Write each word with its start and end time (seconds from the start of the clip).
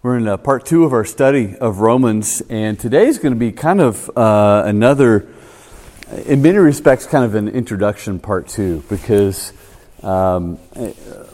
We're 0.00 0.18
in 0.18 0.28
uh, 0.28 0.36
part 0.36 0.64
two 0.64 0.84
of 0.84 0.92
our 0.92 1.04
study 1.04 1.56
of 1.56 1.80
Romans, 1.80 2.40
and 2.48 2.78
today 2.78 3.08
is 3.08 3.18
going 3.18 3.34
to 3.34 3.38
be 3.38 3.50
kind 3.50 3.80
of 3.80 4.08
uh, 4.16 4.62
another, 4.64 5.26
in 6.24 6.40
many 6.40 6.58
respects, 6.58 7.04
kind 7.04 7.24
of 7.24 7.34
an 7.34 7.48
introduction 7.48 8.20
part 8.20 8.46
two, 8.46 8.84
because 8.88 9.52
um, 10.04 10.60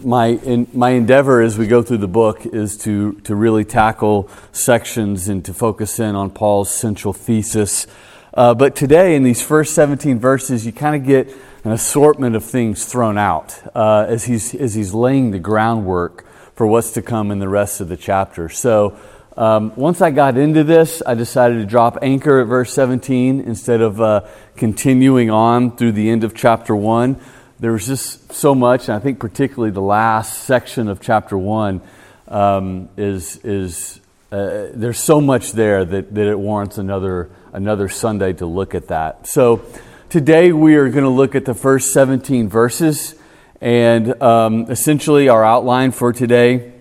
my, 0.00 0.29
in, 0.29 0.66
my 0.72 0.92
endeavor 0.92 1.42
as 1.42 1.58
we 1.58 1.66
go 1.66 1.82
through 1.82 1.98
the 1.98 2.08
book 2.08 2.46
is 2.46 2.79
to, 2.79 3.21
to 3.24 3.35
really 3.35 3.66
tackle 3.66 4.30
sections 4.53 5.29
and 5.29 5.45
to 5.45 5.53
focus 5.53 6.01
in 6.01 6.17
on 6.17 6.31
Paul's 6.31 6.73
central 6.73 7.12
thesis. 7.12 7.87
Uh, 8.33 8.55
but 8.55 8.75
today, 8.75 9.15
in 9.15 9.25
these 9.25 9.43
first 9.43 9.75
17 9.75 10.19
verses, 10.19 10.65
you 10.65 10.73
kind 10.73 10.96
of 10.96 11.07
get 11.07 11.29
an 11.65 11.73
assortment 11.73 12.35
of 12.35 12.43
things 12.43 12.87
thrown 12.87 13.19
out 13.19 13.62
uh, 13.75 14.07
as, 14.09 14.25
he's, 14.25 14.55
as 14.55 14.73
he's 14.73 14.95
laying 14.95 15.33
the 15.33 15.39
groundwork 15.39 16.23
for 16.55 16.66
what's 16.66 16.93
to 16.93 17.02
come 17.02 17.30
in 17.30 17.39
the 17.39 17.48
rest 17.48 17.80
of 17.80 17.89
the 17.89 17.96
chapter. 17.96 18.48
So, 18.48 18.96
um, 19.36 19.73
once 19.75 20.00
I 20.00 20.12
got 20.12 20.39
into 20.39 20.63
this, 20.63 21.03
I 21.04 21.14
decided 21.14 21.57
to 21.57 21.67
drop 21.67 21.99
anchor 22.03 22.40
at 22.40 22.46
verse 22.46 22.72
17 22.72 23.40
instead 23.40 23.80
of 23.80 24.00
uh, 24.00 24.29
continuing 24.57 25.29
on 25.29 25.77
through 25.77 25.93
the 25.93 26.08
end 26.08 26.22
of 26.22 26.36
chapter 26.36 26.77
1. 26.77 27.21
There 27.58 27.72
was 27.72 27.86
just 27.86 28.32
so 28.32 28.54
much, 28.54 28.89
and 28.89 28.96
I 28.96 29.00
think 29.00 29.18
particularly 29.18 29.72
the 29.72 29.80
last 29.80 30.44
section 30.44 30.86
of 30.89 31.00
chapter 31.00 31.36
1 31.36 31.80
um, 32.28 32.89
is, 32.97 33.39
is 33.39 34.00
uh, 34.30 34.69
there's 34.72 35.00
so 35.00 35.20
much 35.20 35.50
there 35.50 35.84
that, 35.84 36.14
that 36.14 36.27
it 36.28 36.39
warrants 36.39 36.78
another, 36.78 37.28
another 37.52 37.89
Sunday 37.89 38.34
to 38.34 38.47
look 38.47 38.77
at 38.77 38.89
that. 38.89 39.27
So, 39.27 39.64
today 40.11 40.52
we 40.52 40.77
are 40.77 40.89
going 40.91 41.05
to 41.05 41.11
look 41.11 41.34
at 41.34 41.44
the 41.44 41.55
first 41.55 41.92
17 41.92 42.48
verses. 42.48 43.16
And 43.61 44.20
um, 44.20 44.70
essentially, 44.70 45.28
our 45.28 45.44
outline 45.44 45.92
for 45.92 46.12
today 46.12 46.72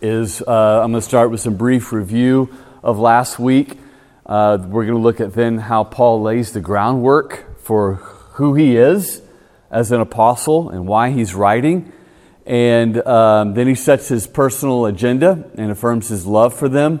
is 0.00 0.40
uh, 0.42 0.80
I'm 0.82 0.92
going 0.92 1.00
to 1.00 1.06
start 1.06 1.30
with 1.30 1.40
some 1.40 1.56
brief 1.56 1.92
review 1.92 2.54
of 2.82 2.98
last 2.98 3.38
week. 3.38 3.78
Uh, 4.24 4.58
we're 4.60 4.84
going 4.84 4.96
to 4.96 5.02
look 5.02 5.20
at 5.20 5.32
then 5.34 5.58
how 5.58 5.84
Paul 5.84 6.22
lays 6.22 6.52
the 6.52 6.60
groundwork 6.60 7.60
for 7.60 7.94
who 8.34 8.54
he 8.54 8.76
is 8.76 9.22
as 9.70 9.90
an 9.90 10.00
apostle 10.00 10.70
and 10.70 10.86
why 10.86 11.10
he's 11.10 11.34
writing. 11.34 11.92
And 12.46 13.04
um, 13.06 13.54
then 13.54 13.66
he 13.66 13.74
sets 13.74 14.08
his 14.08 14.26
personal 14.26 14.86
agenda 14.86 15.50
and 15.56 15.70
affirms 15.70 16.08
his 16.08 16.26
love 16.26 16.54
for 16.54 16.68
them. 16.68 17.00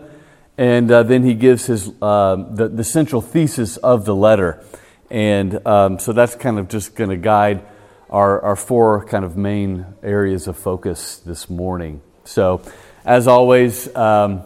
And 0.58 0.90
uh, 0.90 1.02
then 1.04 1.22
he 1.22 1.34
gives 1.34 1.66
his, 1.66 1.90
uh, 2.02 2.36
the, 2.50 2.68
the 2.68 2.84
central 2.84 3.20
thesis 3.20 3.76
of 3.76 4.04
the 4.04 4.14
letter. 4.14 4.64
And 5.10 5.64
um, 5.66 5.98
so 5.98 6.12
that's 6.12 6.34
kind 6.34 6.58
of 6.58 6.68
just 6.68 6.94
going 6.94 7.10
to 7.10 7.16
guide 7.16 7.64
our, 8.10 8.40
our 8.42 8.56
four 8.56 9.04
kind 9.06 9.24
of 9.24 9.36
main 9.36 9.86
areas 10.02 10.46
of 10.46 10.56
focus 10.56 11.16
this 11.18 11.48
morning. 11.48 12.00
So, 12.24 12.62
as 13.04 13.26
always, 13.26 13.94
um, 13.94 14.42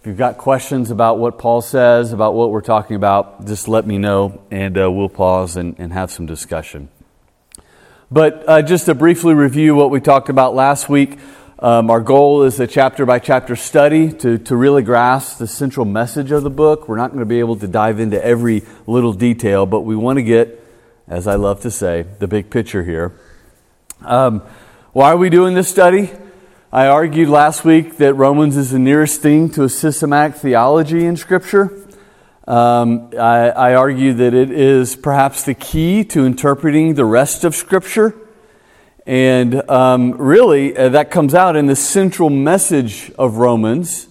if 0.00 0.06
you've 0.06 0.16
got 0.16 0.38
questions 0.38 0.90
about 0.90 1.18
what 1.18 1.38
Paul 1.38 1.60
says, 1.60 2.12
about 2.12 2.34
what 2.34 2.50
we're 2.50 2.60
talking 2.60 2.96
about, 2.96 3.46
just 3.46 3.66
let 3.66 3.86
me 3.86 3.98
know 3.98 4.42
and 4.50 4.78
uh, 4.78 4.90
we'll 4.90 5.08
pause 5.08 5.56
and, 5.56 5.74
and, 5.78 5.92
have 5.92 6.12
some 6.12 6.26
discussion. 6.26 6.88
But 8.10 8.48
uh, 8.48 8.62
just 8.62 8.86
to 8.86 8.94
briefly 8.94 9.34
review 9.34 9.74
what 9.74 9.90
we 9.90 10.00
talked 10.00 10.28
about 10.28 10.54
last 10.54 10.88
week, 10.88 11.18
um, 11.58 11.90
our 11.90 12.00
goal 12.00 12.44
is 12.44 12.60
a 12.60 12.68
chapter 12.68 13.04
by 13.04 13.18
chapter 13.18 13.56
study 13.56 14.12
to, 14.12 14.38
to 14.38 14.54
really 14.54 14.82
grasp 14.82 15.38
the 15.38 15.48
central 15.48 15.84
message 15.84 16.30
of 16.30 16.44
the 16.44 16.50
book. 16.50 16.88
We're 16.88 16.96
not 16.96 17.08
going 17.08 17.18
to 17.18 17.26
be 17.26 17.40
able 17.40 17.56
to 17.56 17.66
dive 17.66 17.98
into 17.98 18.24
every 18.24 18.62
little 18.86 19.12
detail, 19.12 19.66
but 19.66 19.80
we 19.80 19.96
want 19.96 20.18
to 20.18 20.22
get 20.22 20.64
as 21.08 21.26
I 21.26 21.36
love 21.36 21.60
to 21.62 21.70
say, 21.70 22.04
the 22.18 22.28
big 22.28 22.50
picture 22.50 22.84
here. 22.84 23.18
Um, 24.02 24.42
why 24.92 25.10
are 25.10 25.16
we 25.16 25.30
doing 25.30 25.54
this 25.54 25.68
study? 25.68 26.10
I 26.70 26.86
argued 26.86 27.30
last 27.30 27.64
week 27.64 27.96
that 27.96 28.14
Romans 28.14 28.56
is 28.58 28.72
the 28.72 28.78
nearest 28.78 29.22
thing 29.22 29.48
to 29.50 29.64
a 29.64 29.68
systematic 29.70 30.36
theology 30.36 31.06
in 31.06 31.16
Scripture. 31.16 31.86
Um, 32.46 33.10
I, 33.18 33.50
I 33.50 33.74
argue 33.74 34.12
that 34.14 34.34
it 34.34 34.50
is 34.50 34.96
perhaps 34.96 35.44
the 35.44 35.54
key 35.54 36.04
to 36.04 36.26
interpreting 36.26 36.94
the 36.94 37.06
rest 37.06 37.44
of 37.44 37.54
Scripture. 37.54 38.14
And 39.06 39.68
um, 39.70 40.12
really, 40.12 40.76
uh, 40.76 40.90
that 40.90 41.10
comes 41.10 41.34
out 41.34 41.56
in 41.56 41.66
the 41.66 41.76
central 41.76 42.28
message 42.28 43.10
of 43.12 43.36
Romans, 43.36 44.08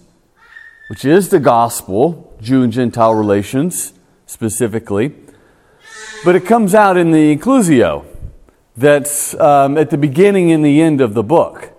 which 0.90 1.04
is 1.04 1.28
the 1.28 1.38
gospel, 1.38 2.36
Jew 2.40 2.64
and 2.64 2.72
Gentile 2.72 3.14
relations 3.14 3.92
specifically. 4.26 5.14
But 6.24 6.34
it 6.34 6.46
comes 6.46 6.74
out 6.74 6.96
in 6.96 7.10
the 7.12 7.36
inclusio 7.36 8.04
that's 8.76 9.34
um, 9.34 9.78
at 9.78 9.90
the 9.90 9.98
beginning 9.98 10.52
and 10.52 10.64
the 10.64 10.80
end 10.80 11.00
of 11.00 11.14
the 11.14 11.22
book. 11.22 11.72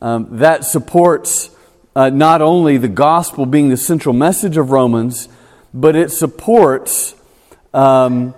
Um, 0.00 0.38
that 0.38 0.64
supports 0.64 1.50
uh, 1.94 2.10
not 2.10 2.42
only 2.42 2.76
the 2.76 2.88
gospel 2.88 3.46
being 3.46 3.68
the 3.68 3.76
central 3.76 4.14
message 4.14 4.56
of 4.56 4.70
Romans, 4.70 5.28
but 5.72 5.96
it 5.96 6.10
supports 6.10 7.14
um, 7.72 8.34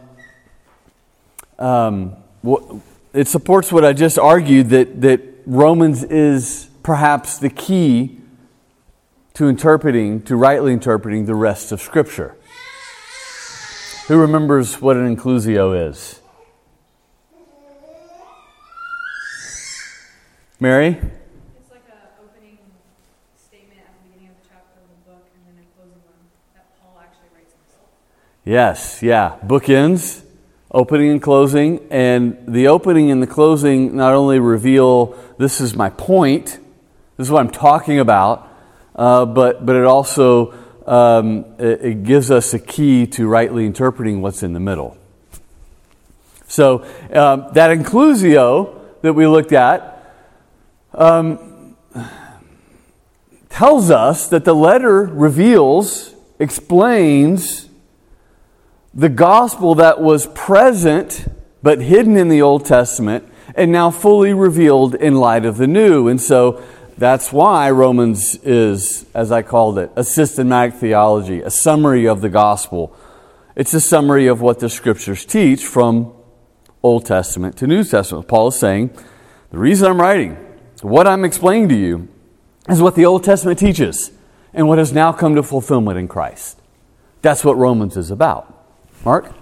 um 1.58 2.16
it 3.12 3.26
supports 3.26 3.72
what 3.72 3.84
I 3.84 3.92
just 3.92 4.18
argued 4.18 4.70
that, 4.70 5.00
that 5.00 5.20
Romans 5.46 6.04
is 6.04 6.68
perhaps 6.82 7.38
the 7.38 7.50
key 7.50 8.20
to 9.34 9.48
interpreting, 9.48 10.22
to 10.22 10.36
rightly 10.36 10.72
interpreting 10.72 11.26
the 11.26 11.34
rest 11.34 11.72
of 11.72 11.80
Scripture. 11.80 12.36
Who 14.08 14.16
remembers 14.16 14.80
what 14.80 14.96
an 14.96 15.14
inclusio 15.14 15.90
is? 15.90 16.22
Mary? 20.58 20.86
It's 20.86 21.70
like 21.70 21.82
an 21.90 22.08
opening 22.18 22.56
statement 23.36 23.80
at 23.80 23.92
the 23.92 24.08
beginning 24.08 24.30
of 24.30 24.42
the 24.42 24.48
chapter 24.48 24.80
of 24.80 24.88
the 24.88 25.10
book 25.10 25.26
and 25.36 25.58
then 25.58 25.62
a 25.62 25.76
closing 25.76 26.00
one 26.06 26.24
that 26.54 26.80
Paul 26.80 26.98
actually 27.02 27.28
writes 27.36 27.52
himself. 27.52 27.90
Yes, 28.46 29.02
yeah. 29.02 29.36
Bookends, 29.44 30.24
opening 30.70 31.10
and 31.10 31.22
closing. 31.22 31.86
And 31.90 32.38
the 32.48 32.68
opening 32.68 33.10
and 33.10 33.22
the 33.22 33.26
closing 33.26 33.94
not 33.94 34.14
only 34.14 34.38
reveal 34.38 35.18
this 35.36 35.60
is 35.60 35.76
my 35.76 35.90
point, 35.90 36.58
this 37.18 37.26
is 37.26 37.30
what 37.30 37.40
I'm 37.40 37.50
talking 37.50 37.98
about, 37.98 38.48
uh, 38.96 39.26
but, 39.26 39.66
but 39.66 39.76
it 39.76 39.84
also 39.84 40.54
um, 40.88 41.44
it, 41.58 41.84
it, 41.84 42.02
gives 42.02 42.30
us 42.30 42.54
a 42.54 42.58
key 42.58 43.06
to 43.06 43.28
rightly 43.28 43.66
interpreting 43.66 44.22
what's 44.22 44.42
in 44.42 44.54
the 44.54 44.60
middle. 44.60 44.96
So 46.46 46.82
um, 47.12 47.48
that 47.52 47.76
inclusio 47.76 48.80
that 49.02 49.12
we 49.12 49.26
looked 49.26 49.52
at 49.52 50.14
um, 50.94 51.76
tells 53.50 53.90
us 53.90 54.28
that 54.28 54.46
the 54.46 54.54
letter 54.54 55.04
reveals, 55.04 56.14
explains 56.38 57.68
the 58.94 59.10
gospel 59.10 59.74
that 59.74 60.00
was 60.00 60.26
present 60.28 61.26
but 61.62 61.82
hidden 61.82 62.16
in 62.16 62.30
the 62.30 62.40
Old 62.40 62.64
Testament 62.64 63.30
and 63.54 63.70
now 63.70 63.90
fully 63.90 64.32
revealed 64.32 64.94
in 64.94 65.16
light 65.16 65.44
of 65.44 65.58
the 65.58 65.66
new. 65.66 66.08
And 66.08 66.20
so 66.20 66.62
that's 66.98 67.32
why 67.32 67.70
Romans 67.70 68.34
is, 68.42 69.06
as 69.14 69.30
I 69.30 69.42
called 69.42 69.78
it, 69.78 69.92
a 69.94 70.02
systematic 70.02 70.74
theology, 70.74 71.40
a 71.42 71.50
summary 71.50 72.06
of 72.06 72.20
the 72.20 72.28
gospel. 72.28 72.94
It's 73.54 73.72
a 73.72 73.80
summary 73.80 74.26
of 74.26 74.40
what 74.40 74.58
the 74.58 74.68
scriptures 74.68 75.24
teach 75.24 75.64
from 75.64 76.12
Old 76.82 77.06
Testament 77.06 77.56
to 77.58 77.68
New 77.68 77.84
Testament. 77.84 78.26
Paul 78.26 78.48
is 78.48 78.58
saying, 78.58 78.90
the 79.50 79.58
reason 79.58 79.88
I'm 79.88 80.00
writing, 80.00 80.36
what 80.82 81.06
I'm 81.06 81.24
explaining 81.24 81.68
to 81.68 81.76
you, 81.76 82.08
is 82.68 82.82
what 82.82 82.96
the 82.96 83.06
Old 83.06 83.22
Testament 83.22 83.58
teaches 83.58 84.10
and 84.52 84.66
what 84.66 84.78
has 84.78 84.92
now 84.92 85.12
come 85.12 85.36
to 85.36 85.42
fulfillment 85.42 85.98
in 85.98 86.08
Christ. 86.08 86.60
That's 87.22 87.44
what 87.44 87.56
Romans 87.56 87.96
is 87.96 88.10
about. 88.10 88.54
Mark? 89.04 89.32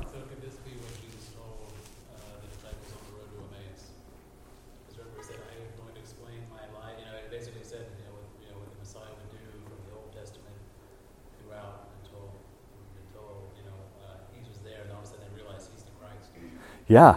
Yeah. 16.89 17.17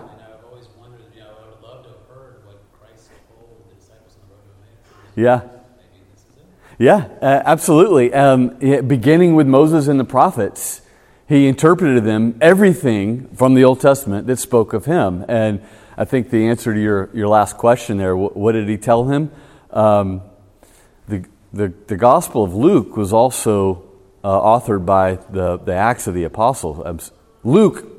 Yeah. 5.16 5.42
Yeah, 6.80 7.10
uh, 7.22 7.42
absolutely. 7.46 8.14
Um, 8.14 8.58
beginning 8.88 9.36
with 9.36 9.48
Moses 9.48 9.90
and 9.90 10.00
the 10.00 10.06
prophets, 10.06 10.82
he 11.28 11.46
interpreted 11.46 12.06
them 12.06 12.38
everything 12.40 13.28
from 13.36 13.54
the 13.54 13.66
Old 13.66 13.82
Testament 13.82 14.28
that 14.28 14.38
spoke 14.38 14.72
of 14.72 14.86
him. 14.86 15.26
And 15.28 15.62
I 15.98 16.06
think 16.06 16.30
the 16.30 16.48
answer 16.48 16.74
to 16.74 16.80
your, 16.80 17.10
your 17.14 17.28
last 17.28 17.58
question 17.58 17.98
there, 17.98 18.16
what, 18.16 18.38
what 18.38 18.54
did 18.54 18.70
he 18.70 18.78
tell 18.78 19.10
him? 19.10 19.30
Um, 19.72 20.22
the, 21.10 21.26
the, 21.52 21.74
the 21.88 21.98
Gospel 21.98 22.46
of 22.46 22.56
Luke 22.56 22.96
was 22.96 23.12
also 23.12 23.84
uh, 24.24 24.40
authored 24.40 24.86
by 24.86 25.16
the, 25.16 25.58
the 25.58 25.74
Acts 25.74 26.08
of 26.08 26.14
the 26.14 26.24
Apostles. 26.24 26.82
Um, 26.86 27.00
Luke 27.44 27.99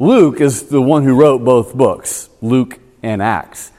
Luke 0.00 0.40
is 0.40 0.68
the 0.68 0.80
one 0.80 1.02
who 1.02 1.20
wrote 1.20 1.44
both 1.44 1.74
books, 1.74 2.30
Luke 2.40 2.78
and 3.02 3.20
Acts. 3.20 3.72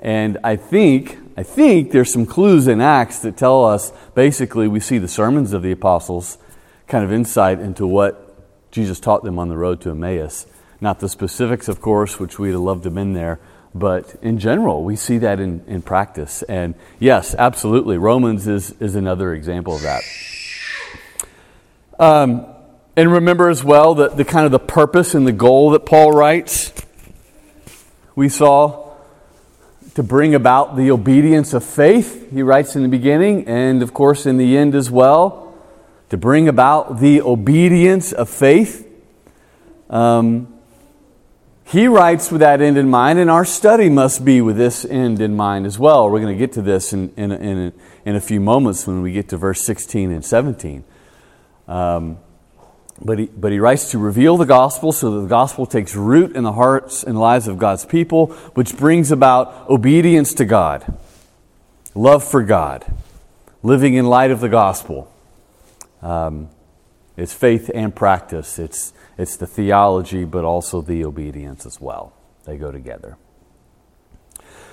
And 0.00 0.36
I 0.44 0.56
think 0.56 1.18
I 1.34 1.42
think 1.42 1.92
there's 1.92 2.12
some 2.12 2.26
clues 2.26 2.68
in 2.68 2.82
Acts 2.82 3.20
that 3.20 3.38
tell 3.38 3.64
us 3.64 3.90
basically 4.14 4.68
we 4.68 4.80
see 4.80 4.98
the 4.98 5.08
sermons 5.08 5.54
of 5.54 5.62
the 5.62 5.72
apostles, 5.72 6.36
kind 6.88 7.04
of 7.04 7.10
insight 7.10 7.58
into 7.58 7.86
what 7.86 8.70
Jesus 8.70 9.00
taught 9.00 9.24
them 9.24 9.38
on 9.38 9.48
the 9.48 9.56
road 9.56 9.80
to 9.80 9.90
Emmaus. 9.90 10.46
Not 10.82 11.00
the 11.00 11.08
specifics, 11.08 11.68
of 11.68 11.80
course, 11.80 12.20
which 12.20 12.38
we'd 12.38 12.50
have 12.50 12.60
loved 12.60 12.82
to 12.82 12.88
have 12.88 12.94
been 12.94 13.14
there, 13.14 13.40
but 13.74 14.14
in 14.20 14.38
general, 14.38 14.84
we 14.84 14.94
see 14.94 15.16
that 15.18 15.40
in, 15.40 15.64
in 15.66 15.80
practice. 15.80 16.42
And 16.42 16.74
yes, 16.98 17.34
absolutely, 17.34 17.96
Romans 17.96 18.46
is, 18.46 18.72
is 18.72 18.94
another 18.94 19.32
example 19.32 19.76
of 19.76 19.82
that. 19.82 20.02
Um, 21.98 22.51
and 22.96 23.10
remember 23.10 23.48
as 23.48 23.64
well 23.64 23.94
that 23.94 24.16
the 24.16 24.24
kind 24.24 24.44
of 24.44 24.52
the 24.52 24.58
purpose 24.58 25.14
and 25.14 25.26
the 25.26 25.32
goal 25.32 25.70
that 25.70 25.86
Paul 25.86 26.12
writes. 26.12 26.72
We 28.14 28.28
saw 28.28 28.94
to 29.94 30.02
bring 30.02 30.34
about 30.34 30.76
the 30.76 30.90
obedience 30.90 31.52
of 31.52 31.64
faith, 31.64 32.30
he 32.30 32.42
writes 32.42 32.76
in 32.76 32.82
the 32.82 32.88
beginning, 32.88 33.46
and 33.46 33.82
of 33.82 33.92
course 33.92 34.26
in 34.26 34.38
the 34.38 34.56
end 34.56 34.74
as 34.74 34.90
well, 34.90 35.54
to 36.08 36.16
bring 36.16 36.48
about 36.48 37.00
the 37.00 37.20
obedience 37.22 38.12
of 38.12 38.28
faith. 38.28 38.88
Um, 39.90 40.48
he 41.64 41.88
writes 41.88 42.30
with 42.30 42.40
that 42.40 42.60
end 42.60 42.76
in 42.76 42.90
mind, 42.90 43.18
and 43.18 43.30
our 43.30 43.44
study 43.44 43.88
must 43.88 44.24
be 44.24 44.42
with 44.42 44.56
this 44.56 44.84
end 44.84 45.20
in 45.20 45.36
mind 45.36 45.64
as 45.64 45.78
well. 45.78 46.10
We're 46.10 46.20
going 46.20 46.34
to 46.34 46.38
get 46.38 46.52
to 46.52 46.62
this 46.62 46.92
in, 46.92 47.12
in, 47.16 47.32
in, 47.32 47.72
in 48.04 48.16
a 48.16 48.20
few 48.20 48.40
moments 48.40 48.86
when 48.86 49.00
we 49.00 49.12
get 49.12 49.28
to 49.30 49.38
verse 49.38 49.62
16 49.62 50.10
and 50.10 50.24
17. 50.24 50.84
Um, 51.68 52.18
but 53.00 53.18
he, 53.18 53.26
but 53.26 53.52
he 53.52 53.58
writes 53.58 53.90
to 53.90 53.98
reveal 53.98 54.36
the 54.36 54.46
gospel 54.46 54.92
so 54.92 55.12
that 55.12 55.20
the 55.22 55.28
gospel 55.28 55.66
takes 55.66 55.94
root 55.94 56.36
in 56.36 56.44
the 56.44 56.52
hearts 56.52 57.02
and 57.02 57.18
lives 57.18 57.48
of 57.48 57.58
God's 57.58 57.84
people, 57.84 58.26
which 58.54 58.76
brings 58.76 59.10
about 59.10 59.68
obedience 59.68 60.34
to 60.34 60.44
God, 60.44 60.98
love 61.94 62.22
for 62.22 62.42
God, 62.42 62.84
living 63.62 63.94
in 63.94 64.06
light 64.06 64.30
of 64.30 64.40
the 64.40 64.48
gospel. 64.48 65.12
Um, 66.00 66.50
it's 67.16 67.32
faith 67.32 67.70
and 67.74 67.94
practice. 67.94 68.58
It's, 68.58 68.92
it's 69.18 69.36
the 69.36 69.46
theology, 69.46 70.24
but 70.24 70.44
also 70.44 70.80
the 70.80 71.04
obedience 71.04 71.66
as 71.66 71.80
well. 71.80 72.12
They 72.44 72.56
go 72.56 72.72
together. 72.72 73.16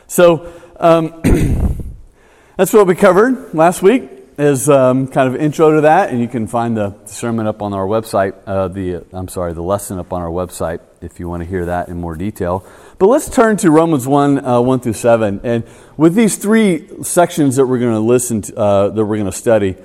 So 0.08 0.52
um, 0.78 1.22
that's 2.58 2.74
what 2.74 2.88
we 2.88 2.96
covered 2.96 3.54
last 3.54 3.82
week 3.82 4.19
as 4.40 4.70
um, 4.70 5.06
kind 5.10 5.28
of 5.28 5.40
intro 5.40 5.76
to 5.76 5.82
that, 5.82 6.12
and 6.12 6.22
you 6.22 6.28
can 6.30 6.48
find 6.48 6.78
the 6.78 6.96
sermon 7.04 7.46
up 7.46 7.62
on 7.62 7.74
our 7.74 7.86
website. 7.86 8.36
Uh, 8.48 8.70
the 8.70 9.06
I'm 9.12 9.28
sorry, 9.28 9.52
the 9.52 9.62
lesson 9.62 10.00
up 10.00 10.14
on 10.14 10.22
our 10.22 10.30
website 10.30 10.80
if 11.02 11.20
you 11.20 11.28
want 11.28 11.44
to 11.44 11.50
hear 11.50 11.66
that 11.66 11.90
in 11.90 12.00
more 12.00 12.16
detail. 12.16 12.66
But 13.00 13.08
let's 13.08 13.30
turn 13.30 13.58
to 13.58 13.70
Romans 13.70 14.08
one 14.08 14.44
uh, 14.44 14.62
one 14.62 14.80
through 14.80 14.94
seven, 14.94 15.42
and 15.44 15.66
with 15.98 16.16
these 16.16 16.38
three 16.38 17.04
sections 17.04 17.58
that 17.58 17.66
we're 17.66 17.80
going 17.80 17.94
to 17.94 18.00
listen 18.00 18.42
to, 18.44 18.58
uh, 18.58 18.90
that 18.90 19.06
we're 19.06 19.18
going 19.18 19.30
to 19.30 19.38
study, 19.38 19.76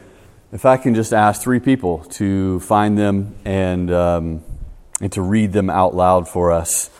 if 0.52 0.64
I 0.64 0.76
can 0.76 0.94
just 0.94 1.12
ask 1.12 1.42
three 1.42 1.58
people 1.58 2.04
to 2.10 2.60
find 2.60 2.96
them 2.96 3.34
and 3.44 3.90
um, 3.90 4.44
and 5.00 5.10
to 5.14 5.22
read 5.22 5.52
them 5.52 5.68
out 5.68 5.96
loud 5.96 6.28
for 6.28 6.52
us 6.52 6.90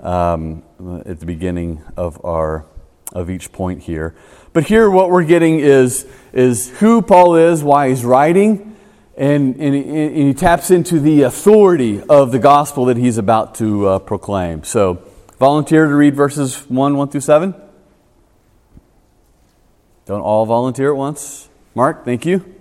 um, 0.00 0.62
at 1.06 1.20
the 1.20 1.26
beginning 1.26 1.82
of 1.96 2.22
our 2.22 2.66
of 3.14 3.30
each 3.30 3.50
point 3.50 3.84
here. 3.84 4.14
But 4.58 4.66
here, 4.66 4.90
what 4.90 5.08
we're 5.08 5.22
getting 5.22 5.60
is, 5.60 6.04
is 6.32 6.68
who 6.80 7.00
Paul 7.00 7.36
is, 7.36 7.62
why 7.62 7.90
he's 7.90 8.04
writing, 8.04 8.76
and, 9.16 9.54
and, 9.54 9.72
and 9.72 10.16
he 10.16 10.34
taps 10.34 10.72
into 10.72 10.98
the 10.98 11.22
authority 11.22 12.02
of 12.02 12.32
the 12.32 12.40
gospel 12.40 12.86
that 12.86 12.96
he's 12.96 13.18
about 13.18 13.54
to 13.54 13.86
uh, 13.86 13.98
proclaim. 14.00 14.64
So, 14.64 15.00
volunteer 15.38 15.86
to 15.86 15.94
read 15.94 16.16
verses 16.16 16.68
1 16.68 16.96
1 16.96 17.08
through 17.08 17.20
7. 17.20 17.54
Don't 20.06 20.22
all 20.22 20.44
volunteer 20.44 20.90
at 20.90 20.96
once. 20.96 21.48
Mark, 21.76 22.04
thank 22.04 22.26
you. 22.26 22.57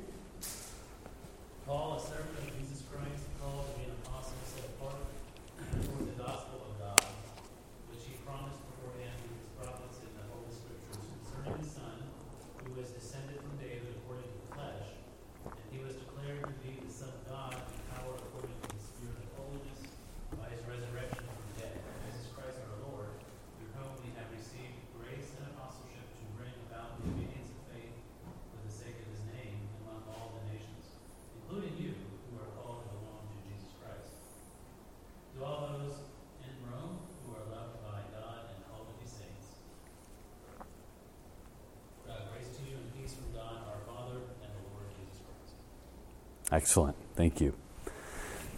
Excellent. 46.52 46.96
Thank 47.16 47.42
you. 47.42 47.54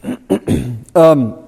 um, 0.96 1.44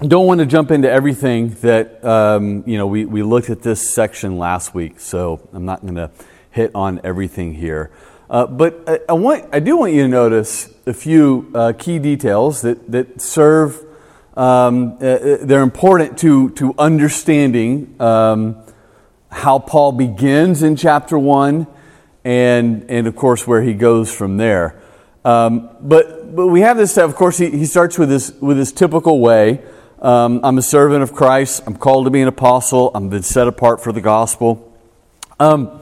don't 0.00 0.26
want 0.26 0.40
to 0.40 0.46
jump 0.46 0.70
into 0.70 0.90
everything 0.90 1.50
that, 1.62 2.04
um, 2.04 2.64
you 2.66 2.76
know, 2.76 2.86
we, 2.86 3.06
we 3.06 3.22
looked 3.22 3.48
at 3.48 3.62
this 3.62 3.94
section 3.94 4.36
last 4.36 4.74
week, 4.74 5.00
so 5.00 5.48
I'm 5.54 5.64
not 5.64 5.80
going 5.80 5.94
to 5.94 6.10
hit 6.50 6.70
on 6.74 7.00
everything 7.02 7.54
here. 7.54 7.90
Uh, 8.28 8.46
but 8.46 8.82
I, 8.86 9.00
I, 9.08 9.12
want, 9.14 9.46
I 9.54 9.60
do 9.60 9.78
want 9.78 9.94
you 9.94 10.02
to 10.02 10.08
notice 10.08 10.68
a 10.86 10.92
few 10.92 11.50
uh, 11.54 11.72
key 11.78 11.98
details 11.98 12.60
that, 12.60 12.90
that 12.92 13.22
serve, 13.22 13.82
um, 14.36 14.98
uh, 15.00 15.06
uh 15.06 15.36
they're 15.40 15.62
important 15.62 16.18
to, 16.18 16.50
to 16.50 16.74
understanding 16.78 17.96
um, 18.00 18.62
how 19.30 19.58
Paul 19.58 19.92
begins 19.92 20.62
in 20.62 20.76
chapter 20.76 21.18
1 21.18 21.66
and, 22.24 22.90
and, 22.90 23.06
of 23.06 23.16
course, 23.16 23.46
where 23.46 23.62
he 23.62 23.72
goes 23.72 24.12
from 24.12 24.36
there. 24.36 24.78
Um, 25.26 25.70
but, 25.80 26.36
but 26.36 26.46
we 26.46 26.60
have 26.60 26.76
this, 26.76 26.96
of 26.96 27.16
course, 27.16 27.36
he, 27.36 27.50
he 27.50 27.66
starts 27.66 27.98
with 27.98 28.08
this, 28.08 28.30
with 28.40 28.56
this 28.56 28.70
typical 28.70 29.18
way. 29.18 29.60
Um, 30.00 30.38
I'm 30.44 30.56
a 30.56 30.62
servant 30.62 31.02
of 31.02 31.12
Christ. 31.12 31.64
I'm 31.66 31.76
called 31.76 32.04
to 32.04 32.12
be 32.12 32.20
an 32.20 32.28
apostle. 32.28 32.92
I've 32.94 33.10
been 33.10 33.24
set 33.24 33.48
apart 33.48 33.82
for 33.82 33.90
the 33.90 34.00
gospel. 34.00 34.72
Um, 35.40 35.80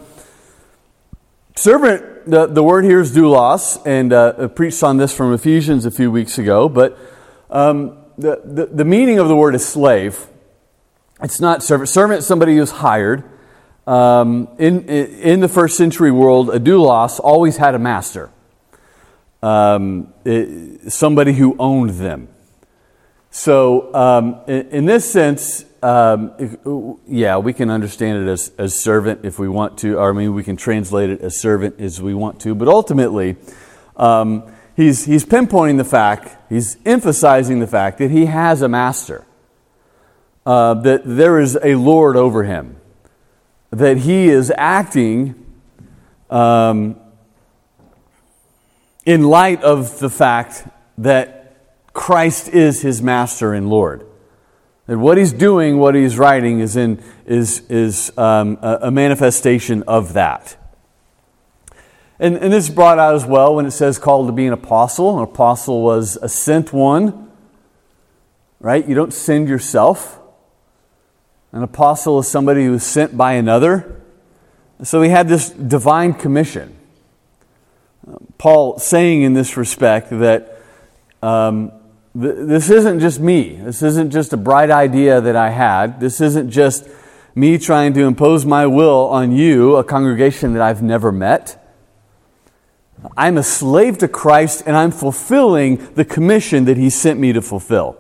servant, 1.57 2.25
the, 2.25 2.47
the 2.47 2.63
word 2.63 2.87
here 2.87 3.01
is 3.01 3.15
doulos, 3.15 3.83
and 3.85 4.15
uh, 4.15 4.33
I 4.39 4.47
preached 4.47 4.83
on 4.83 4.97
this 4.97 5.15
from 5.15 5.35
Ephesians 5.35 5.85
a 5.85 5.91
few 5.91 6.11
weeks 6.11 6.39
ago, 6.39 6.71
but 6.71 6.97
um, 7.51 7.99
the, 8.17 8.41
the, 8.43 8.65
the, 8.65 8.85
meaning 8.87 9.19
of 9.19 9.29
the 9.29 9.37
word 9.37 9.55
is 9.55 9.67
slave. 9.67 10.27
It's 11.23 11.39
not 11.39 11.63
servant. 11.63 11.91
Servant 11.91 12.21
is 12.21 12.27
somebody 12.27 12.57
who's 12.57 12.71
hired. 12.71 13.25
Um, 13.87 14.49
in, 14.59 14.89
in 14.89 15.41
the 15.41 15.49
first 15.49 15.77
century 15.77 16.11
world, 16.11 16.49
a 16.49 16.59
doulos 16.59 17.21
always 17.21 17.59
had 17.59 17.75
a 17.75 17.79
master 17.79 18.31
um, 19.45 20.15
it, 20.25 20.91
somebody 20.91 21.35
who 21.35 21.55
owned 21.59 21.91
them. 21.91 22.29
So, 23.31 23.95
um, 23.95 24.41
in, 24.47 24.69
in, 24.71 24.85
this 24.87 25.11
sense, 25.11 25.67
um, 25.83 26.33
if, 26.39 26.57
yeah, 27.07 27.37
we 27.37 27.53
can 27.53 27.69
understand 27.69 28.27
it 28.27 28.31
as, 28.31 28.53
as 28.57 28.75
servant 28.75 29.21
if 29.25 29.39
we 29.39 29.51
want 29.51 29.77
to, 29.79 29.99
or 29.99 30.09
I 30.09 30.13
mean, 30.15 30.33
we 30.33 30.45
can 30.45 30.57
translate 30.57 31.11
it 31.11 31.21
as 31.21 31.39
servant 31.39 31.79
as 31.79 32.01
we 32.01 32.15
want 32.15 32.41
to, 32.41 32.55
but 32.55 32.69
ultimately, 32.69 33.37
um, 33.99 34.51
he's, 34.77 35.05
he's 35.05 35.27
pinpointing 35.27 35.77
the 35.77 35.85
fact, 35.85 36.39
he's 36.49 36.79
emphasizing 36.87 37.61
the 37.61 37.67
fact 37.67 37.99
that 37.99 38.11
he 38.11 38.25
has 38.25 38.63
a 38.63 38.69
master, 38.69 39.27
uh, 40.47 40.73
that 40.73 41.03
there 41.05 41.39
is 41.39 41.59
a 41.63 41.75
Lord 41.75 42.17
over 42.17 42.45
him, 42.45 42.77
that 43.71 43.99
he 43.99 44.29
is 44.29 44.51
acting 44.57 45.35
um, 46.31 46.99
in 49.07 49.25
light 49.25 49.63
of 49.63 49.99
the 49.99 50.11
fact 50.11 50.67
that 50.99 51.57
Christ 51.93 52.49
is 52.49 52.83
his 52.83 53.03
master 53.03 53.53
and 53.55 53.69
Lord. 53.69 54.07
That 54.87 54.99
what 54.99 55.17
he's 55.17 55.33
doing, 55.33 55.79
what 55.79 55.95
he's 55.95 56.19
writing, 56.19 56.61
is, 56.61 56.77
in, 56.77 57.03
is, 57.25 57.61
is 57.71 58.17
um, 58.19 58.59
a, 58.61 58.91
manifestation 58.91 59.83
of 59.85 60.13
that. 60.13 60.57
And, 62.19 62.37
and 62.37 62.53
this 62.53 62.69
is 62.69 62.75
brought 62.75 62.99
out 62.99 63.15
as 63.15 63.25
well 63.25 63.55
when 63.55 63.67
it 63.67 63.71
says 63.71 63.99
called 63.99 64.27
to 64.29 64.33
be 64.33 64.47
an 64.47 64.53
apostle. 64.53 65.17
An 65.17 65.25
apostle 65.25 65.83
was 65.83 66.17
a 66.21 66.29
sent 66.29 66.73
one, 66.73 67.31
right? 68.61 68.87
You 68.87 68.95
don't 68.95 69.13
send 69.13 69.49
yourself. 69.49 70.21
An 71.53 71.63
apostle 71.63 72.19
is 72.19 72.29
somebody 72.29 72.65
who 72.67 72.75
is 72.75 72.85
sent 72.85 73.17
by 73.17 73.35
another. 73.35 74.03
So 74.83 75.03
he 75.03 75.09
had 75.09 75.29
this 75.29 75.51
divine 75.51 76.13
commission. 76.15 76.77
Paul 78.39 78.79
saying 78.79 79.23
in 79.23 79.33
this 79.33 79.57
respect 79.57 80.11
that 80.11 80.61
um, 81.23 81.73
th- 82.21 82.35
this 82.39 82.71
isn't 82.71 83.01
just 83.01 83.21
me. 83.21 83.57
This 83.57 83.83
isn't 83.83 84.11
just 84.11 84.33
a 84.33 84.37
bright 84.37 84.71
idea 84.71 85.21
that 85.21 85.37
I 85.37 85.51
had. 85.51 86.01
This 86.01 86.21
isn't 86.21 86.51
just 86.51 86.87
me 87.35 87.59
trying 87.59 87.95
to 87.95 88.03
impose 88.03 88.45
my 88.45 88.67
will 88.67 89.07
on 89.07 89.33
you, 89.33 89.77
a 89.77 89.85
congregation 89.85 90.53
that 90.53 90.63
I've 90.63 90.83
never 90.83 91.11
met. 91.11 91.61
I'm 93.17 93.37
a 93.37 93.43
slave 93.43 93.99
to 93.99 94.09
Christ 94.09 94.63
and 94.67 94.77
I'm 94.77 94.91
fulfilling 94.91 95.95
the 95.95 96.05
commission 96.05 96.65
that 96.67 96.77
He 96.77 96.91
sent 96.91 97.19
me 97.19 97.33
to 97.33 97.43
fulfill. 97.43 97.99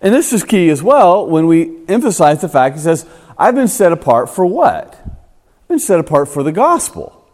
And 0.00 0.14
this 0.14 0.32
is 0.32 0.44
key 0.44 0.68
as 0.68 0.82
well 0.82 1.26
when 1.26 1.46
we 1.46 1.78
emphasize 1.88 2.40
the 2.40 2.48
fact 2.48 2.76
He 2.76 2.82
says, 2.82 3.06
I've 3.36 3.54
been 3.54 3.68
set 3.68 3.92
apart 3.92 4.30
for 4.30 4.46
what? 4.46 5.15
Been 5.68 5.78
set 5.78 5.98
apart 5.98 6.28
for 6.28 6.42
the 6.42 6.52
gospel, 6.52 7.26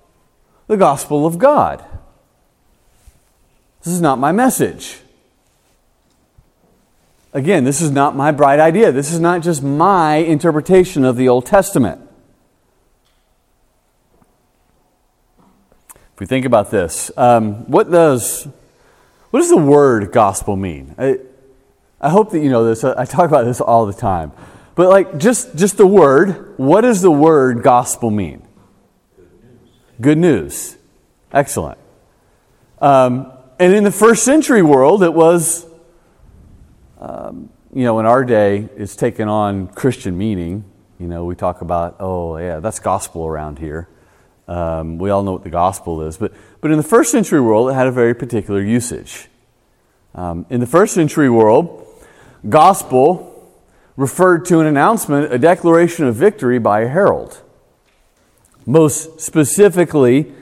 the 0.66 0.76
gospel 0.76 1.26
of 1.26 1.38
God. 1.38 1.84
This 3.82 3.92
is 3.92 4.00
not 4.00 4.18
my 4.18 4.32
message. 4.32 4.98
Again, 7.34 7.64
this 7.64 7.80
is 7.80 7.90
not 7.90 8.14
my 8.14 8.30
bright 8.30 8.60
idea. 8.60 8.92
This 8.92 9.12
is 9.12 9.18
not 9.18 9.42
just 9.42 9.62
my 9.62 10.16
interpretation 10.16 11.04
of 11.04 11.16
the 11.16 11.28
Old 11.28 11.46
Testament. 11.46 12.00
If 15.88 16.20
we 16.20 16.26
think 16.26 16.44
about 16.44 16.70
this, 16.70 17.10
um, 17.16 17.70
what 17.70 17.90
does 17.90 18.46
what 19.30 19.40
does 19.40 19.48
the 19.48 19.56
word 19.56 20.12
gospel 20.12 20.56
mean? 20.56 20.94
I, 20.98 21.18
I 21.98 22.10
hope 22.10 22.32
that 22.32 22.40
you 22.40 22.50
know 22.50 22.64
this. 22.64 22.84
I 22.84 23.06
talk 23.06 23.28
about 23.28 23.46
this 23.46 23.62
all 23.62 23.86
the 23.86 23.94
time. 23.94 24.32
But 24.74 24.88
like 24.88 25.18
just 25.18 25.56
just 25.56 25.76
the 25.76 25.86
word, 25.86 26.54
what 26.56 26.82
does 26.82 27.02
the 27.02 27.10
word 27.10 27.62
gospel 27.62 28.10
mean? 28.10 28.46
Good 29.16 29.28
news. 29.42 29.70
Good 30.00 30.18
news. 30.18 30.76
Excellent. 31.32 31.78
Um, 32.80 33.32
and 33.58 33.74
in 33.74 33.84
the 33.84 33.92
first 33.92 34.24
century 34.24 34.62
world, 34.62 35.02
it 35.02 35.14
was, 35.14 35.66
um, 36.98 37.48
you 37.72 37.84
know, 37.84 38.00
in 38.00 38.06
our 38.06 38.24
day, 38.24 38.68
it's 38.76 38.96
taken 38.96 39.28
on 39.28 39.68
Christian 39.68 40.18
meaning. 40.18 40.64
You 40.98 41.06
know, 41.06 41.24
we 41.24 41.36
talk 41.36 41.60
about, 41.60 41.96
oh, 42.00 42.36
yeah, 42.38 42.60
that's 42.60 42.80
gospel 42.80 43.26
around 43.26 43.58
here. 43.58 43.88
Um, 44.48 44.98
we 44.98 45.10
all 45.10 45.22
know 45.22 45.32
what 45.32 45.44
the 45.44 45.50
gospel 45.50 46.02
is. 46.02 46.16
But, 46.16 46.32
but 46.60 46.70
in 46.70 46.76
the 46.76 46.82
first 46.82 47.12
century 47.12 47.40
world, 47.40 47.70
it 47.70 47.74
had 47.74 47.86
a 47.86 47.92
very 47.92 48.14
particular 48.14 48.60
usage. 48.60 49.28
Um, 50.14 50.44
in 50.50 50.60
the 50.60 50.66
first 50.66 50.94
century 50.94 51.30
world, 51.30 51.86
gospel 52.48 53.31
referred 53.96 54.44
to 54.46 54.60
an 54.60 54.66
announcement, 54.66 55.32
a 55.32 55.38
declaration 55.38 56.06
of 56.06 56.14
victory 56.14 56.58
by 56.58 56.80
a 56.80 56.88
herald. 56.88 57.42
Most 58.64 59.20
specifically, 59.20 60.32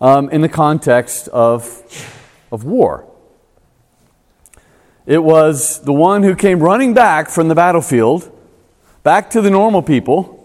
um, 0.00 0.28
in 0.30 0.40
the 0.40 0.48
context 0.48 1.28
of 1.28 1.82
of 2.50 2.64
war. 2.64 3.06
It 5.06 5.22
was 5.22 5.80
the 5.82 5.92
one 5.92 6.22
who 6.22 6.34
came 6.34 6.60
running 6.60 6.94
back 6.94 7.30
from 7.30 7.48
the 7.48 7.54
battlefield, 7.54 8.30
back 9.02 9.30
to 9.30 9.40
the 9.40 9.50
normal 9.50 9.82
people, 9.82 10.36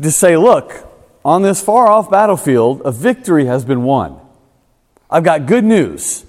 to 0.00 0.10
say, 0.10 0.36
Look, 0.36 0.86
on 1.24 1.42
this 1.42 1.62
far 1.62 1.88
off 1.88 2.10
battlefield, 2.10 2.82
a 2.84 2.92
victory 2.92 3.46
has 3.46 3.64
been 3.64 3.84
won. 3.84 4.20
I've 5.10 5.24
got 5.24 5.46
good 5.46 5.64
news. 5.64 6.24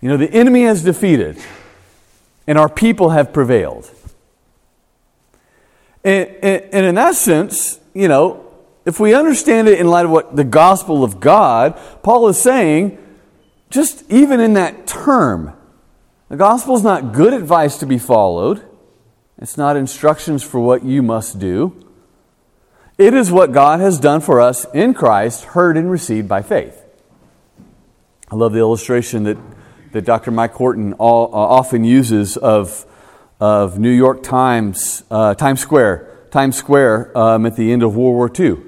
You 0.00 0.08
know, 0.08 0.16
the 0.16 0.30
enemy 0.30 0.62
has 0.62 0.82
defeated, 0.82 1.38
and 2.50 2.58
our 2.58 2.68
people 2.68 3.10
have 3.10 3.32
prevailed. 3.32 3.88
And, 6.02 6.28
and, 6.42 6.84
in 6.84 6.96
that 6.96 7.14
sense, 7.14 7.78
you 7.94 8.08
know, 8.08 8.44
if 8.84 8.98
we 8.98 9.14
understand 9.14 9.68
it 9.68 9.78
in 9.78 9.86
light 9.86 10.04
of 10.04 10.10
what 10.10 10.34
the 10.34 10.42
gospel 10.42 11.04
of 11.04 11.20
God, 11.20 11.78
Paul 12.02 12.26
is 12.26 12.42
saying, 12.42 12.98
just 13.70 14.02
even 14.10 14.40
in 14.40 14.54
that 14.54 14.84
term, 14.84 15.56
the 16.28 16.36
gospel 16.36 16.74
is 16.74 16.82
not 16.82 17.12
good 17.12 17.32
advice 17.32 17.78
to 17.78 17.86
be 17.86 17.98
followed. 17.98 18.66
It's 19.38 19.56
not 19.56 19.76
instructions 19.76 20.42
for 20.42 20.58
what 20.58 20.82
you 20.82 21.02
must 21.04 21.38
do. 21.38 21.88
It 22.98 23.14
is 23.14 23.30
what 23.30 23.52
God 23.52 23.78
has 23.78 24.00
done 24.00 24.22
for 24.22 24.40
us 24.40 24.66
in 24.74 24.92
Christ, 24.92 25.44
heard 25.44 25.76
and 25.76 25.88
received 25.88 26.26
by 26.26 26.42
faith. 26.42 26.82
I 28.28 28.34
love 28.34 28.52
the 28.52 28.58
illustration 28.58 29.22
that, 29.22 29.38
that 29.92 30.04
Dr. 30.04 30.30
Mike 30.30 30.52
Horton 30.52 30.92
all, 30.94 31.26
uh, 31.26 31.38
often 31.38 31.84
uses 31.84 32.36
of, 32.36 32.86
of 33.40 33.78
New 33.78 33.90
York 33.90 34.22
Times, 34.22 35.04
uh, 35.10 35.34
Times 35.34 35.60
Square, 35.60 36.08
Times 36.30 36.56
Square 36.56 37.16
um, 37.16 37.46
at 37.46 37.56
the 37.56 37.72
end 37.72 37.82
of 37.82 37.96
World 37.96 38.14
War 38.14 38.30
II. 38.38 38.64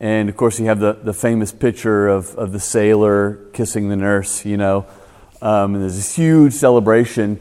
And 0.00 0.28
of 0.28 0.36
course, 0.36 0.58
you 0.58 0.66
have 0.66 0.80
the, 0.80 0.94
the 0.94 1.14
famous 1.14 1.52
picture 1.52 2.08
of, 2.08 2.34
of 2.36 2.52
the 2.52 2.60
sailor 2.60 3.48
kissing 3.52 3.88
the 3.88 3.96
nurse, 3.96 4.44
you 4.44 4.56
know. 4.56 4.86
Um, 5.40 5.74
and 5.74 5.82
there's 5.82 5.96
this 5.96 6.16
huge 6.16 6.54
celebration. 6.54 7.40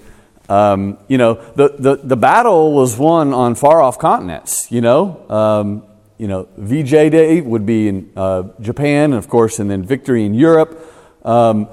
Um, 0.50 0.98
you 1.08 1.18
know, 1.18 1.36
the, 1.56 1.76
the, 1.80 1.96
the 1.96 2.18
battle 2.18 2.74
was 2.74 2.98
won 2.98 3.34
on 3.34 3.56
far 3.56 3.82
off 3.82 3.98
continents, 3.98 4.72
you 4.72 4.82
know. 4.82 5.30
Um, 5.30 5.84
you 6.18 6.28
know, 6.28 6.48
VJ 6.58 7.12
Day 7.12 7.42
would 7.42 7.66
be 7.66 7.88
in 7.88 8.12
uh, 8.16 8.44
Japan, 8.62 9.06
and 9.06 9.16
of 9.16 9.28
course, 9.28 9.60
and 9.60 9.70
then 9.70 9.84
victory 9.84 10.26
in 10.26 10.34
Europe. 10.34 10.80
Um, 11.26 11.68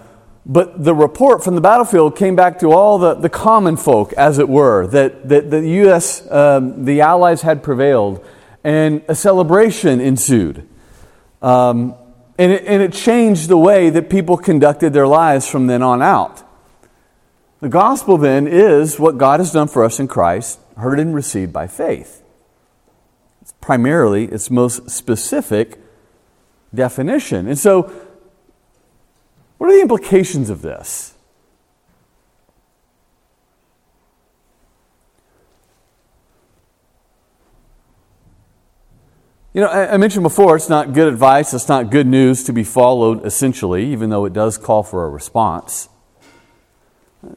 but 0.46 0.82
the 0.84 0.94
report 0.94 1.44
from 1.44 1.54
the 1.54 1.60
battlefield 1.60 2.16
came 2.16 2.34
back 2.34 2.58
to 2.60 2.72
all 2.72 2.98
the, 2.98 3.14
the 3.14 3.28
common 3.28 3.76
folk, 3.76 4.12
as 4.14 4.38
it 4.38 4.48
were, 4.48 4.86
that, 4.88 5.28
that 5.28 5.50
the 5.50 5.68
U.S., 5.68 6.28
um, 6.30 6.84
the 6.84 7.02
Allies 7.02 7.42
had 7.42 7.62
prevailed, 7.62 8.24
and 8.64 9.02
a 9.06 9.14
celebration 9.14 10.00
ensued. 10.00 10.66
Um, 11.42 11.94
and, 12.38 12.52
it, 12.52 12.64
and 12.64 12.82
it 12.82 12.92
changed 12.92 13.48
the 13.48 13.58
way 13.58 13.90
that 13.90 14.08
people 14.08 14.38
conducted 14.38 14.92
their 14.92 15.06
lives 15.06 15.46
from 15.46 15.66
then 15.66 15.82
on 15.82 16.00
out. 16.00 16.42
The 17.60 17.68
gospel 17.68 18.16
then 18.16 18.46
is 18.46 18.98
what 18.98 19.18
God 19.18 19.40
has 19.40 19.52
done 19.52 19.68
for 19.68 19.84
us 19.84 20.00
in 20.00 20.08
Christ, 20.08 20.58
heard 20.78 20.98
and 20.98 21.14
received 21.14 21.52
by 21.52 21.66
faith. 21.66 22.22
It's 23.42 23.52
primarily 23.60 24.24
its 24.24 24.50
most 24.50 24.88
specific 24.88 25.78
definition. 26.74 27.46
And 27.46 27.58
so, 27.58 27.92
what 29.60 29.68
are 29.68 29.74
the 29.74 29.82
implications 29.82 30.48
of 30.48 30.62
this? 30.62 31.12
You 39.52 39.60
know, 39.60 39.68
I, 39.68 39.98
mentioned 39.98 40.22
before, 40.22 40.56
it's 40.56 40.70
not 40.70 40.94
good 40.94 41.08
advice, 41.08 41.52
it's 41.52 41.68
not 41.68 41.90
good 41.90 42.06
news 42.06 42.42
to 42.44 42.54
be 42.54 42.64
followed, 42.64 43.26
essentially, 43.26 43.84
even 43.84 44.08
though 44.08 44.24
it 44.24 44.32
does 44.32 44.56
call 44.56 44.82
for 44.82 45.04
a 45.04 45.10
response. 45.10 45.90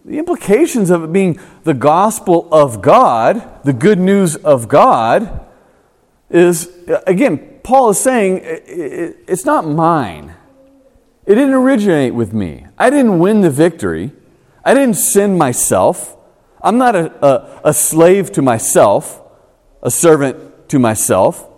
The 0.06 0.18
implications 0.18 0.92
of 0.92 1.03
it 1.03 1.12
being 1.12 1.38
the 1.65 1.74
gospel 1.74 2.48
of 2.53 2.82
God, 2.82 3.65
the 3.65 3.74
good 3.74 4.00
news 4.00 4.38
of 4.38 4.70
God, 4.70 5.46
is, 6.30 6.70
again, 7.06 7.60
Paul 7.63 7.89
is 7.89 8.00
saying 8.00 8.39
it's 8.46 9.44
not 9.44 9.68
mine. 9.68 10.36
It 11.25 11.36
didn't 11.36 11.53
originate 11.53 12.13
with 12.13 12.34
me. 12.34 12.65
I 12.77 12.89
didn't 12.89 13.20
win 13.20 13.42
the 13.42 13.50
victory. 13.50 14.12
I 14.65 14.74
didn't 14.74 14.96
sin 14.96 15.38
myself. 15.38 16.18
I'm 16.62 16.77
not 16.77 16.96
a, 16.96 17.25
a, 17.25 17.62
a 17.65 17.74
slave 17.74 18.32
to 18.34 18.42
myself, 18.42 19.22
a 19.82 19.92
servant 19.92 20.70
to 20.70 20.80
myself. 20.80 21.50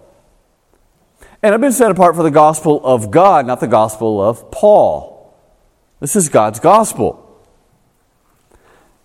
And 1.42 1.54
I've 1.54 1.62
been 1.62 1.72
set 1.72 1.92
apart 1.92 2.16
for 2.16 2.24
the 2.24 2.32
gospel 2.32 2.82
of 2.84 3.12
God, 3.12 3.46
not 3.46 3.60
the 3.60 3.68
gospel 3.68 4.22
of 4.22 4.52
Paul. 4.52 5.36
This 6.00 6.16
is 6.16 6.30
God's 6.30 6.60
gospel. 6.60 7.22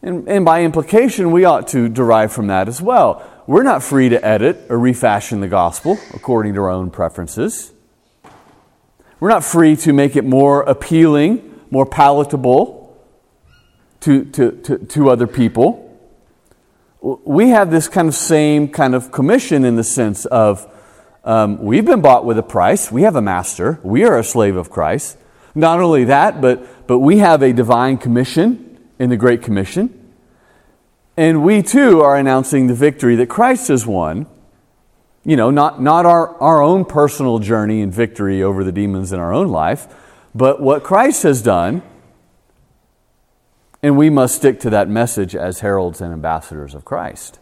And, 0.02 0.26
and, 0.26 0.44
by 0.46 0.62
implication, 0.62 1.30
we 1.30 1.44
ought 1.44 1.68
to 1.68 1.88
derive 1.90 2.32
from 2.32 2.46
that 2.46 2.68
as 2.68 2.80
well. 2.80 3.22
We're 3.46 3.62
not 3.62 3.82
free 3.82 4.08
to 4.08 4.24
edit 4.24 4.66
or 4.70 4.78
refashion 4.78 5.40
the 5.40 5.48
gospel 5.48 5.98
according 6.14 6.54
to 6.54 6.60
our 6.60 6.70
own 6.70 6.90
preferences. 6.90 7.72
We're 9.20 9.28
not 9.28 9.44
free 9.44 9.76
to 9.76 9.92
make 9.92 10.16
it 10.16 10.24
more 10.24 10.62
appealing, 10.62 11.60
more 11.70 11.84
palatable 11.84 12.98
to, 14.00 14.24
to, 14.24 14.52
to, 14.62 14.78
to 14.78 15.10
other 15.10 15.26
people. 15.26 15.86
We 17.02 17.50
have 17.50 17.70
this 17.70 17.86
kind 17.86 18.08
of 18.08 18.14
same 18.14 18.68
kind 18.68 18.94
of 18.94 19.12
commission 19.12 19.64
in 19.64 19.76
the 19.76 19.84
sense 19.84 20.24
of 20.24 20.66
um, 21.22 21.62
we've 21.62 21.84
been 21.84 22.00
bought 22.00 22.24
with 22.24 22.38
a 22.38 22.42
price. 22.42 22.90
We 22.90 23.02
have 23.02 23.14
a 23.14 23.20
master. 23.20 23.78
We 23.82 24.04
are 24.04 24.18
a 24.18 24.24
slave 24.24 24.56
of 24.56 24.70
Christ. 24.70 25.18
Not 25.54 25.80
only 25.80 26.04
that, 26.04 26.40
but, 26.40 26.86
but 26.86 27.00
we 27.00 27.18
have 27.18 27.42
a 27.42 27.52
divine 27.52 27.98
commission 27.98 28.78
in 28.98 29.10
the 29.10 29.16
Great 29.18 29.42
Commission. 29.42 30.14
And 31.16 31.44
we 31.44 31.62
too 31.62 32.00
are 32.00 32.16
announcing 32.16 32.68
the 32.68 32.74
victory 32.74 33.16
that 33.16 33.28
Christ 33.28 33.68
has 33.68 33.86
won. 33.86 34.26
You 35.24 35.36
know, 35.36 35.50
not, 35.50 35.82
not 35.82 36.06
our, 36.06 36.34
our 36.36 36.62
own 36.62 36.84
personal 36.84 37.38
journey 37.38 37.82
and 37.82 37.92
victory 37.92 38.42
over 38.42 38.64
the 38.64 38.72
demons 38.72 39.12
in 39.12 39.20
our 39.20 39.32
own 39.32 39.48
life, 39.48 39.86
but 40.34 40.62
what 40.62 40.82
Christ 40.82 41.24
has 41.24 41.42
done. 41.42 41.82
And 43.82 43.96
we 43.96 44.10
must 44.10 44.34
stick 44.34 44.60
to 44.60 44.70
that 44.70 44.88
message 44.88 45.34
as 45.34 45.60
heralds 45.60 46.00
and 46.00 46.12
ambassadors 46.12 46.74
of 46.74 46.84
Christ. 46.84 47.38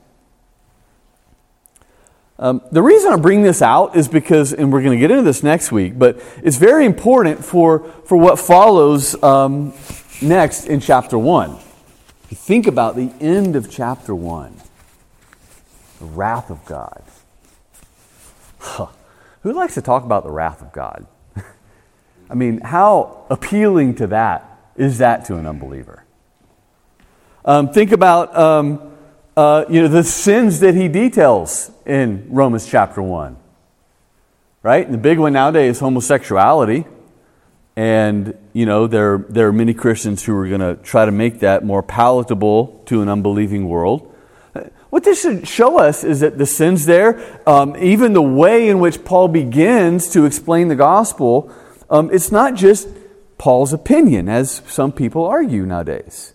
Um, 2.40 2.62
the 2.70 2.82
reason 2.82 3.12
I 3.12 3.16
bring 3.16 3.42
this 3.42 3.62
out 3.62 3.97
is 3.97 4.06
because, 4.06 4.52
and 4.52 4.73
we're 4.73 4.82
going 4.82 4.97
to 4.97 5.00
get 5.00 5.11
into 5.11 5.25
this 5.25 5.42
next 5.42 5.73
week, 5.73 5.99
but 5.99 6.23
it's 6.42 6.56
very 6.56 6.87
important 6.87 7.44
for, 7.44 7.80
for 8.04 8.16
what 8.16 8.38
follows 8.38 9.20
um, 9.25 9.75
next 10.23 10.66
in 10.66 10.78
chapter 10.78 11.18
1. 11.18 11.50
you 11.50 12.37
think 12.37 12.68
about 12.68 12.94
the 12.94 13.12
end 13.20 13.56
of 13.56 13.68
chapter 13.68 14.14
1, 14.14 14.54
the 15.99 16.04
wrath 16.04 16.50
of 16.50 16.64
God. 16.64 17.02
Huh. 18.68 18.88
Who 19.42 19.52
likes 19.52 19.75
to 19.75 19.82
talk 19.82 20.04
about 20.04 20.25
the 20.25 20.30
wrath 20.30 20.60
of 20.60 20.72
God? 20.72 21.06
I 22.30 22.34
mean, 22.34 22.60
how 22.60 23.25
appealing 23.30 23.94
to 23.96 24.08
that 24.08 24.44
is 24.76 24.98
that 24.98 25.25
to 25.26 25.37
an 25.37 25.46
unbeliever? 25.46 26.04
Um, 27.44 27.72
think 27.72 27.92
about 27.92 28.37
um, 28.37 28.92
uh, 29.38 29.64
you 29.70 29.80
know, 29.80 29.88
the 29.88 30.04
sins 30.04 30.60
that 30.60 30.75
he 30.75 30.88
details 30.88 31.70
in 31.87 32.26
Romans 32.28 32.66
chapter 32.68 33.00
1. 33.00 33.37
Right? 34.62 34.84
And 34.84 34.92
the 34.92 34.98
big 34.98 35.18
one 35.18 35.32
nowadays 35.32 35.76
is 35.76 35.80
homosexuality. 35.80 36.84
And, 37.75 38.37
you 38.52 38.66
know, 38.66 38.87
there, 38.87 39.25
there 39.28 39.48
are 39.48 39.52
many 39.52 39.72
Christians 39.72 40.25
who 40.25 40.37
are 40.37 40.48
going 40.48 40.60
to 40.60 40.75
try 40.82 41.06
to 41.06 41.12
make 41.12 41.40
that 41.40 41.64
more 41.64 41.82
palatable 41.82 42.82
to 42.87 43.00
an 43.00 43.08
unbelieving 43.08 43.68
world. 43.68 44.14
What 44.99 45.05
this 45.05 45.23
should 45.23 45.47
show 45.47 45.78
us 45.78 46.02
is 46.02 46.19
that 46.21 46.38
the 46.38 46.45
sins 46.45 46.85
there, 46.85 47.40
um, 47.49 47.76
even 47.76 48.14
the 48.14 48.21
way 48.21 48.69
in 48.69 48.81
which 48.81 49.05
Paul 49.05 49.28
begins 49.28 50.11
to 50.11 50.25
explain 50.25 50.67
the 50.67 50.75
gospel, 50.75 51.52
um, 51.88 52.11
it's 52.12 52.33
not 52.33 52.57
just 52.57 52.88
Paul's 53.38 53.73
opinion, 53.73 54.28
as 54.28 54.61
some 54.67 54.90
people 54.90 55.25
argue 55.25 55.64
nowadays. 55.64 56.33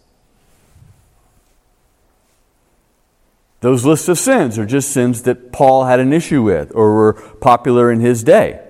Those 3.59 3.83
lists 3.83 4.07
of 4.07 4.17
sins 4.17 4.57
are 4.57 4.65
just 4.65 4.91
sins 4.91 5.23
that 5.23 5.51
Paul 5.51 5.83
had 5.83 5.99
an 5.99 6.13
issue 6.13 6.41
with 6.41 6.71
or 6.73 6.95
were 6.95 7.13
popular 7.41 7.91
in 7.91 7.99
his 7.99 8.23
day 8.23 8.61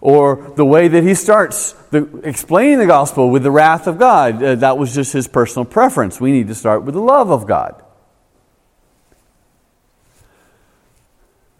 or 0.00 0.52
the 0.56 0.64
way 0.64 0.88
that 0.88 1.04
he 1.04 1.14
starts 1.14 1.74
the, 1.92 2.22
explaining 2.24 2.80
the 2.80 2.86
gospel 2.86 3.30
with 3.30 3.44
the 3.44 3.52
wrath 3.52 3.86
of 3.86 4.00
God. 4.00 4.42
Uh, 4.42 4.56
that 4.56 4.78
was 4.78 4.92
just 4.92 5.12
his 5.12 5.28
personal 5.28 5.64
preference. 5.64 6.20
We 6.20 6.32
need 6.32 6.48
to 6.48 6.56
start 6.56 6.82
with 6.82 6.96
the 6.96 7.00
love 7.00 7.30
of 7.30 7.46
God. 7.46 7.80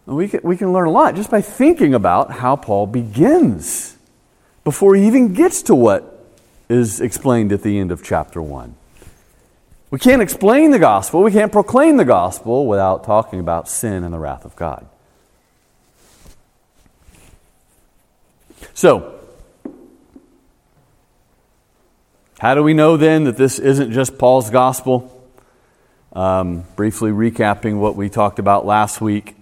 And 0.06 0.16
we 0.16 0.28
can, 0.28 0.40
we 0.42 0.56
can 0.56 0.72
learn 0.72 0.86
a 0.86 0.90
lot 0.90 1.14
just 1.14 1.30
by 1.30 1.40
thinking 1.40 1.94
about 1.94 2.32
how 2.32 2.56
Paul 2.56 2.86
begins 2.86 3.96
before 4.64 4.94
he 4.94 5.06
even 5.06 5.34
gets 5.34 5.62
to 5.62 5.74
what 5.74 6.26
is 6.68 7.00
explained 7.00 7.52
at 7.52 7.62
the 7.62 7.78
end 7.78 7.92
of 7.92 8.02
chapter 8.02 8.40
1. 8.40 8.74
We 9.90 9.98
can't 9.98 10.22
explain 10.22 10.70
the 10.70 10.78
gospel, 10.78 11.22
we 11.22 11.32
can't 11.32 11.52
proclaim 11.52 11.98
the 11.98 12.04
gospel 12.04 12.66
without 12.66 13.04
talking 13.04 13.40
about 13.40 13.68
sin 13.68 14.04
and 14.04 14.12
the 14.12 14.18
wrath 14.18 14.44
of 14.44 14.56
God. 14.56 14.86
So, 18.74 19.18
how 22.38 22.54
do 22.54 22.62
we 22.62 22.74
know 22.74 22.96
then 22.96 23.24
that 23.24 23.36
this 23.36 23.58
isn't 23.58 23.92
just 23.92 24.18
Paul's 24.18 24.50
gospel? 24.50 25.08
Um, 26.12 26.64
briefly 26.74 27.10
recapping 27.10 27.78
what 27.78 27.96
we 27.96 28.08
talked 28.08 28.38
about 28.38 28.66
last 28.66 29.00
week. 29.00 29.36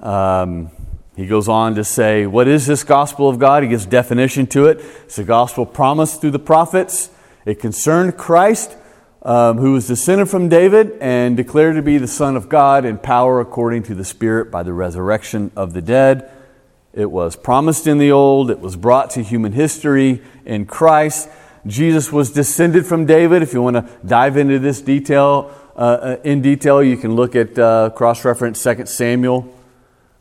Um, 0.00 0.70
he 1.18 1.26
goes 1.26 1.48
on 1.48 1.74
to 1.74 1.82
say, 1.82 2.26
What 2.26 2.46
is 2.46 2.66
this 2.66 2.84
gospel 2.84 3.28
of 3.28 3.40
God? 3.40 3.64
He 3.64 3.68
gives 3.68 3.86
definition 3.86 4.46
to 4.48 4.66
it. 4.66 4.80
It's 5.04 5.18
a 5.18 5.24
gospel 5.24 5.66
promised 5.66 6.20
through 6.20 6.30
the 6.30 6.38
prophets. 6.38 7.10
It 7.44 7.58
concerned 7.58 8.16
Christ, 8.16 8.76
um, 9.22 9.58
who 9.58 9.72
was 9.72 9.88
descended 9.88 10.28
from 10.28 10.48
David 10.48 10.92
and 11.00 11.36
declared 11.36 11.74
to 11.74 11.82
be 11.82 11.98
the 11.98 12.06
Son 12.06 12.36
of 12.36 12.48
God 12.48 12.84
in 12.84 12.98
power 12.98 13.40
according 13.40 13.82
to 13.84 13.96
the 13.96 14.04
Spirit 14.04 14.52
by 14.52 14.62
the 14.62 14.72
resurrection 14.72 15.50
of 15.56 15.72
the 15.72 15.82
dead. 15.82 16.30
It 16.92 17.10
was 17.10 17.34
promised 17.34 17.88
in 17.88 17.98
the 17.98 18.12
old, 18.12 18.48
it 18.48 18.60
was 18.60 18.76
brought 18.76 19.10
to 19.10 19.22
human 19.22 19.52
history 19.52 20.22
in 20.44 20.66
Christ. 20.66 21.28
Jesus 21.66 22.12
was 22.12 22.30
descended 22.30 22.86
from 22.86 23.06
David. 23.06 23.42
If 23.42 23.52
you 23.52 23.62
want 23.62 23.74
to 23.74 23.88
dive 24.06 24.36
into 24.36 24.60
this 24.60 24.80
detail, 24.80 25.52
uh, 25.74 25.80
uh 25.80 26.16
in 26.22 26.42
detail, 26.42 26.80
you 26.80 26.96
can 26.96 27.16
look 27.16 27.34
at 27.34 27.58
uh, 27.58 27.90
cross 27.90 28.24
reference 28.24 28.62
2 28.62 28.86
Samuel 28.86 29.52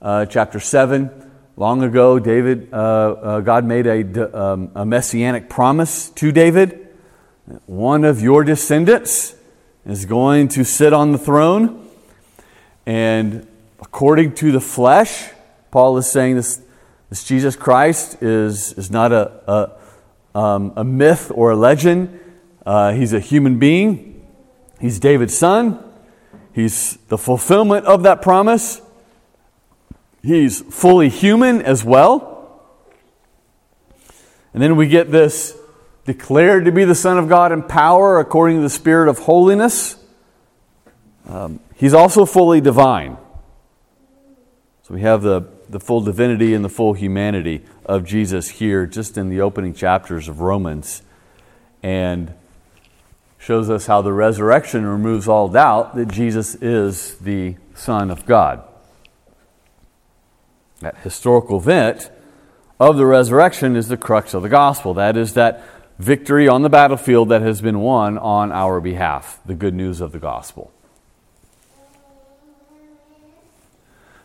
uh, 0.02 0.26
chapter 0.26 0.60
7. 0.60 1.32
Long 1.56 1.84
ago, 1.84 2.20
David, 2.20 2.70
uh, 2.72 2.76
uh, 2.76 3.40
God 3.42 3.66
made 3.66 3.88
a, 3.88 4.40
um, 4.40 4.72
a 4.76 4.86
messianic 4.86 5.50
promise 5.50 6.10
to 6.12 6.32
David. 6.32 6.88
One 7.66 8.04
of 8.04 8.22
your 8.22 8.44
descendants 8.44 9.36
is 9.86 10.06
going 10.06 10.50
to 10.50 10.64
sit 10.64 10.94
on 10.94 11.12
the 11.14 11.18
throne. 11.18 11.88
And 12.86 13.48
according 13.80 14.36
to 14.36 14.52
the 14.52 14.62
flesh, 14.62 15.30
Paul 15.72 15.98
is 15.98 16.12
saying 16.12 16.36
this 16.36 16.62
this 17.10 17.24
Jesus 17.24 17.56
Christ 17.56 18.22
is, 18.22 18.74
is 18.74 18.92
not 18.92 19.14
a, 19.14 19.78
a, 20.36 20.38
um, 20.38 20.74
a 20.76 20.84
myth 20.84 21.32
or 21.34 21.52
a 21.52 21.56
legend. 21.56 22.20
Uh, 22.66 22.92
he's 22.92 23.14
a 23.14 23.20
human 23.20 23.60
being. 23.60 24.28
He's 24.82 25.00
David's 25.00 25.38
son. 25.38 25.84
He's 26.54 26.98
the 27.08 27.18
fulfillment 27.18 27.86
of 27.86 28.04
that 28.04 28.22
promise. 28.22 28.82
He's 30.28 30.60
fully 30.60 31.08
human 31.08 31.62
as 31.62 31.86
well. 31.86 32.62
And 34.54 34.62
then 34.62 34.76
we 34.76 34.90
get 34.90 35.10
this 35.10 35.58
declared 36.04 36.66
to 36.66 36.72
be 36.74 36.84
the 36.84 36.96
Son 36.96 37.18
of 37.18 37.30
God 37.30 37.54
in 37.54 37.64
power 37.64 38.20
according 38.20 38.58
to 38.58 38.62
the 38.62 38.70
Spirit 38.70 39.08
of 39.08 39.20
holiness. 39.20 39.96
Um, 41.30 41.62
he's 41.76 41.94
also 41.94 42.26
fully 42.26 42.60
divine. 42.60 43.16
So 44.84 44.94
we 44.94 45.02
have 45.02 45.22
the 45.22 45.48
the 45.70 45.80
full 45.80 46.02
divinity 46.02 46.54
and 46.54 46.64
the 46.64 46.70
full 46.70 46.94
humanity 46.94 47.64
of 47.86 48.04
Jesus 48.04 48.50
here 48.50 48.86
just 48.86 49.18
in 49.18 49.30
the 49.30 49.40
opening 49.40 49.74
chapters 49.74 50.28
of 50.28 50.42
Romans 50.42 51.04
and 51.82 52.34
shows 53.38 53.70
us 53.70 53.86
how 53.86 54.02
the 54.02 54.12
resurrection 54.12 54.86
removes 54.86 55.30
all 55.30 55.48
doubt 55.48 55.96
that 55.96 56.10
Jesus 56.10 56.56
is 56.56 57.16
the 57.20 57.56
Son 57.76 58.12
of 58.12 58.26
God. 58.26 58.67
That 60.80 60.98
historical 61.00 61.58
event 61.58 62.12
of 62.80 62.98
the 62.98 63.06
resurrection 63.06 63.76
is 63.76 63.88
the 63.88 63.98
crux 63.98 64.34
of 64.34 64.44
the 64.44 64.50
gospel. 64.50 64.94
That 64.94 65.18
is 65.18 65.34
that 65.34 65.64
victory 65.98 66.48
on 66.48 66.62
the 66.62 66.70
battlefield 66.70 67.30
that 67.30 67.42
has 67.42 67.62
been 67.62 67.80
won 67.80 68.18
on 68.18 68.52
our 68.52 68.80
behalf, 68.80 69.40
the 69.46 69.56
good 69.56 69.74
news 69.74 70.00
of 70.02 70.12
the 70.12 70.20
gospel. 70.20 70.72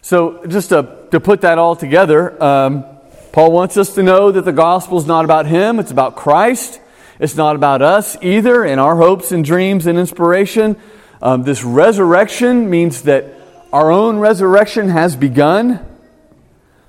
So, 0.03 0.45
just 0.47 0.71
to, 0.71 1.07
to 1.13 1.21
put 1.21 1.43
that 1.43 1.59
all 1.59 1.77
together, 1.77 2.43
um, 2.43 2.85
Paul 3.33 3.53
wants 3.53 3.77
us 3.77 3.95
to 3.95 4.03
know 4.03 4.33
that 4.33 4.45
the 4.45 4.53
gospel 4.53 4.99
is 4.99 5.07
not 5.07 5.25
about 5.25 5.47
him, 5.47 5.79
it's 5.79 5.93
about 5.93 6.17
Christ. 6.17 6.81
It's 7.23 7.37
not 7.37 7.55
about 7.55 7.83
us 7.83 8.17
either 8.21 8.65
and 8.65 8.81
our 8.81 8.97
hopes 8.97 9.31
and 9.31 9.45
dreams 9.45 9.87
and 9.87 9.97
inspiration. 9.97 10.77
Um, 11.23 11.45
this 11.45 11.63
resurrection 11.63 12.69
means 12.69 13.03
that 13.03 13.27
our 13.73 13.93
own 13.93 14.19
resurrection 14.19 14.89
has 14.89 15.15
begun. 15.15 15.87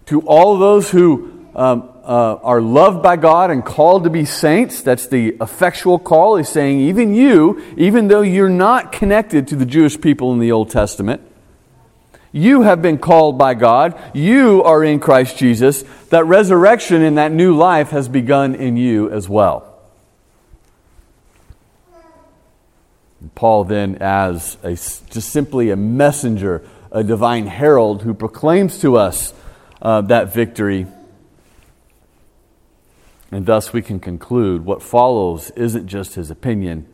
To 0.08 0.22
all 0.22 0.58
those 0.58 0.90
who 0.90 1.48
um, 1.56 1.90
uh, 2.04 2.36
are 2.44 2.62
loved 2.62 3.02
by 3.02 3.16
God 3.16 3.52
and 3.52 3.64
called 3.64 4.04
to 4.04 4.10
be 4.10 4.26
saints, 4.26 4.82
that's 4.82 5.08
the 5.08 5.38
effectual 5.40 6.00
call. 6.00 6.36
He's 6.36 6.50
saying, 6.50 6.82
even 6.82 7.14
you, 7.14 7.64
even 7.78 8.08
though 8.08 8.22
you're 8.22 8.50
not 8.50 8.92
connected 8.92 9.48
to 9.50 9.56
the 9.56 9.66
Jewish 9.66 10.00
people 10.00 10.34
in 10.34 10.40
the 10.40 10.52
Old 10.52 10.70
Testament, 10.70 11.22
you 12.34 12.64
have 12.64 12.82
been 12.82 12.98
called 12.98 13.38
by 13.38 13.54
God. 13.54 13.98
You 14.14 14.64
are 14.64 14.84
in 14.84 15.00
Christ 15.00 15.38
Jesus. 15.38 15.84
That 16.10 16.26
resurrection 16.26 17.04
and 17.04 17.18
that 17.18 17.32
new 17.32 17.56
life 17.56 17.92
has 17.92 18.10
begun 18.10 18.56
in 18.56 18.76
you 18.76 19.10
as 19.12 19.30
well. 19.30 19.70
Paul, 23.36 23.64
then, 23.64 23.98
as 24.02 24.58
a, 24.64 24.72
just 24.72 25.30
simply 25.30 25.70
a 25.70 25.78
messenger, 25.78 26.64
a 26.92 27.04
divine 27.04 27.48
herald 27.48 28.02
who 28.02 28.14
proclaims 28.14 28.80
to 28.80 28.98
us 28.98 29.34
uh, 29.84 30.02
that 30.02 30.34
victory. 30.34 30.88
And 33.32 33.46
thus 33.46 33.74
we 33.74 33.82
can 33.82 34.00
conclude 34.00 34.66
what 34.66 34.82
follows 34.82 35.52
isn't 35.52 35.88
just 35.88 36.16
his 36.16 36.32
opinion, 36.32 36.88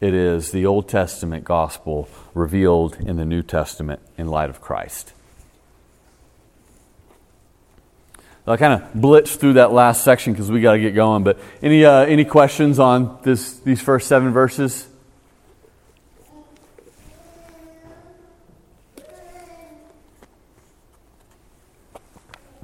it 0.00 0.14
is 0.14 0.52
the 0.52 0.64
Old 0.64 0.88
Testament 0.88 1.44
gospel 1.44 2.08
revealed 2.34 2.96
in 3.00 3.16
the 3.16 3.24
New 3.24 3.42
Testament 3.42 4.00
in 4.16 4.28
light 4.28 4.50
of 4.50 4.60
Christ. 4.60 5.12
I 8.48 8.56
kind 8.56 8.80
of 8.80 8.92
blitzed 8.92 9.38
through 9.38 9.54
that 9.54 9.72
last 9.72 10.04
section 10.04 10.32
because 10.32 10.52
we 10.52 10.60
got 10.60 10.74
to 10.74 10.78
get 10.78 10.94
going. 10.94 11.24
But 11.24 11.40
any 11.62 11.84
uh, 11.84 12.04
any 12.04 12.24
questions 12.24 12.78
on 12.78 13.18
this 13.24 13.58
these 13.58 13.80
first 13.80 14.06
seven 14.06 14.32
verses? 14.32 14.86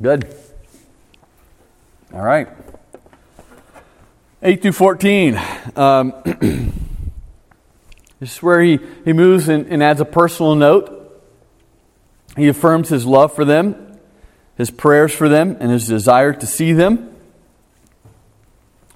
Good. 0.02 0.34
All 2.12 2.22
right. 2.22 2.48
8 4.42 4.60
through 4.60 4.72
14. 4.72 5.40
Um, 5.76 6.12
This 8.20 8.36
is 8.36 8.42
where 8.42 8.60
he, 8.62 8.78
he 9.04 9.12
moves 9.12 9.48
and, 9.48 9.66
and 9.66 9.82
adds 9.82 10.00
a 10.00 10.04
personal 10.04 10.54
note. 10.54 11.24
He 12.36 12.46
affirms 12.46 12.88
his 12.88 13.04
love 13.04 13.34
for 13.34 13.44
them, 13.44 13.98
his 14.56 14.70
prayers 14.70 15.12
for 15.12 15.28
them, 15.28 15.56
and 15.58 15.72
his 15.72 15.88
desire 15.88 16.32
to 16.32 16.46
see 16.46 16.72
them. 16.72 17.12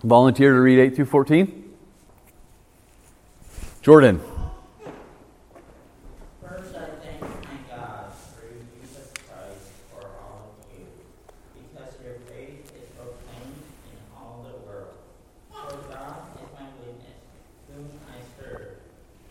Volunteer 0.05 0.53
to 0.53 0.61
read 0.61 0.79
8 0.79 0.95
through 0.95 1.07
14. 1.07 1.75
Jordan. 3.83 4.21
First, 6.41 6.77
I 6.77 6.87
thank 7.03 7.21
my 7.21 7.59
God 7.69 8.13
through 8.39 8.61
Jesus 8.79 9.11
Christ 9.27 9.75
for 9.91 10.07
all 10.23 10.55
of 10.55 10.79
you, 10.79 10.87
because 11.53 11.95
your 12.01 12.15
faith 12.31 12.63
is 12.79 12.89
proclaimed 12.95 13.65
in 13.91 13.99
all 14.17 14.47
the 14.47 14.57
world. 14.65 14.95
For 15.51 15.77
God 15.93 16.31
is 16.39 16.47
my 16.55 16.69
witness, 16.79 17.19
whom 17.75 17.91
I 18.07 18.19
serve 18.41 18.79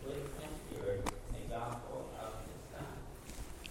with 0.05 0.23
my 0.37 0.47
spirit 0.69 1.01
in 1.33 1.49
the 1.49 1.53
gospel 1.53 2.11
of 2.21 2.31
his 2.45 2.61
Son, 2.69 2.93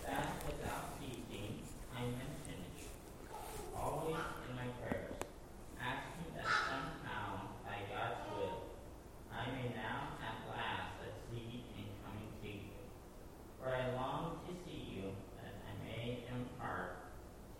that 0.04 0.26
without 0.46 0.98
ceasing 0.98 1.62
I 1.96 2.02
mention 2.02 2.58
you, 2.76 2.90
always 3.78 4.18
in 4.50 4.56
my 4.56 4.66
prayers, 4.82 5.14
asking 5.78 6.28
that 6.34 6.50
somehow, 6.50 7.54
by 7.62 7.78
God's 7.86 8.18
will, 8.34 8.66
I 9.30 9.46
may 9.54 9.70
now 9.78 10.18
at 10.18 10.42
last 10.50 10.98
succeed 10.98 11.62
in 11.78 11.86
coming 12.02 12.26
to 12.42 12.48
you. 12.50 12.74
For 13.62 13.70
I 13.70 13.94
long 13.94 14.42
to 14.50 14.52
see 14.66 14.98
you, 14.98 15.14
that 15.38 15.54
I 15.62 15.72
may 15.86 16.26
impart 16.26 16.98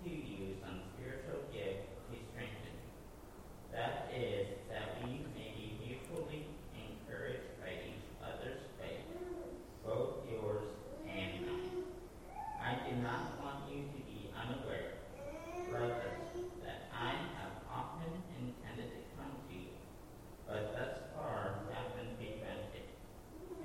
to 0.02 0.11
you 0.11 0.59
some 0.66 0.83
spiritual 0.98 1.46
gift 1.54 1.87
to 2.11 2.18
strengthen 2.35 2.74
you. 2.74 2.90
That 3.70 4.11
is, 4.11 4.50
that 4.66 4.98
we 5.07 5.22
may 5.38 5.54
be 5.54 5.78
mutually 5.78 6.50
encouraged 6.74 7.54
by 7.62 7.70
each 7.87 8.02
other's 8.18 8.66
faith, 8.83 9.07
both 9.87 10.26
yours 10.28 10.66
and 11.07 11.46
mine. 11.46 11.85
I 12.61 12.80
do 12.88 12.96
not 13.02 13.37
want 13.40 13.68
you 13.72 13.85
to 13.85 14.00
be 14.09 14.28
unaware, 14.33 14.96
brothers, 15.70 16.20
that 16.64 16.88
I 16.92 17.12
have 17.40 17.54
often 17.68 18.12
intended 18.40 18.88
to 18.92 19.02
come 19.16 19.35
to 19.48 19.54
you, 19.54 19.72
but 20.48 20.72
thus 20.72 20.98
far 21.16 21.64
have 21.72 21.88
been 21.96 22.12
prevented, 22.16 22.88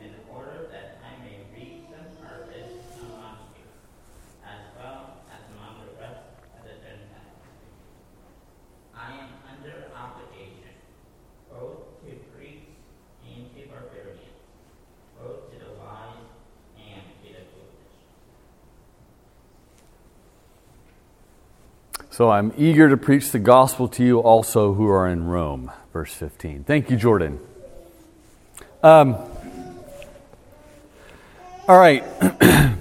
in 0.01 0.11
order 0.33 0.67
that 0.71 0.99
I 0.99 1.23
may 1.23 1.37
reach 1.55 1.87
some 1.91 2.09
purpose 2.19 2.73
among 2.99 3.55
you, 3.55 3.67
as 4.43 4.61
well 4.75 5.23
as 5.31 5.41
among 5.55 5.85
the 5.85 5.91
rest 6.01 6.25
of 6.57 6.63
the 6.67 6.75
Gentiles. 6.83 7.39
I 8.95 9.13
am 9.15 9.31
under 9.47 9.87
obligation, 9.95 10.75
both 11.49 12.03
to 12.03 12.11
Greeks 12.35 12.75
and 13.23 13.47
to 13.55 13.61
barbarians, 13.71 14.43
both 15.19 15.51
to 15.51 15.55
the 15.59 15.71
wise 15.79 16.27
and 16.75 17.03
to 17.23 17.27
the 17.31 17.43
foolish. 17.51 17.95
So 22.11 22.29
I'm 22.31 22.51
eager 22.57 22.89
to 22.89 22.97
preach 22.97 23.31
the 23.31 23.39
gospel 23.39 23.87
to 23.89 24.03
you 24.03 24.19
also 24.19 24.73
who 24.73 24.87
are 24.89 25.07
in 25.07 25.25
Rome. 25.25 25.71
Verse 25.93 26.13
15. 26.13 26.63
Thank 26.63 26.89
you, 26.89 26.97
Jordan. 26.97 27.39
Um, 28.81 29.15
all 31.67 31.77
right. 31.77 32.03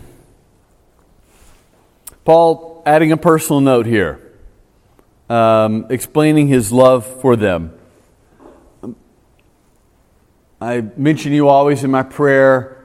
Paul 2.24 2.82
adding 2.86 3.12
a 3.12 3.16
personal 3.18 3.60
note 3.60 3.84
here, 3.84 4.20
um, 5.28 5.86
explaining 5.90 6.48
his 6.48 6.72
love 6.72 7.06
for 7.20 7.36
them. 7.36 7.78
I 10.60 10.80
mention 10.96 11.32
you 11.32 11.48
always 11.48 11.84
in 11.84 11.90
my 11.90 12.02
prayer. 12.02 12.82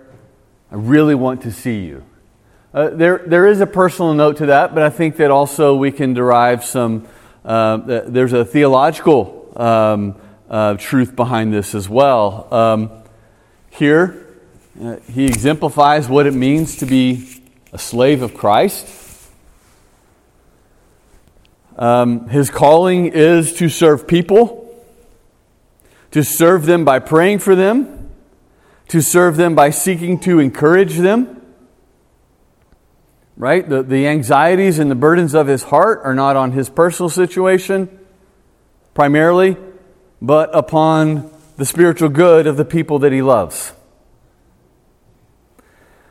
I 0.72 0.76
really 0.76 1.16
want 1.16 1.42
to 1.44 1.52
see 1.52 1.86
you. 1.86 2.04
Uh, 2.74 2.90
there, 2.90 3.20
there 3.28 3.46
is 3.46 3.62
a 3.62 3.68
personal 3.68 4.16
note 4.16 4.38
to 4.38 4.48
that, 4.48 4.74
but 4.74 4.82
I 4.82 4.90
think 4.90 5.18
that 5.18 5.30
also 5.30 5.76
we 5.76 5.92
can 5.92 6.16
derive 6.16 6.66
some. 6.66 7.08
Uh, 7.46 7.78
there's 8.08 8.34
a 8.34 8.44
theological 8.44 9.54
um, 9.56 10.16
uh, 10.50 10.74
truth 10.78 11.16
behind 11.16 11.54
this 11.54 11.76
as 11.76 11.88
well. 11.88 12.52
Um, 12.52 12.92
here, 13.70 14.26
uh, 14.82 14.96
he 15.12 15.28
exemplifies 15.28 16.10
what 16.10 16.26
it 16.26 16.34
means 16.34 16.78
to 16.78 16.88
be 16.88 17.44
a 17.72 17.78
slave 17.78 18.24
of 18.24 18.34
Christ. 18.34 18.88
Um, 21.78 22.28
his 22.30 22.50
calling 22.50 23.06
is 23.06 23.54
to 23.54 23.70
serve 23.70 24.08
people, 24.08 24.84
to 26.10 26.24
serve 26.24 26.66
them 26.66 26.86
by 26.86 26.98
praying 26.98 27.38
for 27.38 27.56
them, 27.56 28.10
to 28.88 29.00
serve 29.00 29.38
them 29.38 29.54
by 29.54 29.70
seeking 29.70 30.18
to 30.22 30.40
encourage 30.40 30.98
them 30.98 31.40
right? 33.38 33.68
The, 33.68 33.84
the 33.84 34.08
anxieties 34.08 34.80
and 34.80 34.90
the 34.92 34.96
burdens 34.96 35.34
of 35.34 35.48
his 35.48 35.64
heart 35.64 36.02
are 36.04 36.14
not 36.14 36.36
on 36.36 36.52
his 36.52 36.70
personal 36.70 37.10
situation 37.10 38.00
primarily, 38.94 39.58
but 40.22 40.50
upon 40.56 41.32
the 41.58 41.66
spiritual 41.66 42.10
good 42.10 42.48
of 42.48 42.58
the 42.58 42.66
people 42.66 43.00
that 43.00 43.12
he 43.12 43.22
loves. 43.22 43.74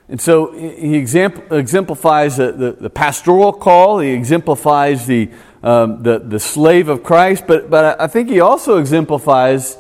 And 0.09 0.21
so 0.21 0.53
he 0.53 0.97
exemplifies 0.97 2.37
the, 2.37 2.53
the, 2.53 2.73
the 2.73 2.91
pastoral 2.91 3.53
call, 3.53 4.01
he 4.01 4.11
exemplifies 4.11 5.07
the, 5.07 5.31
um, 5.63 6.03
the, 6.03 6.19
the 6.19 6.39
slave 6.39 6.89
of 6.89 7.03
Christ, 7.03 7.47
but, 7.47 7.71
but 7.71 7.99
I 7.99 8.09
think 8.09 8.29
he 8.29 8.41
also 8.41 8.77
exemplifies 8.77 9.79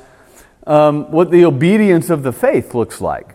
um, 0.66 1.10
what 1.10 1.30
the 1.30 1.44
obedience 1.44 2.08
of 2.08 2.22
the 2.22 2.32
faith 2.32 2.74
looks 2.74 3.00
like. 3.00 3.34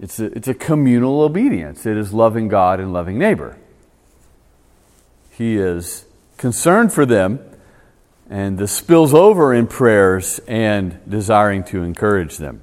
It's 0.00 0.20
a, 0.20 0.26
it's 0.26 0.48
a 0.48 0.54
communal 0.54 1.22
obedience. 1.22 1.84
It 1.84 1.96
is 1.96 2.12
loving 2.12 2.48
God 2.48 2.78
and 2.78 2.92
loving 2.92 3.18
neighbor. 3.18 3.56
He 5.30 5.56
is 5.56 6.04
concerned 6.36 6.92
for 6.92 7.04
them, 7.04 7.40
and 8.30 8.58
this 8.58 8.72
spills 8.72 9.12
over 9.12 9.52
in 9.52 9.66
prayers 9.66 10.40
and 10.46 10.98
desiring 11.08 11.64
to 11.64 11.82
encourage 11.82 12.36
them. 12.36 12.62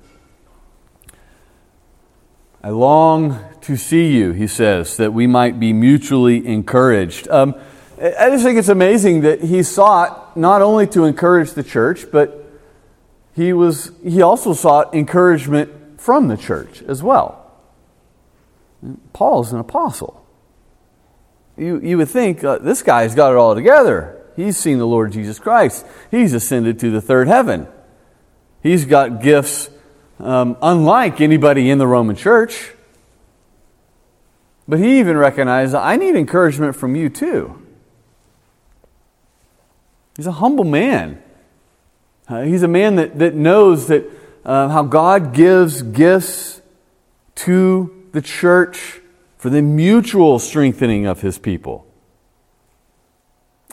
I 2.63 2.69
long 2.69 3.39
to 3.61 3.75
see 3.75 4.15
you, 4.15 4.31
he 4.31 4.47
says, 4.47 4.97
that 4.97 5.13
we 5.13 5.27
might 5.27 5.59
be 5.59 5.73
mutually 5.73 6.45
encouraged. 6.47 7.27
Um, 7.27 7.55
I 7.97 8.29
just 8.29 8.43
think 8.43 8.57
it's 8.57 8.69
amazing 8.69 9.21
that 9.21 9.41
he 9.41 9.61
sought 9.63 10.35
not 10.35 10.61
only 10.61 10.87
to 10.87 11.05
encourage 11.05 11.51
the 11.51 11.63
church, 11.63 12.11
but 12.11 12.45
he, 13.35 13.53
was, 13.53 13.91
he 14.03 14.21
also 14.21 14.53
sought 14.53 14.95
encouragement 14.95 15.71
from 16.05 16.27
the 16.27 16.37
church 16.37 16.83
as 16.83 17.01
well. 17.01 17.51
Paul's 19.11 19.51
an 19.51 19.59
apostle. 19.59 20.23
You, 21.57 21.81
you 21.81 21.97
would 21.97 22.09
think 22.09 22.43
uh, 22.43 22.59
this 22.59 22.83
guy's 22.83 23.15
got 23.15 23.31
it 23.31 23.37
all 23.37 23.55
together. 23.55 24.23
He's 24.35 24.55
seen 24.55 24.77
the 24.77 24.85
Lord 24.85 25.13
Jesus 25.13 25.39
Christ, 25.39 25.83
he's 26.11 26.33
ascended 26.33 26.79
to 26.81 26.91
the 26.91 27.01
third 27.01 27.27
heaven. 27.27 27.67
He's 28.61 28.85
got 28.85 29.23
gifts 29.23 29.71
um, 30.19 30.57
unlike 30.61 31.21
anybody 31.21 31.71
in 31.71 31.79
the 31.79 31.87
Roman 31.87 32.15
church. 32.15 32.73
But 34.67 34.77
he 34.77 34.99
even 34.99 35.17
recognized, 35.17 35.73
I 35.73 35.95
need 35.95 36.15
encouragement 36.15 36.75
from 36.75 36.95
you 36.95 37.09
too. 37.09 37.65
He's 40.17 40.27
a 40.27 40.33
humble 40.33 40.65
man. 40.65 41.21
Uh, 42.27 42.41
he's 42.41 42.61
a 42.61 42.67
man 42.67 42.95
that, 42.95 43.17
that 43.17 43.33
knows 43.33 43.87
that 43.87 44.03
uh, 44.45 44.69
how 44.69 44.83
God 44.83 45.33
gives 45.33 45.81
gifts 45.81 46.61
to 47.35 48.07
the 48.11 48.21
church 48.21 49.01
for 49.37 49.49
the 49.49 49.61
mutual 49.61 50.39
strengthening 50.39 51.05
of 51.05 51.21
his 51.21 51.37
people. 51.37 51.85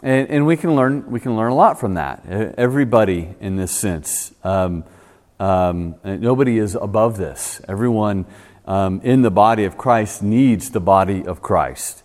And, 0.03 0.29
and 0.31 0.47
we, 0.47 0.57
can 0.57 0.75
learn, 0.75 1.11
we 1.11 1.21
can 1.21 1.37
learn 1.37 1.53
a 1.53 1.55
lot 1.55 1.79
from 1.79 1.95
that. 1.95 2.27
Everybody, 2.27 3.35
in 3.41 3.57
this 3.57 3.71
sense, 3.71 4.35
um, 4.43 4.85
um, 5.39 5.95
nobody 6.05 6.59
is 6.59 6.75
above 6.75 7.19
this. 7.19 7.61
Everyone 7.69 8.27
um, 8.67 9.01
in 9.05 9.23
the 9.23 9.31
body 9.31 9.65
of 9.65 9.77
Christ 9.77 10.23
needs 10.23 10.71
the 10.71 10.81
body 10.81 11.25
of 11.25 11.41
Christ. 11.41 12.03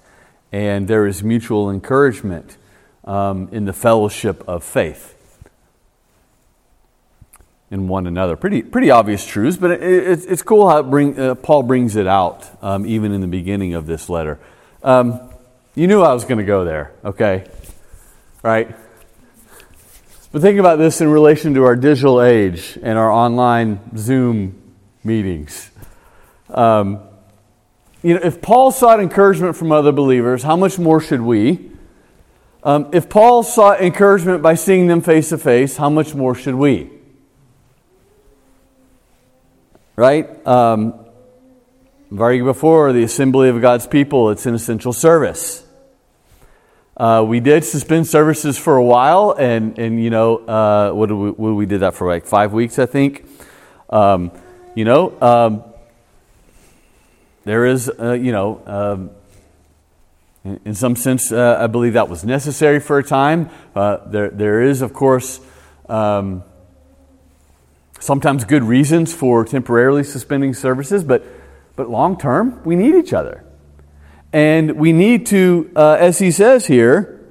And 0.52 0.88
there 0.88 1.08
is 1.08 1.24
mutual 1.24 1.72
encouragement 1.72 2.58
um, 3.04 3.50
in 3.52 3.66
the 3.66 3.74
fellowship 3.74 4.48
of 4.48 4.64
faith 4.64 5.17
in 7.70 7.88
one 7.88 8.08
another. 8.08 8.36
Pretty, 8.36 8.62
pretty 8.62 8.92
obvious 8.92 9.26
truths, 9.26 9.58
but 9.58 9.72
it, 9.72 9.84
it, 9.84 10.26
it's 10.28 10.42
cool 10.42 10.70
how 10.70 10.82
bring, 10.84 11.20
uh, 11.20 11.36
Paul 11.36 11.64
brings 11.64 11.96
it 11.96 12.08
out 12.08 12.50
um, 12.64 12.86
even 12.86 13.12
in 13.12 13.22
the 13.22 13.28
beginning 13.28 13.74
of 13.74 13.86
this 13.88 14.10
letter. 14.10 14.40
Um, 14.84 15.20
you 15.76 15.88
knew 15.88 16.02
I 16.02 16.14
was 16.14 16.24
going 16.24 16.38
to 16.40 16.46
go 16.46 16.64
there, 16.64 16.94
okay? 17.04 17.50
Right? 18.42 18.76
But 20.32 20.42
think 20.42 20.60
about 20.60 20.78
this 20.78 21.02
in 21.02 21.10
relation 21.10 21.54
to 21.56 21.64
our 21.64 21.76
digital 21.76 22.22
age 22.22 22.78
and 22.82 22.98
our 22.98 23.12
online 23.12 23.98
Zoom 23.98 24.62
meetings. 25.04 25.70
Um, 26.50 27.00
you 28.02 28.14
know, 28.14 28.22
if 28.24 28.42
Paul 28.42 28.72
sought 28.72 29.00
encouragement 29.00 29.56
from 29.56 29.72
other 29.72 29.92
believers, 29.92 30.44
how 30.44 30.56
much 30.56 30.80
more 30.80 31.02
should 31.02 31.22
we? 31.22 31.72
Um, 32.64 32.90
if 32.94 33.10
Paul 33.10 33.44
sought 33.44 33.82
encouragement 33.82 34.42
by 34.42 34.56
seeing 34.56 34.88
them 34.88 35.02
face 35.02 35.30
to 35.30 35.38
face, 35.38 35.78
how 35.78 35.90
much 35.90 36.14
more 36.14 36.36
should 36.36 36.56
we? 36.56 36.90
Right? 40.00 40.46
Um, 40.46 40.94
I've 42.12 42.22
argued 42.22 42.46
before 42.46 42.94
the 42.94 43.02
assembly 43.02 43.50
of 43.50 43.60
God's 43.62 43.88
people, 43.88 44.30
it's 44.30 44.46
an 44.46 44.54
essential 44.54 44.94
service. 44.94 45.66
Uh, 46.96 47.26
we 47.28 47.40
did 47.40 47.64
suspend 47.64 48.06
services 48.06 48.60
for 48.60 48.78
a 48.78 48.84
while, 48.84 49.36
and, 49.40 49.80
and 49.80 50.04
you 50.04 50.12
know, 50.12 50.38
uh, 50.38 50.92
what, 50.92 51.10
did 51.10 51.16
we, 51.16 51.32
did 51.32 51.38
we 51.40 51.66
did 51.66 51.80
that 51.80 51.96
for 51.96 52.08
like 52.08 52.28
five 52.28 52.54
weeks, 52.54 52.78
I 52.78 52.86
think. 52.86 53.26
Um, 53.90 54.30
you 54.76 54.86
know, 54.86 55.20
um, 55.20 55.64
there 57.44 57.66
is, 57.66 57.90
uh, 57.90 58.12
you 58.12 58.32
know, 58.32 58.62
um, 58.68 59.10
in, 60.44 60.60
in 60.64 60.76
some 60.76 60.96
sense, 60.96 61.32
uh, 61.32 61.58
I 61.60 61.66
believe 61.66 61.94
that 61.94 62.08
was 62.08 62.24
necessary 62.24 62.80
for 62.80 63.00
a 63.00 63.04
time. 63.04 63.50
There, 63.74 64.30
there 64.30 64.62
is, 64.62 64.84
of 64.84 64.94
course, 64.94 65.40
um, 65.90 66.44
sometimes 68.00 68.44
good 68.44 68.64
reasons 68.64 69.14
for 69.14 69.44
temporarily 69.46 70.04
suspending 70.04 70.54
services, 70.54 71.04
but, 71.04 71.26
but 71.76 71.90
long 71.90 72.18
term, 72.18 72.62
we 72.64 72.76
need 72.76 72.96
each 72.96 73.14
other. 73.14 73.44
And 74.34 74.74
we 74.74 74.92
need 74.92 75.26
to, 75.28 75.72
uh, 75.76 75.98
as 76.00 76.20
he 76.20 76.32
says 76.32 76.68
here, 76.68 77.26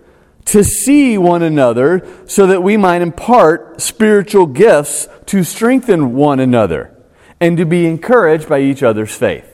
to 0.47 0.63
see 0.65 1.19
one 1.19 1.43
another 1.43 2.07
so 2.27 2.47
that 2.47 2.63
we 2.63 2.77
might 2.77 3.03
impart 3.03 3.81
spiritual 3.81 4.47
gifts 4.47 5.09
to 5.27 5.43
strengthen 5.43 6.15
one 6.15 6.41
another 6.41 6.95
and 7.41 7.57
to 7.57 7.65
be 7.67 7.87
encouraged 7.87 8.49
by 8.49 8.61
each 8.61 8.83
other's 8.83 9.15
faith. 9.15 9.53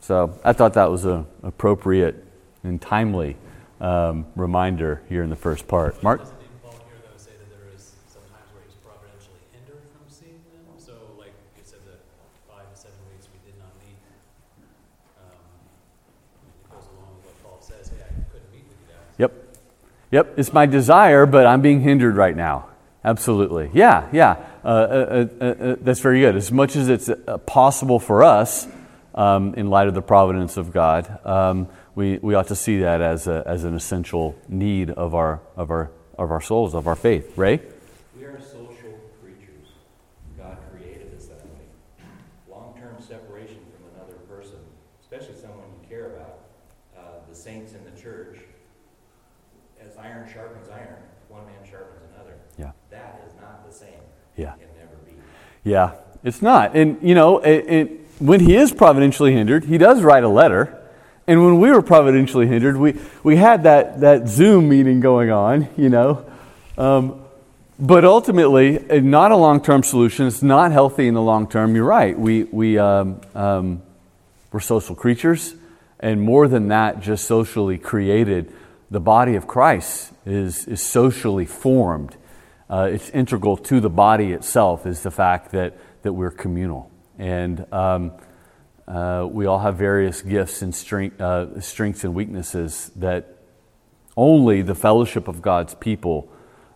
So 0.00 0.38
I 0.42 0.52
thought 0.52 0.74
that 0.74 0.90
was 0.90 1.04
an 1.04 1.26
appropriate 1.42 2.24
and 2.62 2.80
timely 2.80 3.36
um, 3.80 4.26
reminder 4.36 5.02
here 5.08 5.22
in 5.22 5.30
the 5.30 5.36
first 5.36 5.68
part. 5.68 6.02
Mark? 6.02 6.20
Doesn't 6.20 6.34
even 6.40 6.58
Paul 6.62 6.72
here 6.88 6.98
though 7.04 7.16
say 7.16 7.30
that 7.38 7.50
there 7.50 7.68
is 7.74 7.94
some 8.08 8.22
times 8.32 8.50
where 8.52 8.62
he's 8.66 8.76
providentially 8.84 9.40
hindered 9.52 9.82
from 9.92 10.06
seeing 10.08 10.40
them? 10.50 10.66
So 10.78 10.92
like 11.18 11.32
you 11.56 11.62
said 11.64 11.80
that 11.86 12.00
five 12.48 12.66
to 12.72 12.76
seven 12.76 12.98
weeks 13.12 13.28
we 13.32 13.38
did 13.50 13.58
not 13.58 13.72
meet. 13.84 13.98
Um, 15.18 15.38
it 16.50 16.70
goes 16.74 16.86
along 16.96 17.16
with 17.16 17.26
what 17.26 17.36
Paul 17.42 17.58
says, 17.60 17.88
hey, 17.88 18.02
I 18.02 18.12
couldn't 18.32 18.50
meet 18.52 18.66
with 18.66 18.78
you 18.82 18.94
guys. 18.94 19.14
Yep. 19.18 19.32
Yep. 20.10 20.38
It's 20.38 20.52
my 20.52 20.66
desire, 20.66 21.26
but 21.26 21.46
I'm 21.46 21.62
being 21.62 21.80
hindered 21.80 22.16
right 22.16 22.36
now. 22.36 22.66
Absolutely. 23.04 23.70
Yeah, 23.72 24.08
yeah. 24.12 24.36
Uh, 24.64 24.68
uh, 24.68 25.26
uh, 25.40 25.44
uh, 25.44 25.76
that's 25.80 26.00
very 26.00 26.20
good. 26.20 26.34
As 26.34 26.50
much 26.50 26.74
as 26.76 26.88
it's 26.88 27.08
uh, 27.08 27.38
possible 27.46 28.00
for 28.00 28.24
us, 28.24 28.66
um, 29.14 29.54
in 29.54 29.70
light 29.70 29.88
of 29.88 29.94
the 29.94 30.02
providence 30.02 30.56
of 30.56 30.72
God, 30.72 31.18
um, 31.24 31.68
we, 31.98 32.16
we 32.18 32.34
ought 32.34 32.46
to 32.46 32.54
see 32.54 32.78
that 32.78 33.00
as, 33.00 33.26
a, 33.26 33.42
as 33.44 33.64
an 33.64 33.74
essential 33.74 34.36
need 34.48 34.88
of 34.88 35.16
our, 35.16 35.40
of, 35.56 35.72
our, 35.72 35.90
of 36.16 36.30
our 36.30 36.40
souls, 36.40 36.72
of 36.72 36.86
our 36.86 36.94
faith. 36.94 37.36
Ray? 37.36 37.60
We 38.16 38.22
are 38.24 38.40
social 38.40 39.00
creatures. 39.20 39.66
God 40.38 40.58
created 40.70 41.12
us 41.16 41.26
that 41.26 41.44
way. 41.46 41.66
Long 42.48 42.72
term 42.78 42.94
separation 43.00 43.58
from 43.74 43.96
another 43.96 44.14
person, 44.28 44.60
especially 45.00 45.40
someone 45.40 45.66
you 45.82 45.88
care 45.88 46.14
about, 46.14 46.38
uh, 46.96 47.00
the 47.28 47.34
saints 47.34 47.72
in 47.72 47.82
the 47.84 48.00
church, 48.00 48.38
as 49.80 49.96
iron 49.96 50.32
sharpens 50.32 50.68
iron, 50.68 51.02
one 51.28 51.46
man 51.46 51.68
sharpens 51.68 52.00
another. 52.14 52.36
Yeah. 52.56 52.70
That 52.90 53.24
is 53.26 53.34
not 53.40 53.68
the 53.68 53.74
same. 53.74 53.88
Yeah. 54.36 54.54
It 54.54 54.60
can 54.60 54.68
never 54.78 54.96
be. 55.04 55.14
Yeah, 55.64 55.94
it's 56.22 56.42
not. 56.42 56.76
And, 56.76 57.02
you 57.02 57.16
know, 57.16 57.40
it, 57.40 57.66
it, 57.68 58.00
when 58.20 58.38
he 58.38 58.54
is 58.54 58.70
providentially 58.70 59.32
hindered, 59.32 59.64
he 59.64 59.78
does 59.78 60.00
write 60.00 60.22
a 60.22 60.28
letter. 60.28 60.76
And 61.28 61.44
when 61.44 61.60
we 61.60 61.70
were 61.70 61.82
providentially 61.82 62.46
hindered, 62.46 62.78
we, 62.78 62.98
we 63.22 63.36
had 63.36 63.64
that, 63.64 64.00
that 64.00 64.28
Zoom 64.28 64.70
meeting 64.70 65.00
going 65.00 65.30
on, 65.30 65.68
you 65.76 65.90
know. 65.90 66.24
Um, 66.78 67.22
but 67.78 68.06
ultimately, 68.06 68.78
uh, 68.90 69.00
not 69.00 69.30
a 69.30 69.36
long 69.36 69.62
term 69.62 69.82
solution. 69.82 70.26
It's 70.26 70.42
not 70.42 70.72
healthy 70.72 71.06
in 71.06 71.12
the 71.12 71.20
long 71.20 71.46
term. 71.46 71.76
You're 71.76 71.84
right. 71.84 72.18
We, 72.18 72.44
we, 72.44 72.78
um, 72.78 73.20
um, 73.34 73.82
we're 74.52 74.60
social 74.60 74.94
creatures. 74.94 75.54
And 76.00 76.22
more 76.22 76.48
than 76.48 76.68
that, 76.68 77.00
just 77.00 77.26
socially 77.26 77.76
created. 77.76 78.50
The 78.90 79.00
body 79.00 79.34
of 79.34 79.46
Christ 79.46 80.10
is, 80.24 80.66
is 80.66 80.80
socially 80.80 81.44
formed. 81.44 82.16
Uh, 82.70 82.88
it's 82.90 83.10
integral 83.10 83.58
to 83.58 83.80
the 83.80 83.90
body 83.90 84.32
itself, 84.32 84.86
is 84.86 85.02
the 85.02 85.10
fact 85.10 85.52
that, 85.52 85.76
that 86.02 86.14
we're 86.14 86.30
communal. 86.30 86.90
And 87.18 87.70
um, 87.70 88.12
uh, 88.88 89.28
we 89.30 89.44
all 89.46 89.58
have 89.58 89.76
various 89.76 90.22
gifts 90.22 90.62
and 90.62 90.74
strength, 90.74 91.20
uh, 91.20 91.60
strengths 91.60 92.04
and 92.04 92.14
weaknesses 92.14 92.90
that 92.96 93.36
only 94.16 94.62
the 94.62 94.74
fellowship 94.74 95.28
of 95.28 95.42
God's 95.42 95.74
people 95.74 96.32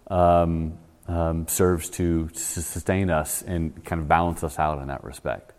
um, 0.09 0.79
um, 1.09 1.49
serves 1.49 1.89
to 1.91 2.29
sustain 2.35 3.09
us 3.09 3.43
and 3.43 3.83
kind 3.85 4.01
of 4.03 4.09
balance 4.09 4.45
us 4.45 4.59
out 4.59 4.81
in 4.83 4.89
that 4.89 5.03
respect. 5.03 5.53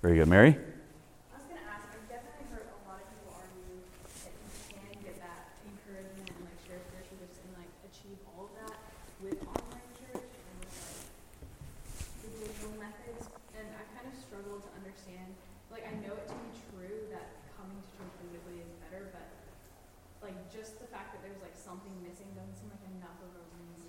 Very 0.00 0.16
good. 0.16 0.28
Mary? 0.28 0.54
I 0.54 1.36
was 1.36 1.44
gonna 1.50 1.60
ask, 1.66 1.84
I've 1.90 2.08
definitely 2.08 2.46
heard 2.54 2.70
a 2.70 2.78
lot 2.88 3.02
of 3.02 3.08
people 3.10 3.34
argue 3.34 3.82
that 4.22 4.32
you 4.70 4.78
can 4.78 5.02
get 5.02 5.18
that 5.20 5.58
encouragement 5.66 6.30
and 6.30 6.40
like 6.46 6.60
share 6.64 6.80
spiritual 6.86 7.18
gifts 7.18 7.42
and 7.42 7.50
like 7.58 7.72
achieve 7.88 8.20
all 8.30 8.46
of 8.46 8.52
that 8.62 8.78
with 9.20 9.42
online 9.42 9.90
church 9.98 10.22
and 10.22 10.54
with 10.60 10.70
like 10.70 12.22
the 12.22 12.30
digital 12.46 12.72
methods. 12.78 13.26
And 13.58 13.66
I 13.74 13.82
kind 13.92 14.06
of 14.06 14.14
struggle 14.16 14.62
to 14.62 14.70
understand, 14.76 15.34
like 15.68 15.84
I 15.84 15.92
know 16.00 16.16
it 16.16 16.28
to 16.32 16.36
be 16.36 16.52
true 16.72 17.10
that 17.12 17.44
coming 17.56 17.76
to 17.76 17.90
church 17.96 18.12
physically 18.24 18.60
is 18.60 18.72
better, 18.88 19.08
but 19.12 19.24
like 20.20 20.36
just 20.48 20.80
the 20.80 20.88
fact 20.88 21.12
that 21.16 21.20
there's 21.24 21.40
like 21.40 21.56
something 21.56 21.92
missing 22.04 22.28
doesn't 22.36 22.56
seem 22.60 22.68
like 22.72 22.84
enough 22.92 23.16
of 23.24 23.32
a 23.32 23.44
reason. 23.56 23.88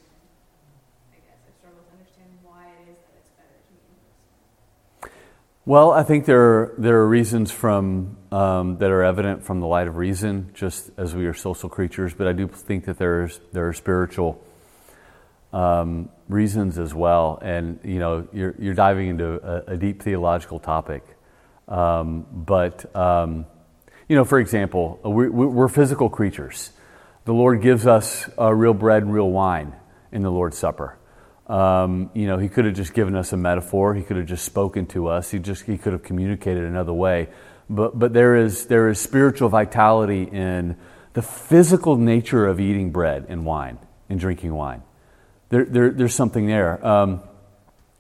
I 1.12 1.20
guess 1.28 1.44
I 1.44 1.52
struggle 1.60 1.84
to 1.84 1.92
understand 1.92 2.32
why 2.40 2.72
it 2.72 2.96
is 2.96 3.00
that 3.04 3.20
it's 3.20 3.36
better 3.36 3.56
to 3.60 3.72
be 3.76 3.84
in 3.84 4.00
person. 4.00 5.36
Well, 5.68 5.90
I 5.90 6.04
think 6.04 6.26
there 6.26 6.42
are, 6.42 6.76
there 6.78 6.98
are 6.98 7.08
reasons 7.08 7.50
from, 7.50 8.18
um, 8.32 8.78
that 8.78 8.92
are 8.92 9.02
evident 9.02 9.44
from 9.44 9.62
the 9.62 9.66
light 9.66 9.88
of 9.88 9.98
reason, 9.98 10.52
just 10.54 10.92
as 10.96 11.16
we 11.16 11.26
are 11.26 11.34
social 11.34 11.70
creatures, 11.70 12.14
but 12.14 12.28
I 12.28 12.34
do 12.34 12.48
think 12.48 12.86
that 12.86 13.00
there's, 13.00 13.40
there 13.52 13.68
are 13.68 13.74
spiritual 13.74 14.46
um, 15.52 16.10
reasons 16.30 16.78
as 16.78 16.94
well. 16.94 17.40
And, 17.42 17.80
you 17.84 17.98
know, 17.98 18.28
you're, 18.32 18.54
you're 18.60 18.76
diving 18.76 19.08
into 19.08 19.40
a, 19.44 19.74
a 19.74 19.78
deep 19.78 20.04
theological 20.04 20.60
topic. 20.60 21.04
Um, 21.68 22.28
but, 22.32 22.96
um, 22.96 23.48
you 24.08 24.16
know, 24.16 24.24
for 24.24 24.38
example, 24.38 25.00
we, 25.04 25.30
we're 25.30 25.68
physical 25.68 26.12
creatures. 26.12 26.70
The 27.24 27.34
Lord 27.34 27.64
gives 27.64 27.88
us 27.88 28.30
uh, 28.40 28.54
real 28.54 28.76
bread 28.76 29.02
and 29.02 29.12
real 29.12 29.32
wine 29.32 29.74
in 30.12 30.22
the 30.22 30.30
Lord's 30.30 30.60
Supper. 30.60 31.00
Um, 31.48 32.10
you 32.14 32.26
know, 32.26 32.38
he 32.38 32.50
could 32.50 32.66
have 32.66 32.74
just 32.74 32.94
given 32.94 33.16
us 33.16 33.32
a 33.32 33.38
metaphor. 33.38 33.94
He 33.94 34.02
could 34.02 34.18
have 34.18 34.26
just 34.26 34.46
spoken 34.46 34.88
to 34.88 35.08
us. 35.08 35.30
He 35.30 35.40
just 35.40 35.64
he 35.64 35.78
could 35.78 35.94
have 35.94 36.04
communicated 36.04 36.64
another 36.64 36.94
way. 36.94 37.30
But 37.70 37.98
but 37.98 38.14
there 38.14 38.36
is 38.36 38.66
there 38.66 38.90
is 38.90 39.00
spiritual 39.00 39.50
vitality 39.50 40.24
in 40.24 40.78
the 41.14 41.22
physical 41.22 41.98
nature 41.98 42.48
of 42.48 42.60
eating 42.60 42.92
bread 42.92 43.26
and 43.30 43.46
wine 43.46 43.78
and 44.10 44.20
drinking 44.20 44.54
wine. 44.54 44.84
There, 45.50 45.66
there 45.66 45.92
there's 45.92 46.16
something 46.16 46.48
there. 46.48 46.86
Um, 46.86 47.22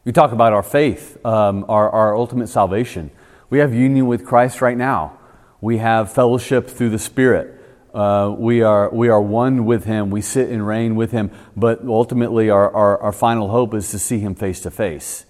we 0.04 0.12
talk 0.12 0.32
about 0.32 0.54
our 0.54 0.64
faith, 0.64 1.24
um, 1.26 1.66
our 1.70 1.90
our 1.90 2.16
ultimate 2.16 2.48
salvation. 2.48 3.12
We 3.50 3.60
have 3.60 3.74
union 3.74 4.08
with 4.08 4.26
Christ 4.26 4.62
right 4.62 4.78
now. 4.78 5.20
We 5.62 5.78
have 5.78 6.12
fellowship 6.12 6.68
through 6.68 6.90
the 6.90 7.00
Spirit. 7.00 7.55
Uh, 7.96 8.36
we, 8.38 8.62
are, 8.62 8.94
we 8.94 9.08
are 9.08 9.22
one 9.22 9.64
with 9.64 9.86
Him. 9.86 10.10
We 10.10 10.20
sit 10.20 10.50
and 10.50 10.68
reign 10.68 10.98
with 10.98 11.12
Him. 11.12 11.32
But 11.56 11.82
ultimately, 11.86 12.50
our, 12.50 12.70
our, 12.70 13.02
our 13.02 13.12
final 13.14 13.48
hope 13.48 13.74
is 13.74 13.90
to 13.92 14.00
see 14.00 14.20
Him 14.20 14.36
face 14.36 14.60
to 14.62 14.72
face. 14.72 15.26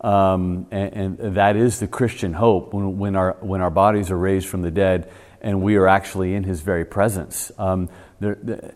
Um, 0.00 0.68
and, 0.70 1.18
that 1.18 1.56
is 1.56 1.80
the 1.80 1.88
Christian 1.88 2.34
hope 2.34 2.72
when, 2.72 2.98
when, 2.98 3.16
our, 3.16 3.36
when 3.40 3.60
our 3.60 3.70
bodies 3.70 4.12
are 4.12 4.18
raised 4.18 4.46
from 4.46 4.62
the 4.62 4.70
dead 4.70 5.10
and 5.40 5.60
we 5.60 5.74
are 5.74 5.88
actually 5.88 6.34
in 6.34 6.44
His 6.44 6.60
very 6.60 6.84
presence. 6.84 7.50
Um, 7.58 7.88
there, 8.20 8.74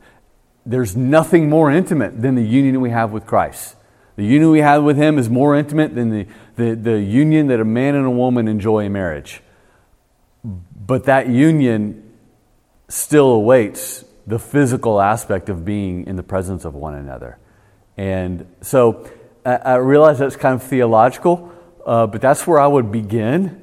there's 0.66 0.96
nothing 0.96 1.48
more 1.48 1.70
intimate 1.70 2.20
than 2.20 2.34
the 2.34 2.44
union 2.44 2.80
we 2.80 2.90
have 2.90 3.12
with 3.12 3.24
Christ. 3.24 3.76
The 4.16 4.24
union 4.24 4.50
we 4.50 4.60
have 4.60 4.82
with 4.82 4.96
Him 4.96 5.16
is 5.16 5.30
more 5.30 5.54
intimate 5.54 5.94
than 5.94 6.10
the, 6.10 6.26
the, 6.56 6.74
the 6.74 7.00
union 7.00 7.46
that 7.46 7.60
a 7.60 7.64
man 7.64 7.94
and 7.94 8.04
a 8.04 8.10
woman 8.10 8.48
enjoy 8.48 8.86
in 8.86 8.92
marriage. 8.92 9.42
But 10.42 11.04
that 11.04 11.28
union 11.28 12.07
still 12.88 13.30
awaits 13.30 14.04
the 14.26 14.38
physical 14.38 15.00
aspect 15.00 15.48
of 15.48 15.64
being 15.64 16.06
in 16.06 16.16
the 16.16 16.22
presence 16.22 16.64
of 16.64 16.74
one 16.74 16.94
another. 16.94 17.38
And 17.96 18.46
so 18.60 19.08
I, 19.44 19.56
I 19.56 19.74
realize 19.76 20.18
that's 20.18 20.36
kind 20.36 20.54
of 20.54 20.62
theological, 20.62 21.52
uh, 21.86 22.06
but 22.06 22.20
that's 22.20 22.46
where 22.46 22.58
I 22.58 22.66
would 22.66 22.92
begin 22.92 23.62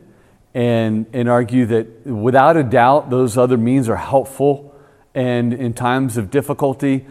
and, 0.53 1.05
and 1.13 1.29
argue 1.29 1.65
that 1.67 2.07
without 2.07 2.57
a 2.57 2.63
doubt, 2.63 3.09
those 3.09 3.38
other 3.38 3.57
means 3.57 3.89
are 3.89 3.95
helpful 3.95 4.75
and 5.13 5.53
in 5.53 5.73
times 5.73 6.17
of 6.17 6.29
difficulty 6.31 7.05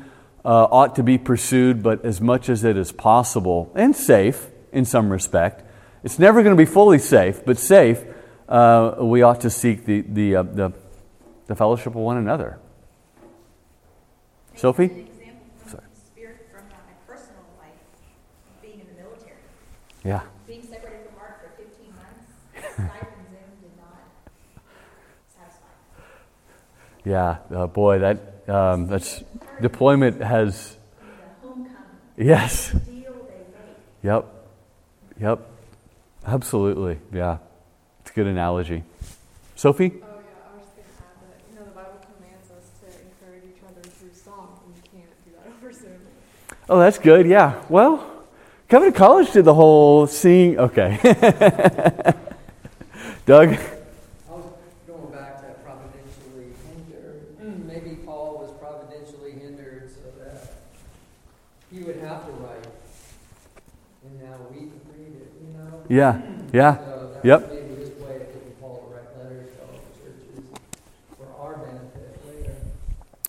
uh, 0.45 0.65
ought 0.65 0.97
to 0.97 1.03
be 1.03 1.17
pursued, 1.17 1.83
but 1.83 2.05
as 2.05 2.21
much 2.21 2.49
as 2.49 2.65
it 2.65 2.77
is 2.77 2.93
possible 2.93 3.73
and 3.75 3.97
safe 3.97 4.49
in 4.73 4.85
some 4.85 5.11
respect. 5.11 5.63
It's 6.03 6.19
never 6.19 6.43
going 6.43 6.55
to 6.55 6.61
be 6.61 6.71
fully 6.71 6.99
safe, 6.99 7.45
but 7.45 7.59
safe. 7.59 8.05
Uh, 8.47 8.97
we 9.01 9.23
ought 9.23 9.41
to 9.41 9.51
seek 9.51 9.87
the, 9.87 10.03
the, 10.03 10.37
uh, 10.37 10.43
the 10.43 10.73
the 11.47 11.55
fellowship 11.55 11.89
of 11.89 11.95
one 11.97 12.17
another. 12.17 12.59
Sophie? 14.57 14.89
Sorry. 15.67 15.83
from 16.53 16.69
my 16.69 16.77
personal 17.07 17.43
life, 17.59 17.71
being 18.63 18.81
in 18.81 18.87
the 18.87 19.03
military. 19.03 19.37
Yeah. 20.05 20.23
Being 20.47 20.63
separated 20.63 21.07
from 21.07 21.17
Mark 21.17 21.43
for 21.43 21.63
15 21.63 21.87
months, 21.97 22.31
stipends 22.75 23.31
in 23.31 23.69
did 23.69 23.77
not 23.79 24.01
satisfy. 25.37 25.67
Yeah, 27.05 27.39
uh, 27.57 27.67
boy, 27.67 27.99
that 27.99 28.49
um, 28.49 28.87
that's 28.87 29.23
deployment 29.61 30.21
has 30.23 30.77
Yes. 32.17 32.71
they 32.71 32.79
make. 32.93 33.07
Yep. 34.03 34.27
Yep. 35.21 35.51
Absolutely. 36.27 36.99
Yeah. 37.13 37.39
It's 38.03 38.11
a 38.11 38.15
good 38.15 38.27
analogy. 38.27 38.85
Sophie? 39.57 39.93
Oh, 39.95 39.99
yeah, 39.99 40.53
I 40.53 40.57
was 40.57 40.67
just 40.77 40.99
gonna 40.99 41.11
add 41.11 41.21
that, 41.27 41.41
you 41.51 41.59
know, 41.59 41.65
the 41.65 41.71
Bible 41.73 41.99
commands 42.17 42.51
us 42.51 42.71
to 42.81 42.87
encourage 43.03 43.45
each 43.51 43.63
other 43.69 43.83
through 43.83 44.15
song, 44.15 44.61
and 44.67 44.77
you 44.77 44.83
can't 44.93 45.25
do 45.25 45.33
that 45.33 45.47
over 45.57 45.73
Zoom. 45.73 46.07
Oh, 46.69 46.79
that's 46.79 46.99
good. 46.99 47.27
Yeah. 47.27 47.63
Well, 47.69 48.05
coming 48.69 48.93
to 48.93 48.99
College 48.99 49.33
did 49.33 49.45
the 49.45 49.55
whole 49.55 50.07
sing. 50.07 50.59
Okay. 50.59 50.99
Doug? 53.27 53.51
Going 54.87 55.11
back 55.13 55.41
to 55.41 55.53
providentially 55.63 56.53
hindered. 56.67 57.25
Hmm, 57.41 57.67
maybe 57.67 57.97
Paul 58.05 58.39
was 58.39 58.51
providentially 58.59 59.33
hindered 59.33 59.91
so 59.91 60.01
that 60.25 60.53
he 61.71 61.81
would 61.81 61.97
have 61.97 62.25
to 62.27 62.33
write. 62.33 62.67
And 64.05 64.23
now 64.23 64.37
we 64.51 64.59
can 64.59 64.81
read 64.93 65.21
it, 65.21 65.33
you 65.41 65.53
know? 65.57 65.85
Yeah. 65.89 66.13
Hmm, 66.15 66.57
yeah. 66.57 66.77
So 66.77 67.21
Yep. 67.25 67.41
was 67.41 67.51
maybe 67.51 67.81
his 67.81 67.91
way 68.01 68.27
Paul 68.61 68.87
to 68.89 68.95
write 68.95 69.09
to 69.13 69.19
all 69.63 69.81
the 70.05 71.17
for 71.17 71.27
our 71.43 71.55
benefit 71.57 72.21
later. 72.27 72.55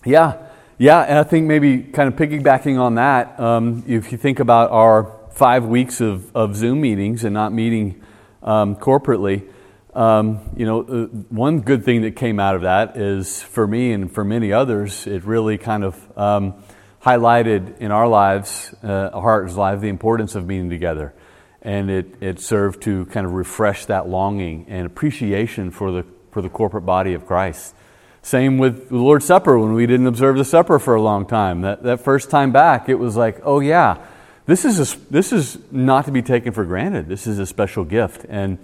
Yeah, 0.06 0.45
yeah, 0.78 1.02
and 1.02 1.18
I 1.18 1.24
think 1.24 1.48
maybe 1.48 1.80
kind 1.84 2.08
of 2.12 2.20
piggybacking 2.20 2.80
on 2.80 2.96
that, 2.96 3.40
um, 3.40 3.84
if 3.88 4.12
you 4.12 4.18
think 4.18 4.40
about 4.40 4.72
our 4.72 5.12
five 5.32 5.66
weeks 5.66 6.02
of, 6.02 6.36
of 6.36 6.56
Zoom 6.56 6.82
meetings 6.82 7.24
and 7.24 7.34
not 7.34 7.54
meeting 7.54 8.04
um, 8.44 8.76
corporately, 8.76 9.48
um, 9.94 10.42
you 10.58 10.66
know, 10.66 10.82
uh, 10.82 11.06
one 11.30 11.62
good 11.62 11.86
thing 11.86 12.02
that 12.02 12.18
came 12.18 12.42
out 12.42 12.56
of 12.56 12.64
that 12.64 12.98
is 12.98 13.42
for 13.42 13.66
me 13.66 13.94
and 13.94 14.12
for 14.12 14.26
many 14.26 14.52
others, 14.52 15.08
it 15.08 15.24
really 15.24 15.58
kind 15.58 15.86
of 15.86 16.18
um, 16.18 16.56
highlighted 17.02 17.78
in 17.78 17.92
our 17.92 18.08
lives, 18.08 18.76
uh, 18.84 19.12
our 19.14 19.22
hearts' 19.22 19.56
life, 19.56 19.80
the 19.80 19.88
importance 19.88 20.36
of 20.36 20.46
meeting 20.46 20.70
together. 20.70 21.14
And 21.62 21.90
it, 21.90 22.16
it 22.22 22.42
served 22.42 22.84
to 22.84 23.06
kind 23.06 23.26
of 23.26 23.32
refresh 23.32 23.86
that 23.86 24.10
longing 24.10 24.66
and 24.68 24.86
appreciation 24.86 25.72
for 25.72 25.92
the, 25.92 26.06
for 26.32 26.42
the 26.42 26.50
corporate 26.50 26.86
body 26.86 27.14
of 27.14 27.26
Christ. 27.26 27.74
Same 28.26 28.58
with 28.58 28.90
the 28.90 28.98
Lord's 28.98 29.26
Supper 29.26 29.60
when 29.60 29.74
we 29.74 29.86
didn't 29.86 30.08
observe 30.08 30.36
the 30.36 30.46
supper 30.46 30.80
for 30.80 30.96
a 30.96 31.02
long 31.02 31.28
time. 31.28 31.62
That, 31.62 31.84
that 31.84 32.00
first 32.00 32.32
time 32.32 32.52
back, 32.52 32.90
it 32.90 32.96
was 32.96 33.16
like, 33.16 33.40
oh 33.44 33.60
yeah, 33.60 34.04
this 34.48 34.66
is, 34.66 34.80
a, 34.80 34.98
this 35.12 35.32
is 35.32 35.60
not 35.70 36.06
to 36.06 36.12
be 36.12 36.24
taken 36.24 36.52
for 36.52 36.66
granted. 36.66 37.08
This 37.08 37.28
is 37.28 37.38
a 37.38 37.46
special 37.46 37.84
gift. 37.84 38.26
And 38.28 38.58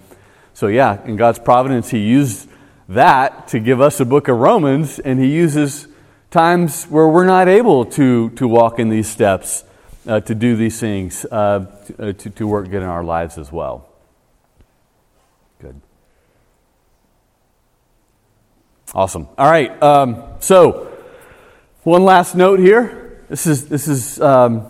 so, 0.52 0.66
yeah, 0.66 1.00
in 1.04 1.14
God's 1.14 1.38
providence, 1.38 1.90
He 1.90 2.00
used 2.00 2.48
that 2.88 3.46
to 3.48 3.60
give 3.60 3.80
us 3.80 4.00
a 4.00 4.04
book 4.04 4.26
of 4.26 4.36
Romans, 4.36 4.98
and 4.98 5.20
He 5.20 5.32
uses 5.32 5.86
times 6.32 6.86
where 6.86 7.06
we're 7.06 7.24
not 7.24 7.46
able 7.46 7.84
to, 7.84 8.30
to 8.30 8.48
walk 8.48 8.80
in 8.80 8.88
these 8.88 9.06
steps, 9.06 9.62
uh, 10.08 10.18
to 10.18 10.34
do 10.34 10.56
these 10.56 10.80
things, 10.80 11.24
uh, 11.26 11.66
to, 11.86 12.08
uh, 12.08 12.12
to, 12.14 12.30
to 12.30 12.48
work 12.48 12.68
good 12.68 12.82
in 12.82 12.88
our 12.88 13.04
lives 13.04 13.38
as 13.38 13.52
well. 13.52 13.91
Awesome. 18.94 19.28
All 19.38 19.50
right. 19.50 19.82
Um, 19.82 20.22
so, 20.40 20.92
one 21.82 22.04
last 22.04 22.34
note 22.34 22.58
here. 22.58 23.24
This 23.28 23.46
is 23.46 23.68
this 23.68 23.88
is 23.88 24.20
um, 24.20 24.66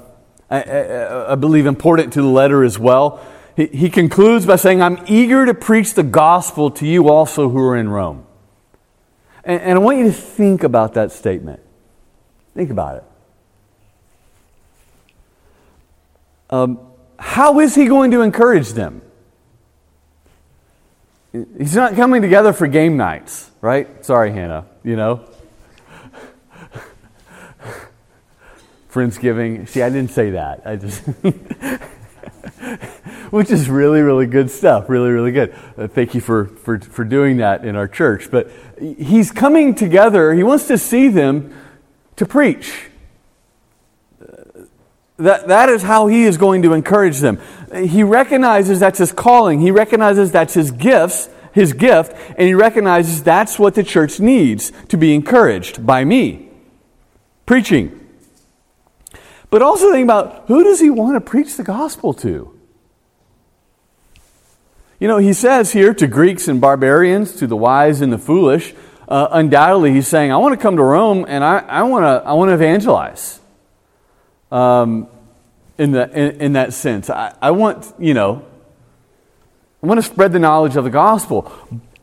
I, 0.48 0.62
I, 0.62 1.32
I, 1.32 1.35
believe 1.35 1.66
important 1.66 2.12
to 2.12 2.22
the 2.22 2.28
letter 2.28 2.62
as 2.62 2.78
well. 2.78 3.20
He, 3.56 3.66
he 3.66 3.90
concludes 3.90 4.46
by 4.46 4.56
saying, 4.56 4.80
"I'm 4.80 5.02
eager 5.08 5.44
to 5.44 5.54
preach 5.54 5.94
the 5.94 6.04
gospel 6.04 6.70
to 6.72 6.87
you 6.87 7.08
also 7.08 7.48
who 7.48 7.58
are 7.58 7.76
in 7.76 7.88
Rome." 7.88 8.24
And, 9.42 9.61
and 9.61 9.78
I 9.78 9.80
want 9.80 9.98
you 9.98 10.04
to 10.04 10.12
think 10.12 10.62
about 10.62 10.94
that 10.94 11.11
statement. 11.11 11.61
Think 12.54 12.70
about 12.70 12.98
it. 12.98 13.04
Um, 16.50 16.78
how 17.18 17.58
is 17.58 17.74
he 17.74 17.87
going 17.87 18.12
to 18.12 18.20
encourage 18.20 18.74
them? 18.74 19.02
He's 21.32 21.74
not 21.74 21.96
coming 21.96 22.20
together 22.20 22.52
for 22.52 22.66
game 22.66 22.98
nights, 22.98 23.50
right? 23.62 24.04
Sorry, 24.04 24.32
Hannah, 24.32 24.66
you 24.84 24.96
know? 24.96 25.26
Friendsgiving. 28.92 29.66
See, 29.66 29.80
I 29.80 29.88
didn't 29.88 30.10
say 30.10 30.28
that. 30.30 30.60
I 30.66 30.76
just. 30.76 31.02
Which 33.30 33.50
is 33.50 33.70
really, 33.70 34.02
really 34.02 34.26
good 34.26 34.50
stuff. 34.50 34.90
Really, 34.90 35.08
really 35.08 35.32
good. 35.32 35.54
Uh, 35.78 35.88
thank 35.88 36.14
you 36.14 36.20
for, 36.20 36.44
for, 36.44 36.78
for 36.78 37.02
doing 37.02 37.38
that 37.38 37.64
in 37.64 37.76
our 37.76 37.88
church. 37.88 38.30
But 38.30 38.50
he's 38.78 39.30
coming 39.30 39.74
together, 39.74 40.34
he 40.34 40.42
wants 40.42 40.66
to 40.66 40.76
see 40.76 41.08
them 41.08 41.54
to 42.16 42.26
preach. 42.26 42.90
That, 45.18 45.48
that 45.48 45.68
is 45.68 45.83
how 45.83 46.07
he 46.07 46.25
is 46.25 46.38
going 46.38 46.62
to 46.62 46.72
encourage 46.72 47.18
them. 47.18 47.38
He 47.75 48.03
recognizes 48.03 48.81
that's 48.81 48.98
his 48.98 49.12
calling. 49.12 49.61
He 49.61 49.70
recognizes 49.70 50.33
that's 50.33 50.55
his 50.55 50.70
gifts, 50.70 51.29
his 51.53 51.72
gift, 51.72 52.14
and 52.37 52.48
he 52.48 52.55
recognizes 52.55 53.22
that's 53.22 53.59
what 53.59 53.75
the 53.75 53.85
church 53.85 54.20
needs 54.20 54.72
to 54.88 54.96
be 54.96 55.14
encouraged 55.14 55.87
by 55.87 56.05
me. 56.05 56.48
Preaching. 57.46 57.98
But 59.51 59.61
also 59.61 59.92
think 59.92 60.05
about 60.05 60.44
who 60.46 60.64
does 60.64 60.81
he 60.81 60.88
want 60.88 61.14
to 61.14 61.20
preach 61.20 61.57
the 61.57 61.62
gospel 61.62 62.14
to? 62.14 62.59
You 64.98 65.09
know, 65.09 65.18
he 65.18 65.35
says 65.35 65.72
here 65.72 65.92
to 65.92 66.07
Greeks 66.07 66.48
and 66.48 66.61
barbarians, 66.61 67.37
to 67.37 67.46
the 67.46 67.57
wise 67.57 68.01
and 68.01 68.12
the 68.12 68.18
foolish, 68.18 68.72
uh, 69.09 69.29
undoubtedly 69.31 69.92
he's 69.92 70.09
saying, 70.09 70.33
I 70.33 70.38
want 70.38 70.59
to 70.59 70.62
come 70.62 70.77
to 70.77 70.83
Rome 70.83 71.27
and 71.29 71.44
I, 71.44 71.59
I 71.59 71.83
want 71.83 72.05
to 72.05 72.27
I 72.27 72.33
want 72.33 72.48
to 72.48 72.55
evangelize. 72.55 73.41
Um, 74.52 75.08
in, 75.78 75.92
the, 75.92 76.10
in, 76.10 76.40
in, 76.42 76.52
that 76.52 76.74
sense. 76.74 77.08
I, 77.08 77.34
I 77.40 77.52
want, 77.52 77.90
you 77.98 78.12
know, 78.12 78.44
I 79.82 79.86
want 79.86 79.96
to 79.96 80.02
spread 80.02 80.32
the 80.32 80.38
knowledge 80.38 80.76
of 80.76 80.84
the 80.84 80.90
gospel. 80.90 81.50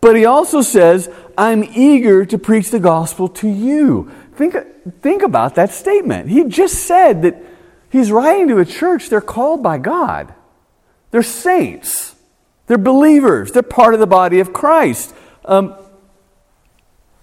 But 0.01 0.15
he 0.15 0.25
also 0.25 0.61
says, 0.63 1.11
I'm 1.37 1.63
eager 1.63 2.25
to 2.25 2.37
preach 2.39 2.71
the 2.71 2.79
gospel 2.79 3.27
to 3.29 3.47
you. 3.47 4.11
Think, 4.33 4.55
think 5.01 5.21
about 5.21 5.53
that 5.55 5.69
statement. 5.71 6.29
He 6.29 6.43
just 6.45 6.85
said 6.85 7.21
that 7.21 7.35
he's 7.91 8.11
writing 8.11 8.47
to 8.47 8.57
a 8.57 8.65
church, 8.65 9.09
they're 9.09 9.21
called 9.21 9.61
by 9.61 9.77
God. 9.77 10.33
They're 11.11 11.21
saints. 11.21 12.15
They're 12.65 12.79
believers. 12.79 13.51
They're 13.51 13.61
part 13.61 13.93
of 13.93 13.99
the 13.99 14.07
body 14.07 14.39
of 14.39 14.53
Christ. 14.53 15.13
Um, 15.45 15.75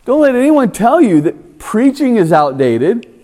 don't 0.05 0.21
let 0.21 0.37
anyone 0.37 0.71
tell 0.71 1.01
you 1.01 1.21
that 1.23 1.59
preaching 1.59 2.15
is 2.15 2.33
outdated 2.33 3.16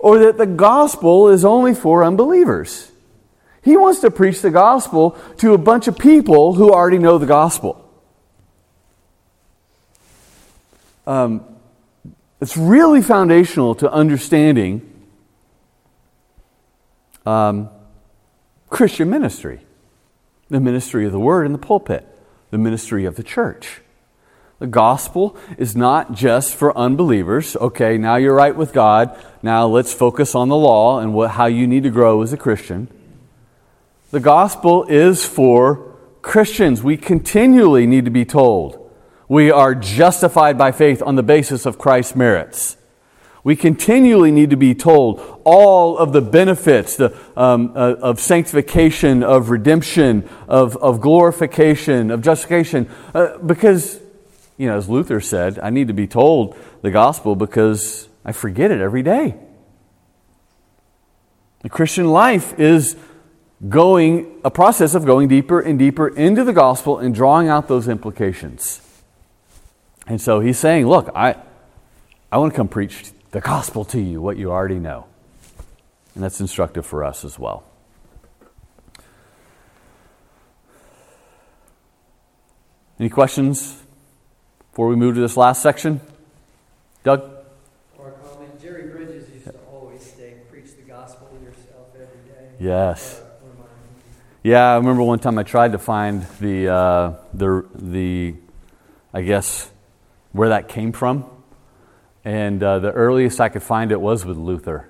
or 0.00 0.18
that 0.18 0.38
the 0.38 0.46
gospel 0.46 1.28
is 1.28 1.44
only 1.44 1.74
for 1.74 2.02
unbelievers. 2.02 2.90
He 3.62 3.76
wants 3.76 4.00
to 4.00 4.10
preach 4.10 4.40
the 4.40 4.50
gospel 4.50 5.16
to 5.38 5.52
a 5.52 5.58
bunch 5.58 5.86
of 5.86 5.98
people 5.98 6.54
who 6.54 6.72
already 6.72 6.98
know 6.98 7.18
the 7.18 7.26
gospel. 7.26 7.76
Um, 11.06 11.44
it's 12.40 12.56
really 12.56 13.02
foundational 13.02 13.74
to 13.76 13.92
understanding 13.92 14.86
um, 17.26 17.68
Christian 18.70 19.10
ministry 19.10 19.60
the 20.50 20.60
ministry 20.60 21.06
of 21.06 21.12
the 21.12 21.20
word 21.20 21.46
in 21.46 21.52
the 21.52 21.58
pulpit, 21.58 22.04
the 22.50 22.58
ministry 22.58 23.04
of 23.04 23.14
the 23.14 23.22
church. 23.22 23.80
The 24.60 24.66
gospel 24.66 25.36
is 25.56 25.74
not 25.74 26.12
just 26.12 26.54
for 26.54 26.76
unbelievers. 26.76 27.56
Okay, 27.56 27.96
now 27.96 28.16
you're 28.16 28.34
right 28.34 28.54
with 28.54 28.74
God. 28.74 29.18
Now 29.42 29.66
let's 29.66 29.92
focus 29.92 30.34
on 30.34 30.48
the 30.48 30.56
law 30.56 31.00
and 31.00 31.14
what, 31.14 31.30
how 31.30 31.46
you 31.46 31.66
need 31.66 31.82
to 31.84 31.90
grow 31.90 32.20
as 32.20 32.34
a 32.34 32.36
Christian. 32.36 32.88
The 34.10 34.20
gospel 34.20 34.84
is 34.84 35.24
for 35.24 35.96
Christians. 36.20 36.82
We 36.82 36.98
continually 36.98 37.86
need 37.86 38.04
to 38.04 38.10
be 38.10 38.26
told 38.26 38.76
we 39.28 39.50
are 39.50 39.74
justified 39.74 40.58
by 40.58 40.72
faith 40.72 41.00
on 41.02 41.14
the 41.14 41.22
basis 41.22 41.64
of 41.64 41.78
Christ's 41.78 42.14
merits. 42.14 42.76
We 43.42 43.56
continually 43.56 44.30
need 44.30 44.50
to 44.50 44.56
be 44.56 44.74
told 44.74 45.40
all 45.44 45.96
of 45.96 46.12
the 46.12 46.20
benefits 46.20 46.96
the, 46.96 47.16
um, 47.34 47.72
uh, 47.74 47.94
of 48.02 48.20
sanctification, 48.20 49.22
of 49.22 49.48
redemption, 49.48 50.28
of, 50.48 50.76
of 50.76 51.00
glorification, 51.00 52.10
of 52.10 52.20
justification, 52.20 52.90
uh, 53.14 53.38
because 53.38 54.00
you 54.60 54.66
know, 54.66 54.76
as 54.76 54.90
Luther 54.90 55.22
said, 55.22 55.58
I 55.58 55.70
need 55.70 55.88
to 55.88 55.94
be 55.94 56.06
told 56.06 56.54
the 56.82 56.90
gospel 56.90 57.34
because 57.34 58.10
I 58.26 58.32
forget 58.32 58.70
it 58.70 58.82
every 58.82 59.02
day. 59.02 59.34
The 61.60 61.70
Christian 61.70 62.08
life 62.08 62.60
is 62.60 62.94
going, 63.66 64.38
a 64.44 64.50
process 64.50 64.94
of 64.94 65.06
going 65.06 65.28
deeper 65.28 65.60
and 65.60 65.78
deeper 65.78 66.08
into 66.08 66.44
the 66.44 66.52
gospel 66.52 66.98
and 66.98 67.14
drawing 67.14 67.48
out 67.48 67.68
those 67.68 67.88
implications. 67.88 68.82
And 70.06 70.20
so 70.20 70.40
he's 70.40 70.58
saying, 70.58 70.86
Look, 70.86 71.08
I, 71.14 71.36
I 72.30 72.36
want 72.36 72.52
to 72.52 72.56
come 72.56 72.68
preach 72.68 73.12
the 73.30 73.40
gospel 73.40 73.86
to 73.86 73.98
you, 73.98 74.20
what 74.20 74.36
you 74.36 74.50
already 74.50 74.78
know. 74.78 75.06
And 76.14 76.22
that's 76.22 76.38
instructive 76.38 76.84
for 76.84 77.02
us 77.02 77.24
as 77.24 77.38
well. 77.38 77.64
Any 82.98 83.08
questions 83.08 83.79
before 84.70 84.88
we 84.88 84.96
move 84.96 85.14
to 85.16 85.20
this 85.20 85.36
last 85.36 85.62
section? 85.62 86.00
Doug? 87.02 87.22
Or 87.98 88.12
comment. 88.12 88.60
Jerry 88.60 88.88
Bridges 88.88 89.28
used 89.30 89.46
to 89.46 89.54
always 89.72 90.02
say, 90.02 90.34
preach 90.50 90.76
the 90.76 90.82
gospel 90.82 91.28
to 91.28 91.44
yourself 91.44 91.88
every 91.94 92.30
day. 92.30 92.50
Yes. 92.60 93.20
Yeah, 94.42 94.72
I 94.72 94.76
remember 94.76 95.02
one 95.02 95.18
time 95.18 95.36
I 95.38 95.42
tried 95.42 95.72
to 95.72 95.78
find 95.78 96.22
the 96.40 96.68
uh, 96.68 97.12
the 97.34 97.66
the 97.74 98.34
I 99.12 99.20
guess 99.20 99.70
where 100.32 100.48
that 100.48 100.68
came 100.68 100.92
from, 100.92 101.26
and 102.24 102.62
uh, 102.62 102.78
the 102.78 102.90
earliest 102.90 103.38
I 103.38 103.50
could 103.50 103.62
find 103.62 103.92
it 103.92 104.00
was 104.00 104.24
with 104.24 104.38
Luther. 104.38 104.88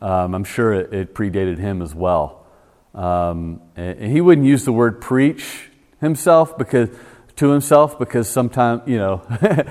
Um, 0.00 0.34
I'm 0.34 0.44
sure 0.44 0.72
it, 0.72 0.94
it 0.94 1.14
predated 1.14 1.58
him 1.58 1.82
as 1.82 1.92
well. 1.92 2.46
Um, 2.94 3.62
and 3.74 4.12
he 4.12 4.20
wouldn't 4.20 4.46
use 4.46 4.64
the 4.64 4.72
word 4.72 5.00
preach 5.00 5.70
himself 6.00 6.56
because 6.56 6.88
to 7.36 7.50
himself 7.50 7.98
because 7.98 8.28
sometimes 8.28 8.82
you 8.86 8.98
know. 8.98 9.22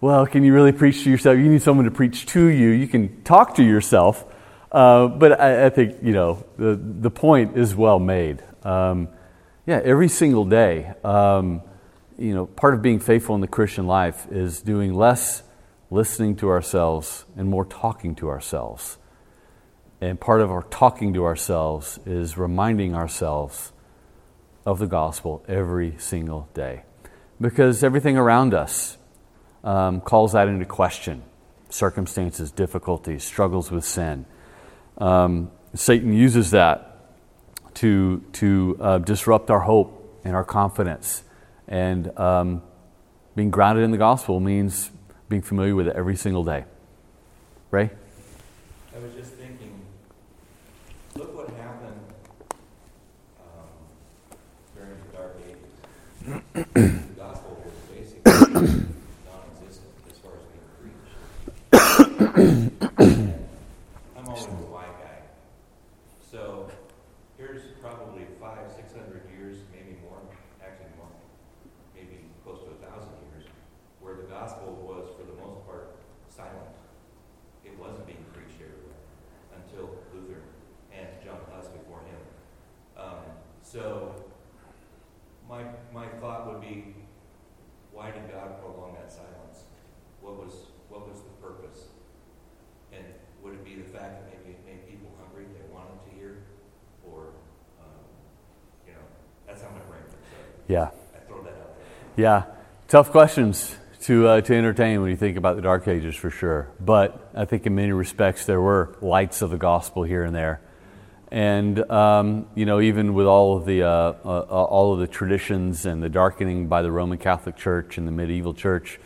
well, 0.00 0.26
can 0.26 0.44
you 0.44 0.54
really 0.54 0.72
preach 0.72 1.02
to 1.04 1.10
yourself? 1.10 1.38
You 1.38 1.48
need 1.48 1.62
someone 1.62 1.84
to 1.84 1.90
preach 1.90 2.26
to 2.26 2.46
you. 2.46 2.68
You 2.68 2.86
can 2.86 3.22
talk 3.22 3.56
to 3.56 3.64
yourself. 3.64 4.24
Uh, 4.70 5.08
but 5.08 5.40
I, 5.40 5.66
I 5.66 5.70
think, 5.70 5.96
you 6.02 6.12
know, 6.12 6.44
the, 6.56 6.76
the 6.76 7.10
point 7.10 7.56
is 7.56 7.74
well 7.74 7.98
made. 7.98 8.42
Um, 8.62 9.08
yeah, 9.66 9.80
every 9.82 10.08
single 10.08 10.44
day, 10.44 10.92
um, 11.04 11.62
you 12.18 12.34
know, 12.34 12.46
part 12.46 12.74
of 12.74 12.82
being 12.82 13.00
faithful 13.00 13.34
in 13.34 13.40
the 13.40 13.48
Christian 13.48 13.86
life 13.86 14.26
is 14.30 14.60
doing 14.60 14.94
less 14.94 15.42
listening 15.90 16.36
to 16.36 16.48
ourselves 16.48 17.24
and 17.36 17.48
more 17.48 17.64
talking 17.64 18.14
to 18.16 18.28
ourselves. 18.28 18.98
And 20.00 20.20
part 20.20 20.42
of 20.42 20.50
our 20.50 20.62
talking 20.64 21.14
to 21.14 21.24
ourselves 21.24 21.98
is 22.06 22.36
reminding 22.36 22.94
ourselves 22.94 23.72
of 24.64 24.78
the 24.78 24.86
gospel 24.86 25.44
every 25.48 25.94
single 25.98 26.48
day. 26.54 26.82
Because 27.40 27.84
everything 27.84 28.16
around 28.16 28.54
us 28.54 28.96
um, 29.64 30.00
calls 30.00 30.32
that 30.32 30.48
into 30.48 30.64
question 30.64 31.22
circumstances, 31.70 32.50
difficulties, 32.50 33.24
struggles 33.24 33.70
with 33.70 33.84
sin. 33.84 34.24
Um, 34.96 35.50
Satan 35.74 36.12
uses 36.12 36.52
that 36.52 37.14
to, 37.74 38.24
to 38.32 38.78
uh, 38.80 38.98
disrupt 38.98 39.50
our 39.50 39.60
hope 39.60 40.20
and 40.24 40.34
our 40.34 40.44
confidence. 40.44 41.22
And 41.68 42.16
um, 42.18 42.62
being 43.36 43.50
grounded 43.50 43.84
in 43.84 43.90
the 43.90 43.98
gospel 43.98 44.40
means 44.40 44.90
being 45.28 45.42
familiar 45.42 45.74
with 45.74 45.88
it 45.88 45.94
every 45.94 46.16
single 46.16 46.42
day. 46.42 46.64
Ray? 47.70 47.90
I 48.96 48.98
was 48.98 49.14
just 49.14 49.32
thinking, 49.34 49.80
look 51.14 51.36
what 51.36 51.50
happened 51.50 52.00
um, 53.40 54.36
during 54.74 54.90
the 54.90 55.16
Dark 55.16 55.36
Ages. 55.46 55.58
The 56.28 57.14
gospel 57.16 57.56
was 57.64 57.72
basically 57.88 58.32
non-existent 59.24 59.92
as 60.10 60.18
far 60.18 60.32
as 60.36 60.44
being 60.52 60.68
preached. 60.76 61.16
I'm 64.16 64.26
always 64.26 64.44
a 64.44 64.68
why 64.68 64.84
guy. 65.00 65.24
So 66.30 66.70
here's 67.38 67.62
probably 67.80 68.26
five, 68.40 68.70
six 68.76 68.92
hundred 68.92 69.22
years, 69.38 69.56
maybe 69.72 69.96
more, 70.04 70.20
actually 70.60 70.92
more, 70.98 71.08
maybe 71.94 72.28
close 72.44 72.60
to 72.64 72.70
a 72.76 72.78
thousand 72.84 73.16
years, 73.32 73.48
where 74.00 74.16
the 74.16 74.28
gospel 74.28 74.76
was, 74.84 75.08
for 75.16 75.24
the 75.24 75.36
most 75.40 75.64
part, 75.64 75.96
silent. 76.28 76.76
It 77.64 77.72
wasn't 77.78 78.06
being 78.06 78.24
preached 78.34 78.60
everywhere 78.60 79.00
until 79.56 79.96
Luther 80.12 80.44
and 80.92 81.08
John 81.24 81.40
Huss 81.52 81.68
before 81.68 82.00
him. 82.04 82.20
Um, 82.96 83.24
so 83.62 84.14
my, 85.48 85.64
my 85.94 86.06
thought 86.20 86.46
would 86.46 86.60
be, 86.60 86.94
why 87.92 88.10
did 88.10 88.30
God 88.30 88.60
prolong 88.60 88.94
that 89.00 89.10
silence? 89.10 89.64
What 90.20 90.36
was, 90.36 90.52
what 90.88 91.08
was 91.08 91.22
the 91.22 91.32
purpose? 91.40 91.88
And 92.92 93.04
would 93.42 93.54
it 93.54 93.64
be 93.64 93.76
the 93.76 93.88
fact 93.88 94.20
that 94.20 94.28
maybe 94.28 94.56
it 94.56 94.64
made 94.66 94.88
people 94.88 95.08
hungry, 95.20 95.46
they 95.56 95.64
wanted 95.72 96.04
to 96.04 96.10
hear? 96.16 96.44
Or, 97.06 97.32
um, 97.80 98.04
you 98.86 98.92
know, 98.92 99.04
that's 99.46 99.62
how 99.62 99.70
my 99.70 99.80
brain 99.88 100.04
works. 100.04 100.16
So 100.28 100.36
Yeah. 100.68 100.90
I 101.14 101.18
throw 101.26 101.42
that 101.42 101.48
out 101.48 101.78
there. 102.16 102.24
Yeah. 102.24 102.44
Tough 102.86 103.10
questions 103.10 103.74
to, 104.02 104.28
uh, 104.28 104.40
to 104.42 104.54
entertain 104.54 105.00
when 105.00 105.10
you 105.10 105.16
think 105.16 105.36
about 105.36 105.56
the 105.56 105.62
Dark 105.62 105.88
Ages, 105.88 106.14
for 106.14 106.30
sure. 106.30 106.70
But 106.78 107.30
I 107.34 107.46
think 107.46 107.66
in 107.66 107.74
many 107.74 107.92
respects 107.92 108.46
there 108.46 108.60
were 108.60 108.96
lights 109.00 109.42
of 109.42 109.50
the 109.50 109.56
gospel 109.56 110.04
here 110.04 110.24
and 110.24 110.34
there. 110.34 110.60
And 111.30 111.90
um, 111.90 112.46
you 112.54 112.64
know, 112.64 112.80
even 112.80 113.12
with 113.12 113.26
all 113.26 113.58
of 113.58 113.66
the 113.66 113.82
uh, 113.82 114.14
uh, 114.24 114.40
all 114.40 114.94
of 114.94 115.00
the 115.00 115.06
traditions 115.06 115.84
and 115.84 116.02
the 116.02 116.08
darkening 116.08 116.68
by 116.68 116.80
the 116.80 116.90
Roman 116.90 117.18
Catholic 117.18 117.56
Church 117.56 117.98
and 117.98 118.08
the 118.08 118.12
medieval 118.12 118.54
Church, 118.54 118.98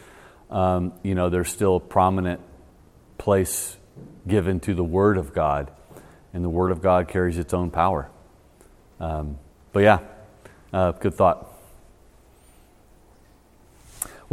um, 0.48 0.92
you 1.02 1.16
know, 1.16 1.30
there's 1.30 1.50
still 1.50 1.76
a 1.76 1.80
prominent 1.80 2.40
place 3.18 3.76
given 4.28 4.60
to 4.60 4.74
the 4.74 4.84
Word 4.84 5.18
of 5.18 5.34
God, 5.34 5.72
and 6.32 6.44
the 6.44 6.48
Word 6.48 6.70
of 6.70 6.80
God 6.80 7.08
carries 7.08 7.38
its 7.38 7.52
own 7.52 7.72
power. 7.72 8.08
Um, 9.00 9.38
but 9.72 9.80
yeah, 9.80 9.98
uh, 10.72 10.92
good 10.92 11.14
thought. 11.14 11.51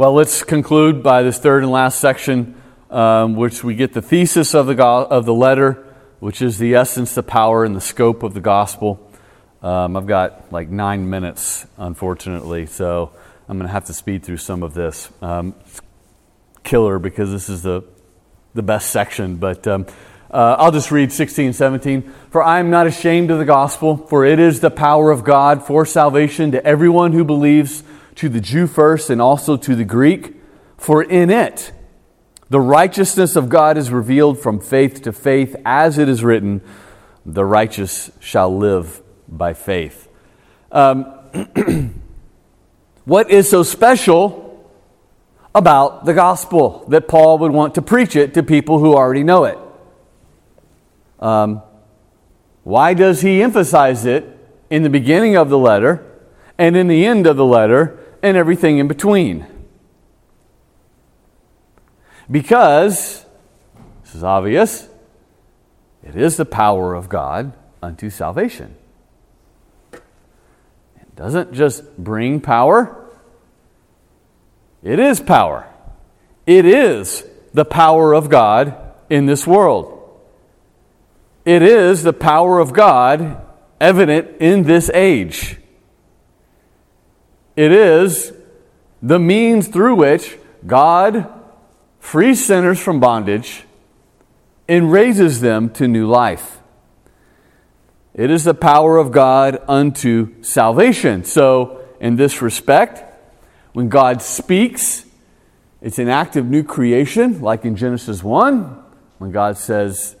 Well, 0.00 0.14
let's 0.14 0.42
conclude 0.42 1.02
by 1.02 1.22
this 1.22 1.36
third 1.36 1.62
and 1.62 1.70
last 1.70 2.00
section, 2.00 2.54
um, 2.88 3.36
which 3.36 3.62
we 3.62 3.74
get 3.74 3.92
the 3.92 4.00
thesis 4.00 4.54
of 4.54 4.66
the 4.66 4.74
go- 4.74 5.04
of 5.04 5.26
the 5.26 5.34
letter 5.34 5.84
which 6.20 6.40
is 6.40 6.56
the 6.56 6.74
essence, 6.74 7.14
the 7.14 7.22
power, 7.22 7.66
and 7.66 7.76
the 7.76 7.82
scope 7.82 8.22
of 8.22 8.32
the 8.32 8.40
gospel. 8.40 8.98
Um, 9.62 9.98
I've 9.98 10.06
got 10.06 10.50
like 10.50 10.70
nine 10.70 11.10
minutes, 11.10 11.66
unfortunately, 11.76 12.64
so 12.64 13.12
I'm 13.46 13.58
going 13.58 13.68
to 13.68 13.72
have 13.74 13.84
to 13.84 13.92
speed 13.92 14.22
through 14.22 14.38
some 14.38 14.62
of 14.62 14.72
this. 14.72 15.10
Um, 15.20 15.54
killer 16.62 16.98
because 16.98 17.30
this 17.30 17.50
is 17.50 17.62
the, 17.62 17.82
the 18.54 18.62
best 18.62 18.90
section, 18.90 19.36
but 19.36 19.66
um, 19.66 19.84
uh, 20.30 20.56
I'll 20.58 20.72
just 20.72 20.90
read 20.90 21.12
16 21.12 21.44
and 21.44 21.54
17. 21.54 22.10
For 22.30 22.42
I 22.42 22.58
am 22.58 22.70
not 22.70 22.86
ashamed 22.86 23.30
of 23.30 23.38
the 23.38 23.44
gospel, 23.44 23.98
for 23.98 24.24
it 24.24 24.38
is 24.38 24.60
the 24.60 24.70
power 24.70 25.10
of 25.10 25.24
God 25.24 25.66
for 25.66 25.84
salvation 25.84 26.52
to 26.52 26.64
everyone 26.64 27.12
who 27.12 27.22
believes, 27.22 27.82
to 28.16 28.28
the 28.28 28.40
Jew 28.40 28.66
first 28.66 29.10
and 29.10 29.20
also 29.20 29.56
to 29.56 29.74
the 29.74 29.84
Greek. 29.84 30.36
For 30.76 31.02
in 31.02 31.30
it, 31.30 31.72
the 32.48 32.60
righteousness 32.60 33.36
of 33.36 33.48
God 33.48 33.78
is 33.78 33.90
revealed 33.90 34.40
from 34.40 34.58
faith 34.60 35.02
to 35.02 35.12
faith, 35.12 35.54
as 35.64 35.98
it 35.98 36.08
is 36.08 36.24
written, 36.24 36.62
the 37.24 37.44
righteous 37.44 38.10
shall 38.18 38.56
live 38.56 39.02
by 39.28 39.54
faith. 39.54 40.08
Um, 40.72 41.04
what 43.04 43.30
is 43.30 43.48
so 43.48 43.62
special 43.62 44.68
about 45.54 46.04
the 46.06 46.14
gospel 46.14 46.84
that 46.88 47.06
Paul 47.06 47.38
would 47.38 47.52
want 47.52 47.76
to 47.76 47.82
preach 47.82 48.16
it 48.16 48.34
to 48.34 48.42
people 48.42 48.78
who 48.78 48.94
already 48.94 49.22
know 49.22 49.44
it? 49.44 49.58
Um, 51.20 51.62
why 52.64 52.94
does 52.94 53.20
he 53.20 53.42
emphasize 53.42 54.04
it 54.04 54.24
in 54.70 54.82
the 54.82 54.90
beginning 54.90 55.36
of 55.36 55.50
the 55.50 55.58
letter 55.58 56.06
and 56.58 56.76
in 56.76 56.88
the 56.88 57.04
end 57.04 57.26
of 57.26 57.36
the 57.36 57.44
letter 57.44 57.99
and 58.22 58.36
everything 58.36 58.78
in 58.78 58.88
between? 58.88 59.46
Because, 62.30 63.24
this 64.02 64.14
is 64.14 64.22
obvious, 64.22 64.88
it 66.02 66.16
is 66.16 66.36
the 66.36 66.44
power 66.44 66.94
of 66.94 67.08
God 67.08 67.52
unto 67.82 68.10
salvation. 68.10 68.74
It 69.92 71.16
doesn't 71.16 71.52
just 71.52 71.96
bring 71.98 72.40
power, 72.40 72.96
it 74.82 74.98
is 74.98 75.20
power. 75.20 75.66
It 76.46 76.64
is 76.64 77.24
the 77.52 77.64
power 77.64 78.12
of 78.12 78.28
God 78.28 78.76
in 79.08 79.26
this 79.26 79.46
world. 79.46 79.96
It 81.44 81.62
is 81.62 82.02
the 82.02 82.12
power 82.12 82.58
of 82.58 82.72
God 82.72 83.46
evident 83.80 84.40
in 84.40 84.64
this 84.64 84.90
age. 84.92 85.59
It 87.60 87.72
is 87.72 88.32
the 89.02 89.18
means 89.18 89.68
through 89.68 89.96
which 89.96 90.38
God 90.66 91.30
frees 91.98 92.42
sinners 92.42 92.80
from 92.80 93.00
bondage 93.00 93.64
and 94.66 94.90
raises 94.90 95.42
them 95.42 95.68
to 95.74 95.86
new 95.86 96.06
life. 96.08 96.60
It 98.14 98.30
is 98.30 98.44
the 98.44 98.54
power 98.54 98.96
of 98.96 99.12
God 99.12 99.62
unto 99.68 100.42
salvation. 100.42 101.24
So, 101.24 101.84
in 102.00 102.16
this 102.16 102.40
respect, 102.40 103.04
when 103.74 103.90
God 103.90 104.22
speaks, 104.22 105.04
it's 105.82 105.98
an 105.98 106.08
act 106.08 106.36
of 106.36 106.46
new 106.46 106.64
creation, 106.64 107.42
like 107.42 107.66
in 107.66 107.76
Genesis 107.76 108.24
1, 108.24 108.82
when 109.18 109.32
God 109.32 109.58
says, 109.58 110.16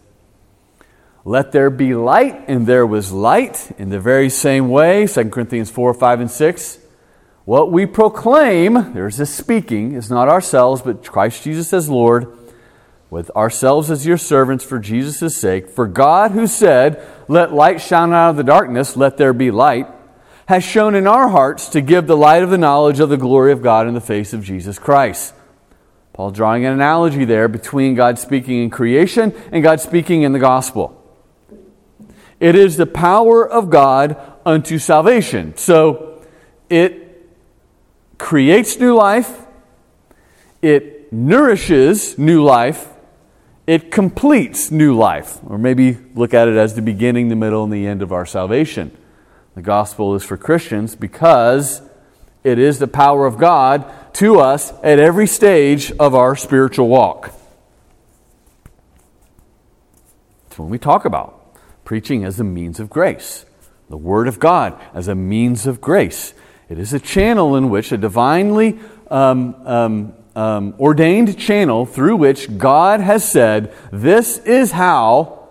Let 1.24 1.52
there 1.52 1.70
be 1.70 1.94
light, 1.94 2.44
and 2.48 2.66
there 2.66 2.84
was 2.84 3.12
light. 3.12 3.72
In 3.78 3.88
the 3.88 3.98
very 3.98 4.28
same 4.28 4.68
way, 4.68 5.06
2 5.06 5.30
Corinthians 5.30 5.70
4, 5.70 5.94
5, 5.94 6.20
and 6.20 6.30
6, 6.30 6.79
what 7.44 7.72
we 7.72 7.86
proclaim, 7.86 8.92
there's 8.92 9.16
this 9.16 9.34
speaking, 9.34 9.94
is 9.94 10.10
not 10.10 10.28
ourselves, 10.28 10.82
but 10.82 11.04
Christ 11.04 11.42
Jesus 11.42 11.72
as 11.72 11.88
Lord, 11.88 12.36
with 13.08 13.30
ourselves 13.30 13.90
as 13.90 14.06
your 14.06 14.18
servants 14.18 14.62
for 14.62 14.78
Jesus' 14.78 15.36
sake. 15.36 15.68
For 15.68 15.86
God, 15.86 16.32
who 16.32 16.46
said, 16.46 17.04
Let 17.28 17.52
light 17.52 17.80
shine 17.80 18.12
out 18.12 18.30
of 18.30 18.36
the 18.36 18.44
darkness, 18.44 18.96
let 18.96 19.16
there 19.16 19.32
be 19.32 19.50
light, 19.50 19.88
has 20.46 20.62
shown 20.62 20.94
in 20.94 21.06
our 21.06 21.28
hearts 21.28 21.68
to 21.70 21.80
give 21.80 22.06
the 22.06 22.16
light 22.16 22.42
of 22.42 22.50
the 22.50 22.58
knowledge 22.58 23.00
of 23.00 23.08
the 23.08 23.16
glory 23.16 23.52
of 23.52 23.62
God 23.62 23.88
in 23.88 23.94
the 23.94 24.00
face 24.00 24.32
of 24.32 24.44
Jesus 24.44 24.78
Christ. 24.78 25.34
Paul 26.12 26.30
drawing 26.30 26.64
an 26.66 26.72
analogy 26.72 27.24
there 27.24 27.48
between 27.48 27.94
God 27.94 28.18
speaking 28.18 28.62
in 28.62 28.70
creation 28.70 29.32
and 29.52 29.62
God 29.62 29.80
speaking 29.80 30.22
in 30.22 30.32
the 30.32 30.38
gospel. 30.38 30.96
It 32.38 32.54
is 32.54 32.76
the 32.76 32.86
power 32.86 33.48
of 33.48 33.70
God 33.70 34.16
unto 34.44 34.78
salvation. 34.78 35.56
So 35.56 36.22
it 36.68 37.09
creates 38.20 38.78
new 38.78 38.94
life, 38.94 39.46
it 40.60 41.10
nourishes 41.10 42.18
new 42.18 42.44
life, 42.44 42.86
it 43.66 43.90
completes 43.90 44.70
new 44.70 44.94
life. 44.94 45.38
Or 45.46 45.56
maybe 45.56 45.96
look 46.14 46.34
at 46.34 46.46
it 46.46 46.56
as 46.56 46.74
the 46.74 46.82
beginning, 46.82 47.28
the 47.28 47.36
middle, 47.36 47.64
and 47.64 47.72
the 47.72 47.86
end 47.86 48.02
of 48.02 48.12
our 48.12 48.26
salvation. 48.26 48.96
The 49.54 49.62
gospel 49.62 50.14
is 50.14 50.22
for 50.22 50.36
Christians 50.36 50.94
because 50.94 51.80
it 52.44 52.58
is 52.58 52.78
the 52.78 52.86
power 52.86 53.26
of 53.26 53.38
God 53.38 53.90
to 54.14 54.38
us 54.38 54.72
at 54.82 54.98
every 54.98 55.26
stage 55.26 55.90
of 55.92 56.14
our 56.14 56.36
spiritual 56.36 56.88
walk. 56.88 57.32
That's 60.44 60.58
when 60.58 60.68
we 60.68 60.78
talk 60.78 61.06
about 61.06 61.56
preaching 61.84 62.24
as 62.24 62.38
a 62.38 62.44
means 62.44 62.80
of 62.80 62.90
grace, 62.90 63.46
the 63.88 63.96
Word 63.96 64.28
of 64.28 64.38
God 64.38 64.78
as 64.92 65.08
a 65.08 65.14
means 65.14 65.66
of 65.66 65.80
grace. 65.80 66.34
It 66.70 66.78
is 66.78 66.92
a 66.92 67.00
channel 67.00 67.56
in 67.56 67.68
which 67.68 67.90
a 67.90 67.98
divinely 67.98 68.78
um, 69.10 69.56
um, 69.66 70.14
um, 70.36 70.74
ordained 70.78 71.36
channel 71.36 71.84
through 71.84 72.16
which 72.16 72.56
God 72.56 73.00
has 73.00 73.28
said, 73.28 73.74
This 73.92 74.38
is 74.38 74.70
how 74.70 75.48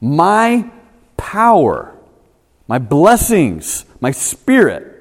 my 0.00 0.70
power, 1.18 1.94
my 2.66 2.78
blessings, 2.78 3.84
my 4.00 4.10
spirit 4.12 4.94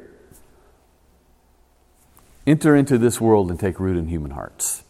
enter 2.45 2.75
into 2.75 2.97
this 2.97 3.21
world 3.21 3.49
and 3.49 3.57
take 3.57 3.79
root 3.79 3.95
in 3.95 4.09
human 4.09 4.31
hearts. 4.31 4.83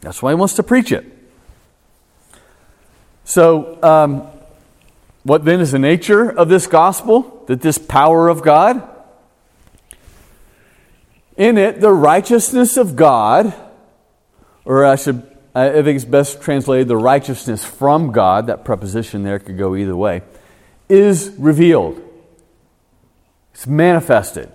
That's 0.00 0.22
why 0.22 0.30
he 0.30 0.36
wants 0.36 0.54
to 0.54 0.62
preach 0.62 0.90
it. 0.90 1.04
So, 3.24 3.78
um, 3.82 4.26
what 5.24 5.44
then 5.44 5.60
is 5.60 5.72
the 5.72 5.78
nature 5.78 6.30
of 6.30 6.48
this 6.48 6.66
gospel? 6.66 7.44
That 7.46 7.60
this 7.60 7.76
power 7.76 8.28
of 8.28 8.42
God? 8.42 8.88
In 11.36 11.58
it, 11.58 11.80
the 11.80 11.92
righteousness 11.92 12.76
of 12.76 12.94
God, 12.94 13.52
or 14.64 14.84
I 14.84 14.96
should, 14.96 15.28
I 15.54 15.82
think 15.82 15.96
it's 15.96 16.04
best 16.04 16.40
translated 16.40 16.86
the 16.86 16.96
righteousness 16.96 17.64
from 17.64 18.12
God, 18.12 18.46
that 18.46 18.64
preposition 18.64 19.24
there 19.24 19.38
could 19.38 19.58
go 19.58 19.74
either 19.74 19.96
way, 19.96 20.22
is 20.88 21.34
revealed. 21.38 22.00
It's 23.52 23.66
manifested. 23.66 24.50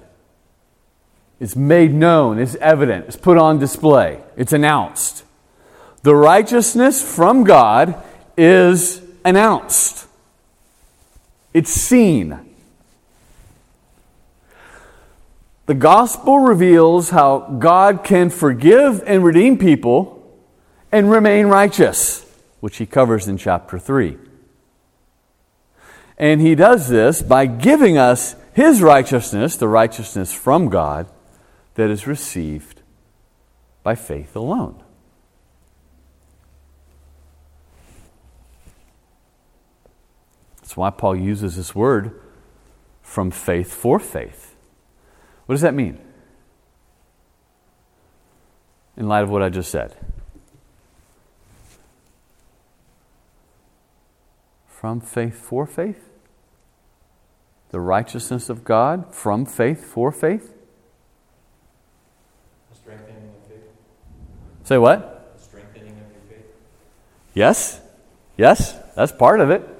It's 1.39 1.55
made 1.55 1.93
known, 1.93 2.37
it's 2.37 2.55
evident, 2.55 3.05
it's 3.07 3.15
put 3.15 3.37
on 3.37 3.59
display, 3.59 4.21
it's 4.35 4.51
announced. 4.51 5.23
The 6.03 6.13
righteousness 6.13 7.01
from 7.01 7.45
God 7.45 7.95
is 8.37 9.01
announced, 9.23 10.08
it's 11.53 11.71
seen. 11.71 12.39
The 15.65 15.73
gospel 15.75 16.39
reveals 16.39 17.11
how 17.11 17.39
God 17.59 18.03
can 18.03 18.29
forgive 18.29 19.03
and 19.05 19.23
redeem 19.23 19.57
people 19.57 20.15
and 20.91 21.11
remain 21.11 21.47
righteous, 21.47 22.25
which 22.59 22.77
he 22.77 22.85
covers 22.85 23.27
in 23.27 23.37
chapter 23.37 23.77
3. 23.77 24.17
And 26.17 26.41
he 26.41 26.55
does 26.55 26.89
this 26.89 27.21
by 27.21 27.45
giving 27.45 27.97
us 27.97 28.35
his 28.53 28.81
righteousness, 28.81 29.55
the 29.55 29.67
righteousness 29.67 30.33
from 30.33 30.69
God, 30.69 31.07
that 31.75 31.89
is 31.89 32.07
received 32.07 32.81
by 33.83 33.95
faith 33.95 34.35
alone. 34.35 34.83
That's 40.69 40.77
why 40.77 40.91
Paul 40.91 41.15
uses 41.15 41.55
this 41.55 41.73
word 41.73 42.21
from 43.01 43.31
faith 43.31 43.73
for 43.73 43.97
faith. 43.97 44.55
What 45.47 45.53
does 45.53 45.63
that 45.63 45.73
mean? 45.73 45.97
In 48.95 49.07
light 49.07 49.23
of 49.23 49.31
what 49.31 49.41
I 49.41 49.49
just 49.49 49.71
said. 49.71 49.95
From 54.67 55.01
faith 55.01 55.33
for 55.33 55.65
faith? 55.65 56.07
The 57.71 57.79
righteousness 57.79 58.47
of 58.47 58.63
God 58.63 59.11
from 59.11 59.47
faith 59.47 59.83
for 59.83 60.11
faith? 60.11 60.53
Strengthening 62.75 63.31
of 63.41 63.47
faith. 63.49 63.63
Say 64.65 64.77
what? 64.77 65.35
Strengthening 65.41 65.93
of 65.93 66.11
your 66.11 66.21
faith. 66.29 66.45
Yes, 67.33 67.81
yes, 68.37 68.77
that's 68.95 69.11
part 69.11 69.39
of 69.39 69.49
it. 69.49 69.77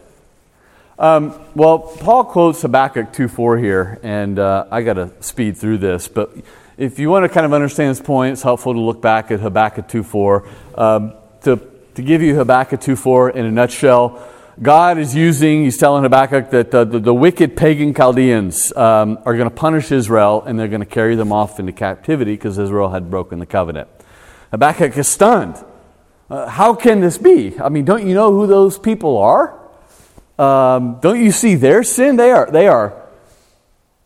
Um, 0.99 1.39
well, 1.55 1.79
Paul 1.79 2.25
quotes 2.25 2.61
Habakkuk 2.61 3.13
2.4 3.13 3.61
here, 3.61 3.99
and 4.03 4.37
uh, 4.37 4.65
I 4.69 4.81
got 4.81 4.95
to 4.95 5.09
speed 5.21 5.55
through 5.55 5.77
this, 5.77 6.09
but 6.09 6.35
if 6.75 6.99
you 6.99 7.09
want 7.09 7.23
to 7.23 7.29
kind 7.29 7.45
of 7.45 7.53
understand 7.53 7.91
this 7.91 8.01
point, 8.05 8.33
it's 8.33 8.41
helpful 8.41 8.73
to 8.73 8.79
look 8.81 9.01
back 9.01 9.31
at 9.31 9.39
Habakkuk 9.39 9.87
2.4. 9.87 10.77
Um, 10.77 11.13
to, 11.43 11.55
to 11.95 12.01
give 12.01 12.21
you 12.21 12.35
Habakkuk 12.35 12.81
2.4 12.81 13.33
in 13.33 13.45
a 13.45 13.51
nutshell, 13.51 14.21
God 14.61 14.97
is 14.97 15.15
using, 15.15 15.63
he's 15.63 15.77
telling 15.77 16.03
Habakkuk 16.03 16.49
that 16.49 16.71
the, 16.71 16.83
the, 16.83 16.99
the 16.99 17.13
wicked 17.13 17.55
pagan 17.55 17.93
Chaldeans 17.93 18.75
um, 18.75 19.19
are 19.25 19.37
going 19.37 19.49
to 19.49 19.55
punish 19.55 19.93
Israel 19.93 20.43
and 20.45 20.59
they're 20.59 20.67
going 20.67 20.81
to 20.81 20.85
carry 20.85 21.15
them 21.15 21.31
off 21.31 21.61
into 21.61 21.71
captivity 21.71 22.33
because 22.33 22.57
Israel 22.57 22.89
had 22.89 23.09
broken 23.09 23.39
the 23.39 23.45
covenant. 23.45 23.87
Habakkuk 24.51 24.97
is 24.97 25.07
stunned. 25.07 25.63
Uh, 26.29 26.49
how 26.49 26.73
can 26.73 26.99
this 26.99 27.17
be? 27.17 27.57
I 27.57 27.69
mean, 27.69 27.85
don't 27.85 28.05
you 28.05 28.13
know 28.13 28.31
who 28.31 28.47
those 28.47 28.77
people 28.77 29.17
are? 29.17 29.58
Um, 30.39 30.99
don't 31.01 31.21
you 31.21 31.31
see 31.31 31.55
their 31.55 31.83
sin? 31.83 32.15
They 32.15 32.31
are, 32.31 32.49
they 32.49 32.67
are, 32.67 32.93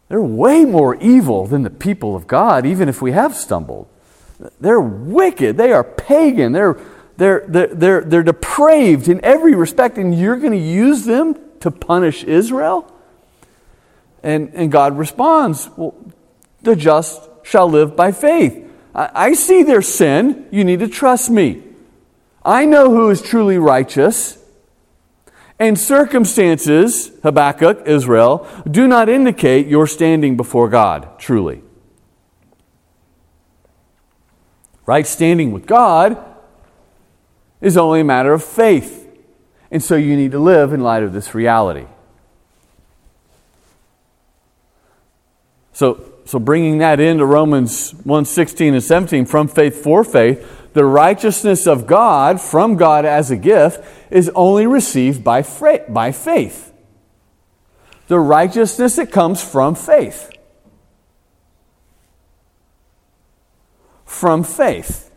they're 0.09 0.21
way 0.21 0.65
more 0.65 0.95
evil 0.95 1.45
than 1.45 1.61
the 1.61 1.69
people 1.69 2.15
of 2.15 2.27
God, 2.27 2.65
even 2.65 2.89
if 2.89 3.01
we 3.01 3.11
have 3.11 3.35
stumbled. 3.35 3.87
They're 4.59 4.81
wicked. 4.81 5.57
They 5.57 5.71
are 5.71 5.83
pagan. 5.83 6.51
They're, 6.51 6.79
they're, 7.17 7.45
they're, 7.47 7.67
they're, 7.67 8.01
they're 8.01 8.23
depraved 8.23 9.07
in 9.07 9.23
every 9.23 9.53
respect, 9.53 9.97
and 9.97 10.17
you're 10.17 10.37
going 10.37 10.53
to 10.53 10.57
use 10.57 11.05
them 11.05 11.35
to 11.63 11.71
punish 11.71 12.23
Israel? 12.25 12.91
And, 14.21 14.51
and 14.53 14.71
God 14.71 14.97
responds, 14.97 15.69
Well, 15.77 15.95
the 16.61 16.75
just 16.75 17.21
shall 17.43 17.69
live 17.69 17.95
by 17.95 18.11
faith. 18.11 18.69
I, 18.93 19.09
I 19.13 19.33
see 19.33 19.63
their 19.63 19.81
sin. 19.81 20.47
You 20.51 20.63
need 20.63 20.79
to 20.79 20.87
trust 20.87 21.29
me. 21.29 21.63
I 22.43 22.65
know 22.65 22.89
who 22.89 23.09
is 23.09 23.21
truly 23.21 23.57
righteous. 23.57 24.42
And 25.59 25.79
circumstances, 25.79 27.11
Habakkuk, 27.21 27.83
Israel, 27.85 28.47
do 28.69 28.87
not 28.87 29.07
indicate 29.07 29.67
your 29.67 29.87
standing 29.87 30.35
before 30.35 30.67
God, 30.67 31.19
truly. 31.19 31.61
Right 34.85 35.07
standing 35.07 35.51
with 35.51 35.65
God 35.65 36.17
is 37.61 37.77
only 37.77 38.01
a 38.01 38.03
matter 38.03 38.33
of 38.33 38.43
faith. 38.43 39.07
And 39.71 39.81
so 39.81 39.95
you 39.95 40.15
need 40.15 40.31
to 40.31 40.39
live 40.39 40.73
in 40.73 40.81
light 40.81 41.03
of 41.03 41.13
this 41.13 41.33
reality. 41.33 41.85
So, 45.71 46.13
so 46.25 46.39
bringing 46.39 46.77
that 46.79 46.99
into 46.99 47.25
Romans 47.25 47.93
1:16 47.93 48.73
and 48.73 48.83
17 48.83 49.25
from 49.25 49.47
faith 49.47 49.81
for 49.83 50.03
faith, 50.03 50.62
the 50.73 50.85
righteousness 50.85 51.67
of 51.67 51.87
God 51.87 52.41
from 52.41 52.75
God 52.75 53.05
as 53.05 53.31
a 53.31 53.37
gift 53.37 53.83
is 54.11 54.29
only 54.35 54.65
received 54.65 55.23
by, 55.23 55.43
fra- 55.43 55.85
by 55.87 56.11
faith. 56.11 56.73
The 58.07 58.19
righteousness 58.19 58.95
that 58.97 59.11
comes 59.11 59.43
from 59.43 59.75
faith. 59.75 60.31
From 64.03 64.43
faith. 64.43 65.11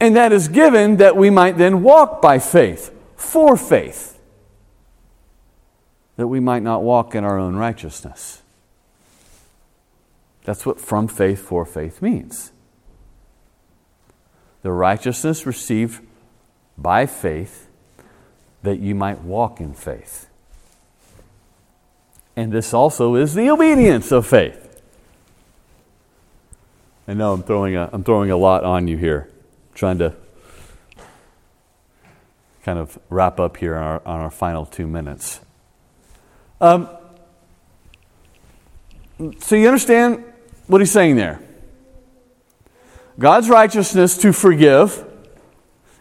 And 0.00 0.16
that 0.16 0.32
is 0.32 0.48
given 0.48 0.96
that 0.96 1.16
we 1.16 1.30
might 1.30 1.56
then 1.56 1.82
walk 1.82 2.20
by 2.20 2.38
faith, 2.38 2.92
for 3.16 3.56
faith, 3.56 4.18
that 6.16 6.26
we 6.26 6.40
might 6.40 6.62
not 6.62 6.82
walk 6.82 7.14
in 7.14 7.24
our 7.24 7.38
own 7.38 7.56
righteousness. 7.56 8.42
That's 10.44 10.66
what 10.66 10.78
from 10.78 11.08
faith 11.08 11.40
for 11.40 11.64
faith 11.64 12.02
means. 12.02 12.52
The 14.64 14.72
righteousness 14.72 15.44
received 15.44 16.02
by 16.78 17.04
faith, 17.04 17.68
that 18.62 18.80
you 18.80 18.94
might 18.94 19.20
walk 19.20 19.60
in 19.60 19.74
faith. 19.74 20.26
And 22.34 22.50
this 22.50 22.72
also 22.72 23.14
is 23.14 23.34
the 23.34 23.50
obedience 23.50 24.10
of 24.10 24.26
faith. 24.26 24.82
I 27.06 27.12
know 27.12 27.34
I'm 27.34 27.42
throwing 27.42 27.76
a, 27.76 27.90
I'm 27.92 28.04
throwing 28.04 28.30
a 28.30 28.38
lot 28.38 28.64
on 28.64 28.88
you 28.88 28.96
here 28.96 29.28
trying 29.74 29.98
to 29.98 30.14
kind 32.62 32.78
of 32.78 32.98
wrap 33.10 33.38
up 33.38 33.58
here 33.58 33.76
on 33.76 33.82
our, 33.82 34.02
on 34.06 34.20
our 34.20 34.30
final 34.30 34.64
two 34.64 34.86
minutes. 34.86 35.40
Um, 36.58 36.88
so 39.40 39.56
you 39.56 39.66
understand 39.66 40.24
what 40.68 40.80
he's 40.80 40.90
saying 40.90 41.16
there? 41.16 41.42
God's 43.18 43.48
righteousness 43.48 44.16
to 44.18 44.32
forgive 44.32 45.04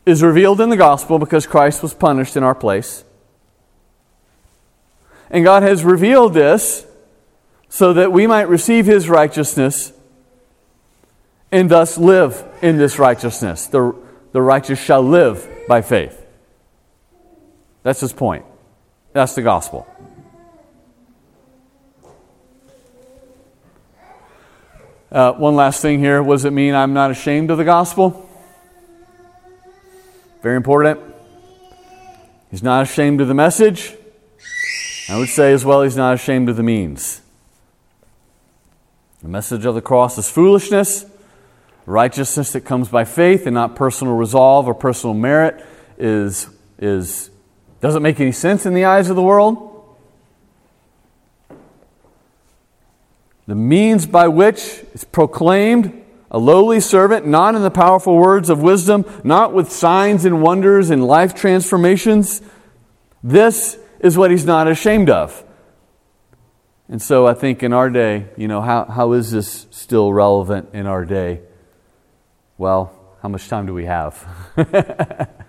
is 0.05 0.24
revealed 0.24 0.59
in 0.59 0.70
the 0.70 0.78
gospel 0.78 1.20
because 1.20 1.47
Christ 1.47 1.82
was 1.82 1.93
punished 1.93 2.36
in 2.36 2.43
our 2.43 2.55
place. 2.55 3.03
And 5.30 5.43
God 5.43 5.64
has 5.64 5.84
revealed 5.84 6.34
this 6.34 6.86
so 7.70 7.93
that 7.93 8.11
we 8.11 8.28
might 8.28 8.49
receive 8.49 8.86
his 8.86 9.09
righteousness 9.09 9.93
and 11.51 11.70
thus 11.70 11.97
live 11.97 12.43
in 12.61 12.78
this 12.78 12.99
righteousness. 12.99 13.68
The, 13.68 13.95
the 14.32 14.41
righteous 14.41 14.80
shall 14.80 15.01
live 15.01 15.47
by 15.68 15.82
faith. 15.82 16.20
That's 17.84 17.99
his 17.99 18.14
point. 18.14 18.45
That's 19.14 19.36
the 19.36 19.41
gospel. 19.41 19.88
Uh, 25.14 25.32
one 25.34 25.55
last 25.55 25.80
thing 25.80 25.99
here. 25.99 26.24
What 26.24 26.34
does 26.38 26.45
it 26.45 26.53
mean 26.53 26.74
I'm 26.74 26.93
not 26.93 27.11
ashamed 27.11 27.51
of 27.51 27.59
the 27.59 27.64
gospel? 27.64 28.28
Very 30.41 30.55
important. 30.55 30.99
He's 32.49 32.64
not 32.64 32.82
ashamed 32.82 33.22
of 33.22 33.28
the 33.28 33.36
message. 33.36 33.93
I 35.07 35.20
would 35.20 35.30
say 35.30 35.53
as 35.53 35.64
well, 35.64 35.84
he's 35.84 35.95
not 35.95 36.16
ashamed 36.16 36.49
of 36.49 36.55
the 36.55 36.64
means. 36.64 37.22
The 39.22 39.28
message 39.28 39.66
of 39.66 39.76
the 39.76 39.82
cross 39.84 40.18
is 40.18 40.32
foolishness. 40.32 41.05
Righteousness 41.86 42.51
that 42.53 42.61
comes 42.61 42.89
by 42.89 43.05
faith 43.05 43.45
and 43.45 43.53
not 43.53 43.76
personal 43.76 44.16
resolve 44.16 44.68
or 44.68 44.74
personal 44.74 45.14
merit 45.14 45.64
is, 45.99 46.49
is, 46.80 47.30
doesn't 47.82 48.01
make 48.01 48.20
any 48.20 48.32
sense 48.32 48.66
in 48.66 48.74
the 48.74 48.86
eyes 48.86 49.11
of 49.11 49.16
the 49.16 49.22
world. 49.22 49.73
The 53.48 53.56
means 53.56 54.06
by 54.06 54.28
which 54.28 54.84
is 54.94 55.04
proclaimed 55.04 56.02
a 56.32 56.39
lowly 56.39 56.80
servant, 56.80 57.28
not 57.28 57.54
in 57.54 57.62
the 57.62 57.70
powerful 57.70 58.18
words 58.18 58.50
of 58.50 58.62
wisdom, 58.62 59.06
not 59.24 59.54
with 59.54 59.72
signs 59.72 60.26
and 60.26 60.41
wonders 60.41 60.89
and 60.89 61.06
life 61.06 61.36
transformations. 61.36 62.41
This 63.22 63.78
is 64.00 64.18
what 64.18 64.32
he's 64.32 64.46
not 64.46 64.68
ashamed 64.68 65.10
of. 65.10 65.44
And 66.89 67.02
so 67.02 67.28
I 67.28 67.34
think 67.34 67.64
in 67.64 67.72
our 67.72 67.89
day, 67.89 68.28
you 68.36 68.48
know, 68.48 68.62
how, 68.62 68.86
how 68.86 69.14
is 69.14 69.32
this 69.32 69.68
still 69.72 70.12
relevant 70.12 70.70
in 70.74 70.88
our 70.88 71.06
day? 71.06 71.41
Well, 72.58 72.91
how 73.22 73.30
much 73.30 73.48
time 73.48 73.66
do 73.66 73.74
we 73.74 73.86
have? 73.86 74.28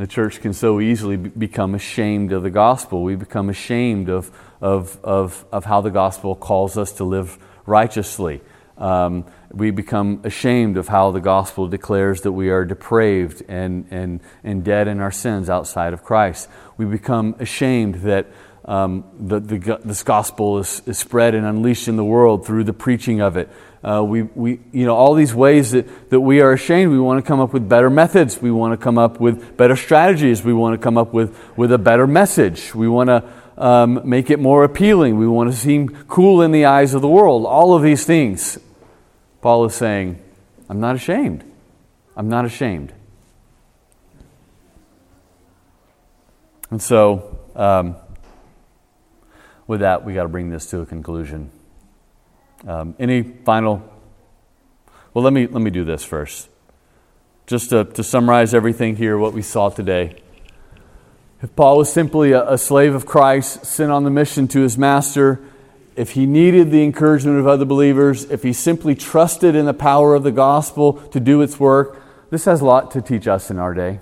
the 0.00 0.06
church 0.06 0.40
can 0.40 0.52
so 0.52 0.80
easily 0.80 1.16
become 1.16 1.74
ashamed 1.74 2.32
of 2.32 2.42
the 2.42 2.50
gospel. 2.50 3.02
We 3.02 3.16
become 3.16 3.50
ashamed 3.50 4.08
of, 4.08 4.30
of, 4.60 4.98
of, 5.04 5.44
of 5.52 5.64
how 5.64 5.80
the 5.82 5.90
gospel 5.90 6.34
calls 6.34 6.78
us 6.78 6.92
to 6.92 7.04
live 7.04 7.38
righteously. 7.66 8.40
Um, 8.78 9.26
we 9.52 9.70
become 9.70 10.22
ashamed 10.24 10.78
of 10.78 10.88
how 10.88 11.10
the 11.10 11.20
gospel 11.20 11.68
declares 11.68 12.22
that 12.22 12.32
we 12.32 12.48
are 12.48 12.64
depraved 12.64 13.42
and, 13.46 13.86
and, 13.90 14.20
and 14.42 14.64
dead 14.64 14.88
in 14.88 15.00
our 15.00 15.10
sins 15.10 15.50
outside 15.50 15.92
of 15.92 16.02
Christ. 16.02 16.48
We 16.78 16.86
become 16.86 17.36
ashamed 17.38 17.96
that 17.96 18.26
um, 18.64 19.04
the, 19.18 19.40
the, 19.40 19.80
this 19.84 20.02
gospel 20.02 20.58
is, 20.58 20.80
is 20.86 20.98
spread 20.98 21.34
and 21.34 21.44
unleashed 21.44 21.88
in 21.88 21.96
the 21.96 22.04
world 22.04 22.46
through 22.46 22.64
the 22.64 22.72
preaching 22.72 23.20
of 23.20 23.36
it. 23.36 23.50
Uh, 23.82 24.04
we, 24.04 24.22
we, 24.22 24.60
you 24.72 24.84
know, 24.84 24.94
all 24.94 25.14
these 25.14 25.34
ways 25.34 25.70
that, 25.70 26.10
that 26.10 26.20
we 26.20 26.40
are 26.42 26.52
ashamed, 26.52 26.92
we 26.92 26.98
want 26.98 27.22
to 27.24 27.26
come 27.26 27.40
up 27.40 27.52
with 27.52 27.66
better 27.68 27.88
methods. 27.88 28.40
We 28.40 28.50
want 28.50 28.78
to 28.78 28.82
come 28.82 28.98
up 28.98 29.20
with 29.20 29.56
better 29.56 29.74
strategies. 29.74 30.44
We 30.44 30.52
want 30.52 30.78
to 30.78 30.82
come 30.82 30.98
up 30.98 31.14
with, 31.14 31.36
with 31.56 31.72
a 31.72 31.78
better 31.78 32.06
message. 32.06 32.74
We 32.74 32.88
want 32.88 33.08
to 33.08 33.24
um, 33.56 34.02
make 34.04 34.30
it 34.30 34.38
more 34.38 34.64
appealing. 34.64 35.18
We 35.18 35.26
want 35.26 35.50
to 35.50 35.56
seem 35.56 35.88
cool 36.08 36.42
in 36.42 36.52
the 36.52 36.66
eyes 36.66 36.92
of 36.92 37.00
the 37.00 37.08
world. 37.08 37.46
All 37.46 37.74
of 37.74 37.82
these 37.82 38.04
things. 38.04 38.58
Paul 39.40 39.64
is 39.64 39.74
saying, 39.74 40.22
I'm 40.68 40.80
not 40.80 40.96
ashamed. 40.96 41.44
I'm 42.16 42.28
not 42.28 42.44
ashamed. 42.44 42.92
And 46.70 46.82
so, 46.82 47.38
um, 47.56 47.96
with 49.66 49.80
that, 49.80 50.04
we 50.04 50.14
got 50.14 50.24
to 50.24 50.28
bring 50.28 50.50
this 50.50 50.68
to 50.70 50.80
a 50.80 50.86
conclusion. 50.86 51.50
Um, 52.66 52.94
any 52.98 53.22
final? 53.22 53.82
Well, 55.14 55.24
let 55.24 55.32
me, 55.32 55.46
let 55.46 55.62
me 55.62 55.70
do 55.70 55.84
this 55.84 56.04
first. 56.04 56.48
Just 57.46 57.70
to, 57.70 57.84
to 57.84 58.02
summarize 58.02 58.54
everything 58.54 58.96
here, 58.96 59.16
what 59.18 59.32
we 59.32 59.42
saw 59.42 59.70
today. 59.70 60.16
If 61.42 61.56
Paul 61.56 61.78
was 61.78 61.92
simply 61.92 62.32
a, 62.32 62.52
a 62.52 62.58
slave 62.58 62.94
of 62.94 63.06
Christ, 63.06 63.64
sent 63.64 63.90
on 63.90 64.04
the 64.04 64.10
mission 64.10 64.46
to 64.48 64.60
his 64.60 64.76
master, 64.76 65.40
if 65.96 66.10
he 66.10 66.26
needed 66.26 66.70
the 66.70 66.84
encouragement 66.84 67.38
of 67.38 67.46
other 67.46 67.64
believers, 67.64 68.24
if 68.30 68.42
he 68.42 68.52
simply 68.52 68.94
trusted 68.94 69.56
in 69.56 69.64
the 69.64 69.74
power 69.74 70.14
of 70.14 70.22
the 70.22 70.30
gospel 70.30 70.94
to 71.08 71.18
do 71.18 71.40
its 71.42 71.58
work, 71.58 72.00
this 72.30 72.44
has 72.44 72.60
a 72.60 72.64
lot 72.64 72.90
to 72.92 73.02
teach 73.02 73.26
us 73.26 73.50
in 73.50 73.58
our 73.58 73.74
day. 73.74 74.00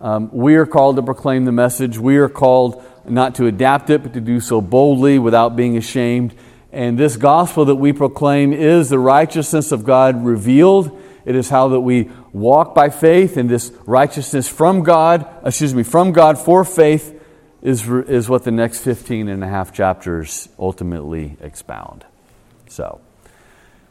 Um, 0.00 0.30
we 0.32 0.56
are 0.56 0.66
called 0.66 0.96
to 0.96 1.02
proclaim 1.02 1.44
the 1.44 1.52
message. 1.52 1.96
We 1.96 2.16
are 2.16 2.28
called 2.28 2.84
not 3.08 3.36
to 3.36 3.46
adapt 3.46 3.88
it, 3.88 4.02
but 4.02 4.12
to 4.14 4.20
do 4.20 4.40
so 4.40 4.60
boldly 4.60 5.18
without 5.18 5.54
being 5.54 5.76
ashamed. 5.76 6.34
And 6.72 6.98
this 6.98 7.16
gospel 7.16 7.66
that 7.66 7.76
we 7.76 7.92
proclaim 7.92 8.52
is 8.52 8.88
the 8.88 8.98
righteousness 8.98 9.72
of 9.72 9.84
God 9.84 10.24
revealed. 10.24 10.98
It 11.24 11.36
is 11.36 11.50
how 11.50 11.68
that 11.68 11.80
we 11.80 12.10
walk 12.32 12.74
by 12.74 12.88
faith, 12.88 13.36
and 13.36 13.48
this 13.48 13.70
righteousness 13.86 14.48
from 14.48 14.82
God, 14.82 15.28
excuse 15.44 15.74
me, 15.74 15.82
from 15.82 16.12
God 16.12 16.38
for 16.38 16.64
faith 16.64 17.20
is, 17.60 17.88
is 17.88 18.28
what 18.28 18.42
the 18.42 18.50
next 18.50 18.80
15 18.80 19.28
and 19.28 19.44
a 19.44 19.46
half 19.46 19.72
chapters 19.72 20.48
ultimately 20.58 21.36
expound. 21.40 22.04
So, 22.68 23.00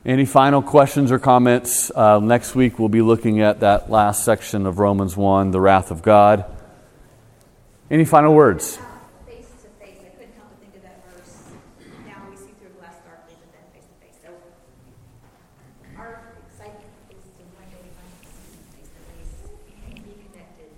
any 0.03 0.25
final 0.25 0.63
questions 0.63 1.11
or 1.11 1.19
comments? 1.19 1.91
Uh, 1.91 2.19
next 2.19 2.55
week 2.55 2.79
we'll 2.79 2.89
be 2.89 3.03
looking 3.03 3.41
at 3.41 3.59
that 3.59 3.91
last 3.91 4.25
section 4.25 4.65
of 4.65 4.79
Romans 4.79 5.15
1, 5.15 5.51
the 5.51 5.61
wrath 5.61 5.91
of 5.91 6.01
God. 6.01 6.43
Any 7.91 8.05
final 8.05 8.33
words? 8.33 8.77
Face 9.27 9.45
to 9.61 9.69
face, 9.77 9.99
I 9.99 10.09
couldn't 10.17 10.33
help 10.35 10.49
but 10.49 10.59
think 10.59 10.75
of 10.75 10.81
that 10.81 11.03
verse. 11.05 11.53
Now 12.07 12.23
we 12.29 12.35
see 12.35 12.53
through 12.59 12.71
glass 12.79 12.95
darkly, 13.05 13.35
but 13.37 13.51
then 13.53 13.61
face 13.73 13.85
to 13.85 13.95
face. 14.01 14.17
So 14.23 14.31
our 15.99 16.33
excitement 16.49 16.89
is 17.11 17.21
to 17.37 17.43
one 17.53 17.69
day 17.69 17.85
find 17.93 18.09
face 18.25 18.89
to 18.89 19.01
face 19.05 19.37
and 19.85 20.01
be 20.03 20.17
connected. 20.31 20.71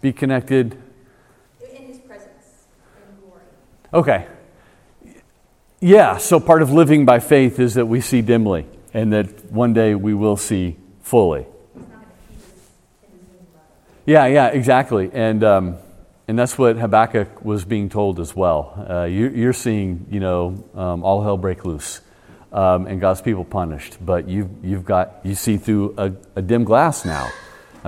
Be 0.00 0.12
connected. 0.12 0.80
In 1.60 1.86
his 1.86 1.98
presence, 1.98 2.66
in 2.96 3.20
glory. 3.20 3.42
Okay. 3.92 4.26
Yeah, 5.80 6.18
so 6.18 6.40
part 6.40 6.62
of 6.62 6.72
living 6.72 7.04
by 7.04 7.20
faith 7.20 7.58
is 7.58 7.74
that 7.74 7.86
we 7.86 8.00
see 8.00 8.20
dimly 8.20 8.66
and 8.92 9.12
that 9.12 9.52
one 9.52 9.72
day 9.72 9.94
we 9.94 10.14
will 10.14 10.36
see 10.36 10.76
fully. 11.02 11.46
He's 11.74 11.82
not 11.82 11.88
going 11.88 12.02
to 12.02 12.06
keep 12.28 12.38
us 12.38 12.70
in 13.02 13.18
his 13.18 13.28
Zoom 13.28 13.46
bubble. 13.52 13.66
Yeah, 14.04 14.26
yeah, 14.26 14.48
exactly. 14.48 15.10
And, 15.12 15.44
um, 15.44 15.76
and 16.26 16.38
that's 16.38 16.58
what 16.58 16.76
Habakkuk 16.76 17.44
was 17.44 17.64
being 17.64 17.88
told 17.88 18.20
as 18.20 18.34
well. 18.34 18.86
Uh, 18.88 19.04
you, 19.04 19.28
you're 19.28 19.52
seeing, 19.52 20.06
you 20.10 20.20
know, 20.20 20.64
um, 20.74 21.04
all 21.04 21.22
hell 21.22 21.36
break 21.36 21.64
loose 21.64 22.00
um, 22.52 22.86
and 22.86 23.00
God's 23.00 23.20
people 23.20 23.44
punished. 23.44 23.98
But 24.04 24.28
you've, 24.28 24.50
you've 24.62 24.84
got, 24.84 25.20
you 25.22 25.34
see 25.34 25.56
through 25.56 25.94
a, 25.96 26.12
a 26.36 26.42
dim 26.42 26.64
glass 26.64 27.04
now. 27.04 27.30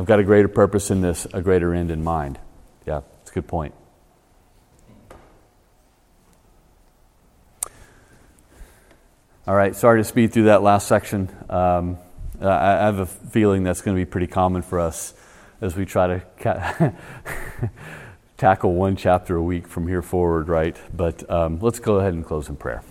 I've 0.01 0.07
got 0.07 0.19
a 0.19 0.25
greater 0.25 0.49
purpose 0.49 0.91
in 0.91 1.03
this, 1.03 1.27
a 1.35 1.43
greater 1.43 1.75
end 1.75 1.91
in 1.91 2.03
mind. 2.03 2.39
Yeah, 2.87 3.03
it's 3.21 3.31
a 3.33 3.35
good 3.35 3.47
point. 3.47 3.75
All 9.47 9.55
right, 9.55 9.77
sorry 9.77 10.01
to 10.01 10.05
speed 10.05 10.33
through 10.33 10.45
that 10.45 10.63
last 10.63 10.89
section. 10.89 11.29
Um, 11.51 11.99
I 12.41 12.87
have 12.87 12.99
a 12.99 13.05
feeling 13.05 13.63
that's 13.63 13.83
going 13.83 13.95
to 13.95 14.01
be 14.01 14.07
pretty 14.07 14.27
common 14.27 14.63
for 14.63 14.81
us 14.81 15.13
as 15.61 15.77
we 15.77 15.85
try 15.85 16.07
to 16.07 16.23
ca- 16.39 16.93
tackle 18.39 18.73
one 18.73 18.97
chapter 18.97 19.37
a 19.37 19.43
week 19.43 19.69
from 19.69 19.87
here 19.87 20.01
forward, 20.01 20.49
right? 20.49 20.79
But 20.97 21.31
um, 21.31 21.59
let's 21.61 21.79
go 21.79 21.97
ahead 21.97 22.15
and 22.15 22.25
close 22.25 22.49
in 22.49 22.57
prayer. 22.57 22.83